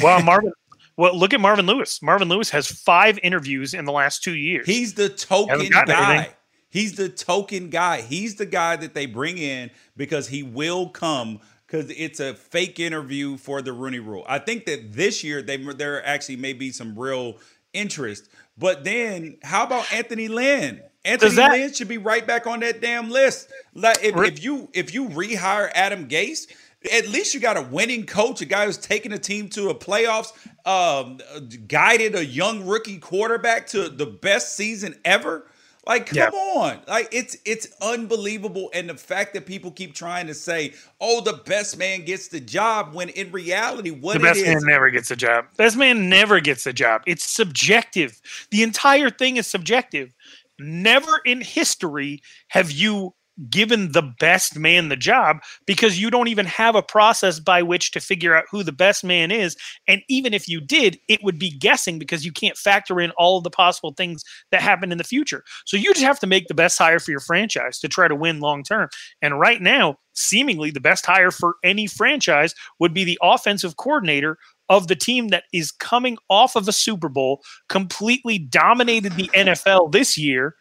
Well, 0.00 0.22
Marvin, 0.24 0.52
well, 0.96 1.16
look 1.18 1.34
at 1.34 1.40
Marvin 1.40 1.66
Lewis. 1.66 2.00
Marvin 2.02 2.28
Lewis 2.28 2.50
has 2.50 2.66
five 2.66 3.18
interviews 3.22 3.74
in 3.74 3.84
the 3.84 3.92
last 3.92 4.22
two 4.22 4.34
years. 4.34 4.66
He's 4.66 4.94
the 4.94 5.08
token 5.08 5.68
guy. 5.68 6.14
Anything. 6.14 6.34
He's 6.72 6.94
the 6.94 7.10
token 7.10 7.68
guy. 7.68 8.00
He's 8.00 8.36
the 8.36 8.46
guy 8.46 8.76
that 8.76 8.94
they 8.94 9.04
bring 9.04 9.36
in 9.36 9.70
because 9.94 10.28
he 10.28 10.42
will 10.42 10.88
come 10.88 11.40
because 11.66 11.90
it's 11.90 12.18
a 12.18 12.32
fake 12.32 12.80
interview 12.80 13.36
for 13.36 13.60
the 13.60 13.74
Rooney 13.74 13.98
Rule. 13.98 14.24
I 14.26 14.38
think 14.38 14.64
that 14.64 14.94
this 14.94 15.22
year 15.22 15.42
they 15.42 15.58
there 15.58 16.04
actually 16.06 16.36
may 16.36 16.54
be 16.54 16.70
some 16.70 16.98
real 16.98 17.36
interest. 17.74 18.30
But 18.56 18.84
then, 18.84 19.36
how 19.42 19.64
about 19.64 19.92
Anthony 19.92 20.28
Lynn? 20.28 20.80
Anthony 21.04 21.34
that, 21.34 21.52
Lynn 21.52 21.74
should 21.74 21.88
be 21.88 21.98
right 21.98 22.26
back 22.26 22.46
on 22.46 22.60
that 22.60 22.80
damn 22.80 23.10
list. 23.10 23.50
Like 23.74 24.02
if, 24.02 24.16
if 24.16 24.42
you 24.42 24.70
if 24.72 24.94
you 24.94 25.10
rehire 25.10 25.70
Adam 25.74 26.08
Gase, 26.08 26.46
at 26.90 27.06
least 27.06 27.34
you 27.34 27.40
got 27.40 27.58
a 27.58 27.62
winning 27.62 28.06
coach, 28.06 28.40
a 28.40 28.46
guy 28.46 28.64
who's 28.64 28.78
taken 28.78 29.12
a 29.12 29.18
team 29.18 29.50
to 29.50 29.68
a 29.68 29.74
playoffs, 29.74 30.32
um, 30.66 31.18
guided 31.68 32.14
a 32.14 32.24
young 32.24 32.66
rookie 32.66 32.98
quarterback 32.98 33.66
to 33.68 33.90
the 33.90 34.06
best 34.06 34.56
season 34.56 34.98
ever. 35.04 35.46
Like, 35.84 36.06
come 36.06 36.16
yeah. 36.16 36.28
on. 36.28 36.80
Like 36.86 37.08
it's 37.10 37.36
it's 37.44 37.66
unbelievable. 37.80 38.70
And 38.72 38.88
the 38.88 38.94
fact 38.94 39.34
that 39.34 39.46
people 39.46 39.72
keep 39.72 39.94
trying 39.94 40.28
to 40.28 40.34
say, 40.34 40.74
oh, 41.00 41.20
the 41.20 41.42
best 41.44 41.76
man 41.76 42.04
gets 42.04 42.28
the 42.28 42.38
job, 42.38 42.94
when 42.94 43.08
in 43.08 43.32
reality, 43.32 43.90
what 43.90 44.14
the 44.14 44.20
best 44.20 44.44
man 44.44 44.60
never 44.62 44.90
gets 44.90 45.10
a 45.10 45.16
job. 45.16 45.46
Best 45.56 45.76
man 45.76 46.08
never 46.08 46.40
gets 46.40 46.66
a 46.66 46.72
job. 46.72 47.02
It's 47.06 47.24
subjective. 47.24 48.20
The 48.50 48.62
entire 48.62 49.10
thing 49.10 49.38
is 49.38 49.48
subjective. 49.48 50.14
Never 50.58 51.20
in 51.24 51.40
history 51.40 52.22
have 52.48 52.70
you 52.70 53.14
given 53.48 53.92
the 53.92 54.02
best 54.02 54.58
man 54.58 54.88
the 54.88 54.96
job 54.96 55.38
because 55.66 56.00
you 56.00 56.10
don't 56.10 56.28
even 56.28 56.46
have 56.46 56.74
a 56.74 56.82
process 56.82 57.40
by 57.40 57.62
which 57.62 57.90
to 57.92 58.00
figure 58.00 58.34
out 58.34 58.44
who 58.50 58.62
the 58.62 58.72
best 58.72 59.04
man 59.04 59.30
is. 59.30 59.56
And 59.88 60.02
even 60.08 60.34
if 60.34 60.48
you 60.48 60.60
did, 60.60 60.98
it 61.08 61.22
would 61.22 61.38
be 61.38 61.50
guessing 61.50 61.98
because 61.98 62.24
you 62.24 62.32
can't 62.32 62.56
factor 62.56 63.00
in 63.00 63.10
all 63.12 63.38
of 63.38 63.44
the 63.44 63.50
possible 63.50 63.92
things 63.92 64.22
that 64.50 64.60
happen 64.60 64.92
in 64.92 64.98
the 64.98 65.04
future. 65.04 65.44
So 65.64 65.76
you 65.76 65.92
just 65.92 66.04
have 66.04 66.20
to 66.20 66.26
make 66.26 66.48
the 66.48 66.54
best 66.54 66.78
hire 66.78 66.98
for 66.98 67.10
your 67.10 67.20
franchise 67.20 67.78
to 67.80 67.88
try 67.88 68.08
to 68.08 68.14
win 68.14 68.40
long 68.40 68.62
term. 68.62 68.88
And 69.22 69.40
right 69.40 69.60
now, 69.60 69.96
seemingly 70.14 70.70
the 70.70 70.80
best 70.80 71.06
hire 71.06 71.30
for 71.30 71.56
any 71.64 71.86
franchise 71.86 72.54
would 72.78 72.92
be 72.92 73.04
the 73.04 73.18
offensive 73.22 73.76
coordinator 73.76 74.36
of 74.68 74.88
the 74.88 74.96
team 74.96 75.28
that 75.28 75.44
is 75.52 75.72
coming 75.72 76.16
off 76.28 76.56
of 76.56 76.68
a 76.68 76.72
Super 76.72 77.08
Bowl, 77.08 77.42
completely 77.68 78.38
dominated 78.38 79.14
the 79.14 79.28
NFL 79.34 79.92
this 79.92 80.16
year 80.16 80.54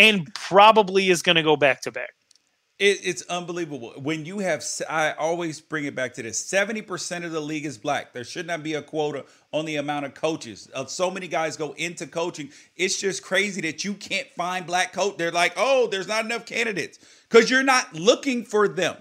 and 0.00 0.34
probably 0.34 1.10
is 1.10 1.22
going 1.22 1.36
to 1.36 1.42
go 1.42 1.56
back 1.56 1.82
to 1.82 1.92
back. 1.92 2.10
It, 2.78 3.00
it's 3.04 3.20
unbelievable. 3.28 3.92
When 3.98 4.24
you 4.24 4.38
have, 4.38 4.64
I 4.88 5.12
always 5.12 5.60
bring 5.60 5.84
it 5.84 5.94
back 5.94 6.14
to 6.14 6.22
this 6.22 6.42
70% 6.50 7.24
of 7.26 7.32
the 7.32 7.40
league 7.40 7.66
is 7.66 7.76
black. 7.76 8.14
There 8.14 8.24
should 8.24 8.46
not 8.46 8.62
be 8.62 8.72
a 8.72 8.82
quota 8.82 9.26
on 9.52 9.66
the 9.66 9.76
amount 9.76 10.06
of 10.06 10.14
coaches. 10.14 10.70
Uh, 10.74 10.86
so 10.86 11.10
many 11.10 11.28
guys 11.28 11.58
go 11.58 11.72
into 11.72 12.06
coaching. 12.06 12.48
It's 12.76 12.98
just 12.98 13.22
crazy 13.22 13.60
that 13.60 13.84
you 13.84 13.92
can't 13.92 14.28
find 14.34 14.66
black 14.66 14.94
coach. 14.94 15.18
They're 15.18 15.30
like, 15.30 15.52
oh, 15.58 15.88
there's 15.88 16.08
not 16.08 16.24
enough 16.24 16.46
candidates 16.46 16.98
because 17.28 17.50
you're 17.50 17.62
not 17.62 17.92
looking 17.92 18.44
for 18.44 18.66
them. 18.66 18.96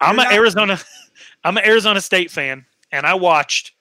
You're 0.00 0.08
I'm 0.08 0.18
an 0.18 0.32
Arizona, 0.32 0.80
I'm 1.44 1.58
an 1.58 1.66
Arizona 1.66 2.00
State 2.00 2.30
fan, 2.30 2.64
and 2.90 3.04
I 3.04 3.12
watched, 3.12 3.72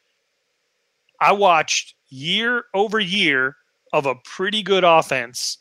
I 1.22 1.32
watched 1.32 1.96
year 2.10 2.66
over 2.74 3.00
year 3.00 3.56
of 3.94 4.06
a 4.06 4.16
pretty 4.16 4.62
good 4.62 4.84
offense 4.84 5.60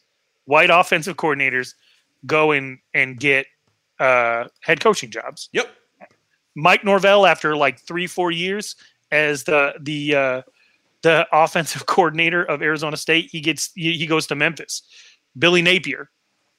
white 0.50 0.68
offensive 0.68 1.16
coordinators 1.16 1.74
go 2.26 2.50
in 2.50 2.80
and 2.92 3.20
get 3.20 3.46
uh, 4.00 4.48
head 4.62 4.80
coaching 4.80 5.08
jobs. 5.08 5.48
Yep. 5.52 5.70
Mike 6.56 6.84
Norvell, 6.84 7.24
after 7.24 7.56
like 7.56 7.78
three, 7.78 8.08
four 8.08 8.32
years 8.32 8.74
as 9.12 9.44
the 9.44 9.74
the 9.80 10.14
uh, 10.14 10.42
the 11.02 11.26
offensive 11.32 11.86
coordinator 11.94 12.42
of 12.42 12.62
Arizona 12.62 12.96
State, 12.96 13.28
he 13.30 13.40
gets 13.40 13.70
he, 13.74 13.96
he 13.96 14.06
goes 14.06 14.26
to 14.26 14.34
Memphis. 14.34 14.82
Billy 15.38 15.62
Napier, 15.62 16.10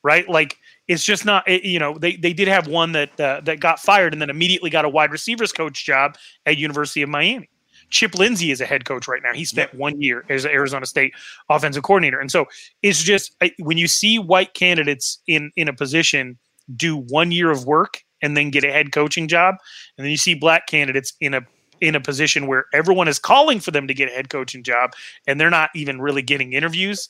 right? 0.04 0.28
Like 0.28 0.58
it's 0.88 1.04
just 1.04 1.26
not 1.26 1.48
it, 1.48 1.64
you 1.64 1.78
know 1.78 1.98
they 1.98 2.16
they 2.16 2.32
did 2.32 2.48
have 2.48 2.68
one 2.68 2.94
that 2.94 3.20
uh, 3.20 3.42
that 3.44 3.60
got 3.60 3.80
fired 3.80 4.14
and 4.14 4.22
then 4.22 4.30
immediately 4.30 4.70
got 4.70 4.86
a 4.86 4.90
wide 4.90 5.12
receivers 5.12 5.52
coach 5.52 5.86
job 5.86 6.16
at 6.46 6.58
University 6.58 7.02
of 7.02 7.10
Miami. 7.10 7.50
Chip 7.92 8.16
Lindsey 8.16 8.52
is 8.52 8.62
a 8.62 8.66
head 8.66 8.86
coach 8.86 9.08
right 9.08 9.22
now. 9.24 9.34
He 9.34 9.46
spent 9.46 9.74
one 9.74 10.02
year 10.02 10.26
as 10.30 10.46
Arizona 10.46 10.86
State 10.86 11.14
offensive 11.50 11.84
coordinator, 11.84 12.20
and 12.20 12.32
so 12.32 12.46
it's 12.82 13.04
just 13.04 13.36
when 13.60 13.78
you 13.78 13.88
see 13.88 14.18
white 14.18 14.54
candidates 14.54 15.20
in 15.28 15.52
in 15.56 15.68
a 15.68 15.74
position 15.74 16.38
do 16.76 16.98
one 16.98 17.32
year 17.32 17.52
of 17.52 17.66
work 17.66 18.04
and 18.22 18.38
then 18.38 18.50
get 18.50 18.64
a 18.64 18.72
head 18.72 18.92
coaching 18.92 19.28
job, 19.28 19.56
and 19.98 20.06
then 20.06 20.12
you 20.12 20.18
see 20.18 20.34
black 20.34 20.68
candidates 20.68 21.14
in 21.22 21.34
a 21.34 21.42
in 21.82 21.96
a 21.96 22.00
position 22.00 22.48
where 22.48 22.66
everyone 22.74 23.08
is 23.08 23.20
calling 23.20 23.60
for 23.60 23.72
them 23.72 23.88
to 23.88 23.94
get 23.94 24.08
a 24.08 24.12
head 24.12 24.30
coaching 24.30 24.64
job 24.64 24.92
and 25.26 25.42
they're 25.42 25.50
not 25.50 25.72
even 25.76 26.00
really 26.00 26.22
getting 26.22 26.54
interviews. 26.54 27.10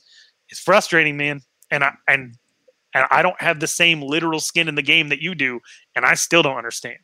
It's 0.49 0.61
frustrating, 0.61 1.17
man. 1.17 1.41
And 1.69 1.84
I 1.84 1.93
and 2.07 2.36
and 2.93 3.05
I 3.11 3.21
don't 3.21 3.39
have 3.41 3.59
the 3.59 3.67
same 3.67 4.01
literal 4.01 4.39
skin 4.39 4.67
in 4.67 4.75
the 4.75 4.82
game 4.82 5.09
that 5.09 5.21
you 5.21 5.36
do, 5.36 5.59
and 5.95 6.05
I 6.05 6.15
still 6.15 6.41
don't 6.41 6.57
understand. 6.57 6.97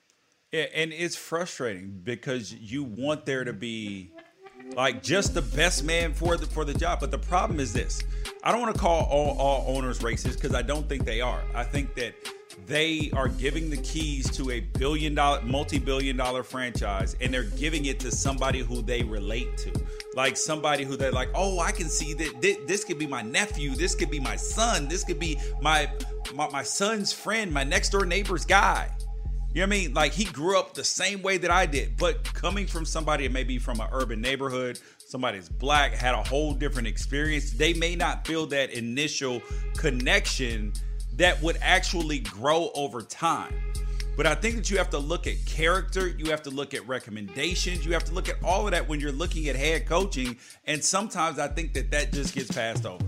And 0.54 0.94
it's 0.94 1.18
frustrating 1.18 2.00
because 2.04 2.54
you 2.54 2.86
want 2.86 3.26
there 3.26 3.44
to 3.44 3.52
be 3.52 4.12
like 4.76 5.04
just 5.04 5.34
the 5.34 5.42
best 5.42 5.84
man 5.84 6.14
for 6.14 6.38
the 6.38 6.46
for 6.46 6.64
the 6.64 6.74
job. 6.74 7.02
But 7.02 7.12
the 7.12 7.18
problem 7.18 7.60
is 7.60 7.74
this: 7.74 8.02
I 8.44 8.54
don't 8.54 8.62
want 8.62 8.74
to 8.74 8.80
call 8.80 9.04
all, 9.06 9.38
all 9.38 9.76
owners 9.76 10.00
racist 10.00 10.36
because 10.36 10.56
I 10.56 10.62
don't 10.62 10.88
think 10.88 11.04
they 11.04 11.20
are. 11.20 11.44
I 11.54 11.66
think 11.66 11.96
that 11.96 12.14
they 12.66 13.12
are 13.14 13.28
giving 13.28 13.70
the 13.70 13.78
keys 13.78 14.32
to 14.38 14.52
a 14.52 14.62
billion 14.62 15.16
dollar, 15.16 15.42
multi-billion 15.42 16.16
dollar 16.16 16.44
franchise, 16.44 17.18
and 17.20 17.34
they're 17.34 17.44
giving 17.44 17.86
it 17.86 18.00
to 18.00 18.12
somebody 18.12 18.60
who 18.60 18.82
they 18.82 19.04
relate 19.04 19.58
to, 19.58 19.74
like 20.16 20.38
somebody 20.38 20.86
who 20.86 20.96
they're 20.96 21.12
like, 21.12 21.30
oh, 21.36 21.60
I 21.60 21.72
can 21.72 21.90
see 21.90 22.14
that 22.16 22.42
this, 22.42 22.58
this 22.66 22.84
could 22.84 22.98
be 22.98 23.06
my 23.06 23.22
nephew, 23.22 23.76
this 23.76 23.96
could 23.96 24.10
be 24.10 24.20
my 24.20 24.38
son, 24.38 24.88
this 24.88 25.04
could 25.04 25.20
be 25.20 25.38
my 25.62 25.92
my, 26.34 26.50
my 26.50 26.64
son's 26.64 27.12
friend, 27.12 27.52
my 27.54 27.66
next 27.66 27.90
door 27.90 28.06
neighbor's 28.06 28.46
guy. 28.46 28.90
You 29.58 29.64
know 29.64 29.70
what 29.70 29.76
I 29.76 29.80
mean? 29.80 29.94
Like 29.96 30.14
he 30.14 30.26
grew 30.26 30.60
up 30.60 30.76
the 30.76 30.84
same 30.84 31.24
way 31.24 31.40
that 31.40 31.50
I 31.50 31.66
did, 31.66 31.98
but 31.98 32.24
coming 32.24 32.68
from 32.68 32.86
somebody 32.86 33.28
maybe 33.28 33.58
from 33.58 33.80
an 33.80 33.88
urban 33.92 34.22
neighborhood, 34.22 34.80
somebody's 35.00 35.50
black, 35.50 35.94
had 35.94 36.14
a 36.14 36.22
whole 36.22 36.54
different 36.54 36.88
experience. 36.88 37.50
They 37.54 37.74
may 37.74 37.96
not 37.96 38.28
feel 38.28 38.46
that 38.46 38.70
initial 38.70 39.42
connection 39.76 40.74
that 41.16 41.42
would 41.42 41.58
actually 41.64 42.20
grow 42.20 42.70
over 42.76 43.02
time. 43.02 43.52
But 44.16 44.28
I 44.28 44.36
think 44.36 44.58
that 44.58 44.70
you 44.70 44.78
have 44.78 44.92
to 44.92 45.00
look 45.00 45.26
at 45.26 45.44
character, 45.48 46.08
you 46.08 46.30
have 46.30 46.44
to 46.44 46.52
look 46.52 46.76
at 46.76 46.88
recommendations, 46.88 47.84
you 47.84 47.94
have 47.94 48.04
to 48.04 48.14
look 48.14 48.30
at 48.30 48.36
all 48.44 48.66
of 48.66 48.74
that 48.74 48.88
when 48.88 49.00
you're 49.00 49.12
looking 49.12 49.48
at 49.48 49.56
head 49.56 49.88
coaching. 49.88 50.38
And 50.66 50.84
sometimes 50.84 51.40
I 51.40 51.48
think 51.48 51.74
that 51.74 51.90
that 51.90 52.14
just 52.14 52.36
gets 52.36 52.52
passed 52.52 52.86
over. 52.86 53.04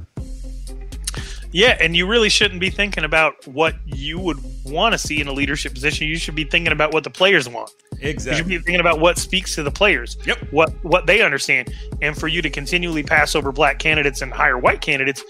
Yeah, 1.51 1.77
and 1.79 1.95
you 1.95 2.07
really 2.07 2.29
shouldn't 2.29 2.59
be 2.59 2.69
thinking 2.69 3.03
about 3.03 3.47
what 3.47 3.75
you 3.85 4.19
would 4.19 4.37
want 4.65 4.93
to 4.93 4.97
see 4.97 5.19
in 5.19 5.27
a 5.27 5.33
leadership 5.33 5.73
position. 5.73 6.07
You 6.07 6.17
should 6.17 6.35
be 6.35 6.43
thinking 6.43 6.71
about 6.71 6.93
what 6.93 7.03
the 7.03 7.09
players 7.09 7.49
want. 7.49 7.71
Exactly. 8.01 8.31
You 8.31 8.37
should 8.37 8.47
be 8.47 8.57
thinking 8.57 8.79
about 8.79 8.99
what 8.99 9.17
speaks 9.17 9.55
to 9.55 9.63
the 9.63 9.71
players. 9.71 10.17
Yep. 10.25 10.47
What 10.51 10.71
what 10.83 11.07
they 11.07 11.21
understand. 11.21 11.73
And 12.01 12.15
for 12.15 12.27
you 12.27 12.41
to 12.41 12.49
continually 12.49 13.03
pass 13.03 13.35
over 13.35 13.51
black 13.51 13.79
candidates 13.79 14.21
and 14.21 14.31
hire 14.31 14.57
white 14.57 14.81
candidates, 14.81 15.23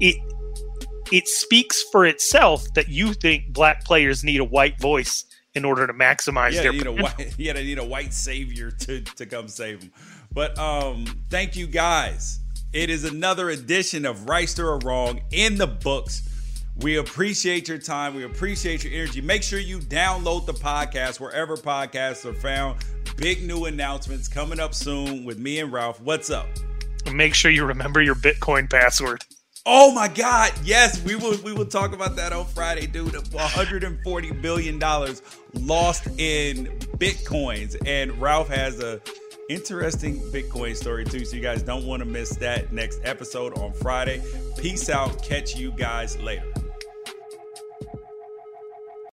it 0.00 0.16
it 1.12 1.28
speaks 1.28 1.84
for 1.92 2.04
itself 2.04 2.66
that 2.74 2.88
you 2.88 3.12
think 3.14 3.52
black 3.52 3.84
players 3.84 4.24
need 4.24 4.40
a 4.40 4.44
white 4.44 4.80
voice 4.80 5.24
in 5.54 5.64
order 5.64 5.86
to 5.86 5.94
maximize 5.94 6.52
yeah, 6.52 6.62
their 6.62 6.72
need 6.72 6.84
potential. 6.84 7.06
a 7.06 7.10
white, 7.10 7.34
yeah, 7.38 7.52
they 7.52 7.64
need 7.64 7.78
a 7.78 7.84
white 7.84 8.12
savior 8.12 8.70
to 8.70 9.00
to 9.02 9.24
come 9.24 9.46
save 9.46 9.80
them. 9.80 9.92
But 10.32 10.58
um, 10.58 11.06
thank 11.30 11.56
you 11.56 11.66
guys 11.66 12.40
it 12.72 12.90
is 12.90 13.04
another 13.04 13.50
edition 13.50 14.04
of 14.04 14.28
Right 14.28 14.58
or 14.58 14.78
Wrong 14.78 15.20
in 15.30 15.56
the 15.56 15.66
books. 15.66 16.22
We 16.76 16.96
appreciate 16.96 17.66
your 17.66 17.78
time. 17.78 18.14
We 18.14 18.24
appreciate 18.24 18.84
your 18.84 18.92
energy. 18.92 19.20
Make 19.20 19.42
sure 19.42 19.58
you 19.58 19.78
download 19.78 20.46
the 20.46 20.52
podcast 20.52 21.18
wherever 21.18 21.56
podcasts 21.56 22.24
are 22.24 22.34
found. 22.34 22.84
Big 23.16 23.42
new 23.42 23.64
announcements 23.64 24.28
coming 24.28 24.60
up 24.60 24.74
soon 24.74 25.24
with 25.24 25.38
me 25.38 25.58
and 25.60 25.72
Ralph. 25.72 26.00
What's 26.00 26.30
up? 26.30 26.46
Make 27.12 27.34
sure 27.34 27.50
you 27.50 27.64
remember 27.64 28.02
your 28.02 28.14
Bitcoin 28.14 28.70
password. 28.70 29.24
Oh 29.66 29.92
my 29.92 30.08
God! 30.08 30.52
Yes, 30.64 31.02
we 31.02 31.14
will. 31.14 31.36
We 31.42 31.52
will 31.52 31.66
talk 31.66 31.92
about 31.92 32.16
that 32.16 32.32
on 32.32 32.46
Friday, 32.46 32.86
dude. 32.86 33.12
140 33.34 34.32
billion 34.32 34.78
dollars 34.78 35.20
lost 35.52 36.06
in 36.18 36.66
bitcoins, 36.96 37.76
and 37.84 38.18
Ralph 38.18 38.48
has 38.48 38.80
a 38.80 39.00
interesting 39.48 40.20
Bitcoin 40.30 40.76
story 40.76 41.04
too. 41.04 41.24
So 41.24 41.36
you 41.36 41.42
guys 41.42 41.62
don't 41.62 41.86
want 41.86 42.00
to 42.00 42.06
miss 42.06 42.30
that 42.36 42.72
next 42.72 43.00
episode 43.02 43.56
on 43.58 43.72
Friday. 43.72 44.22
Peace 44.58 44.88
out. 44.90 45.22
Catch 45.22 45.56
you 45.56 45.72
guys 45.72 46.18
later. 46.20 46.44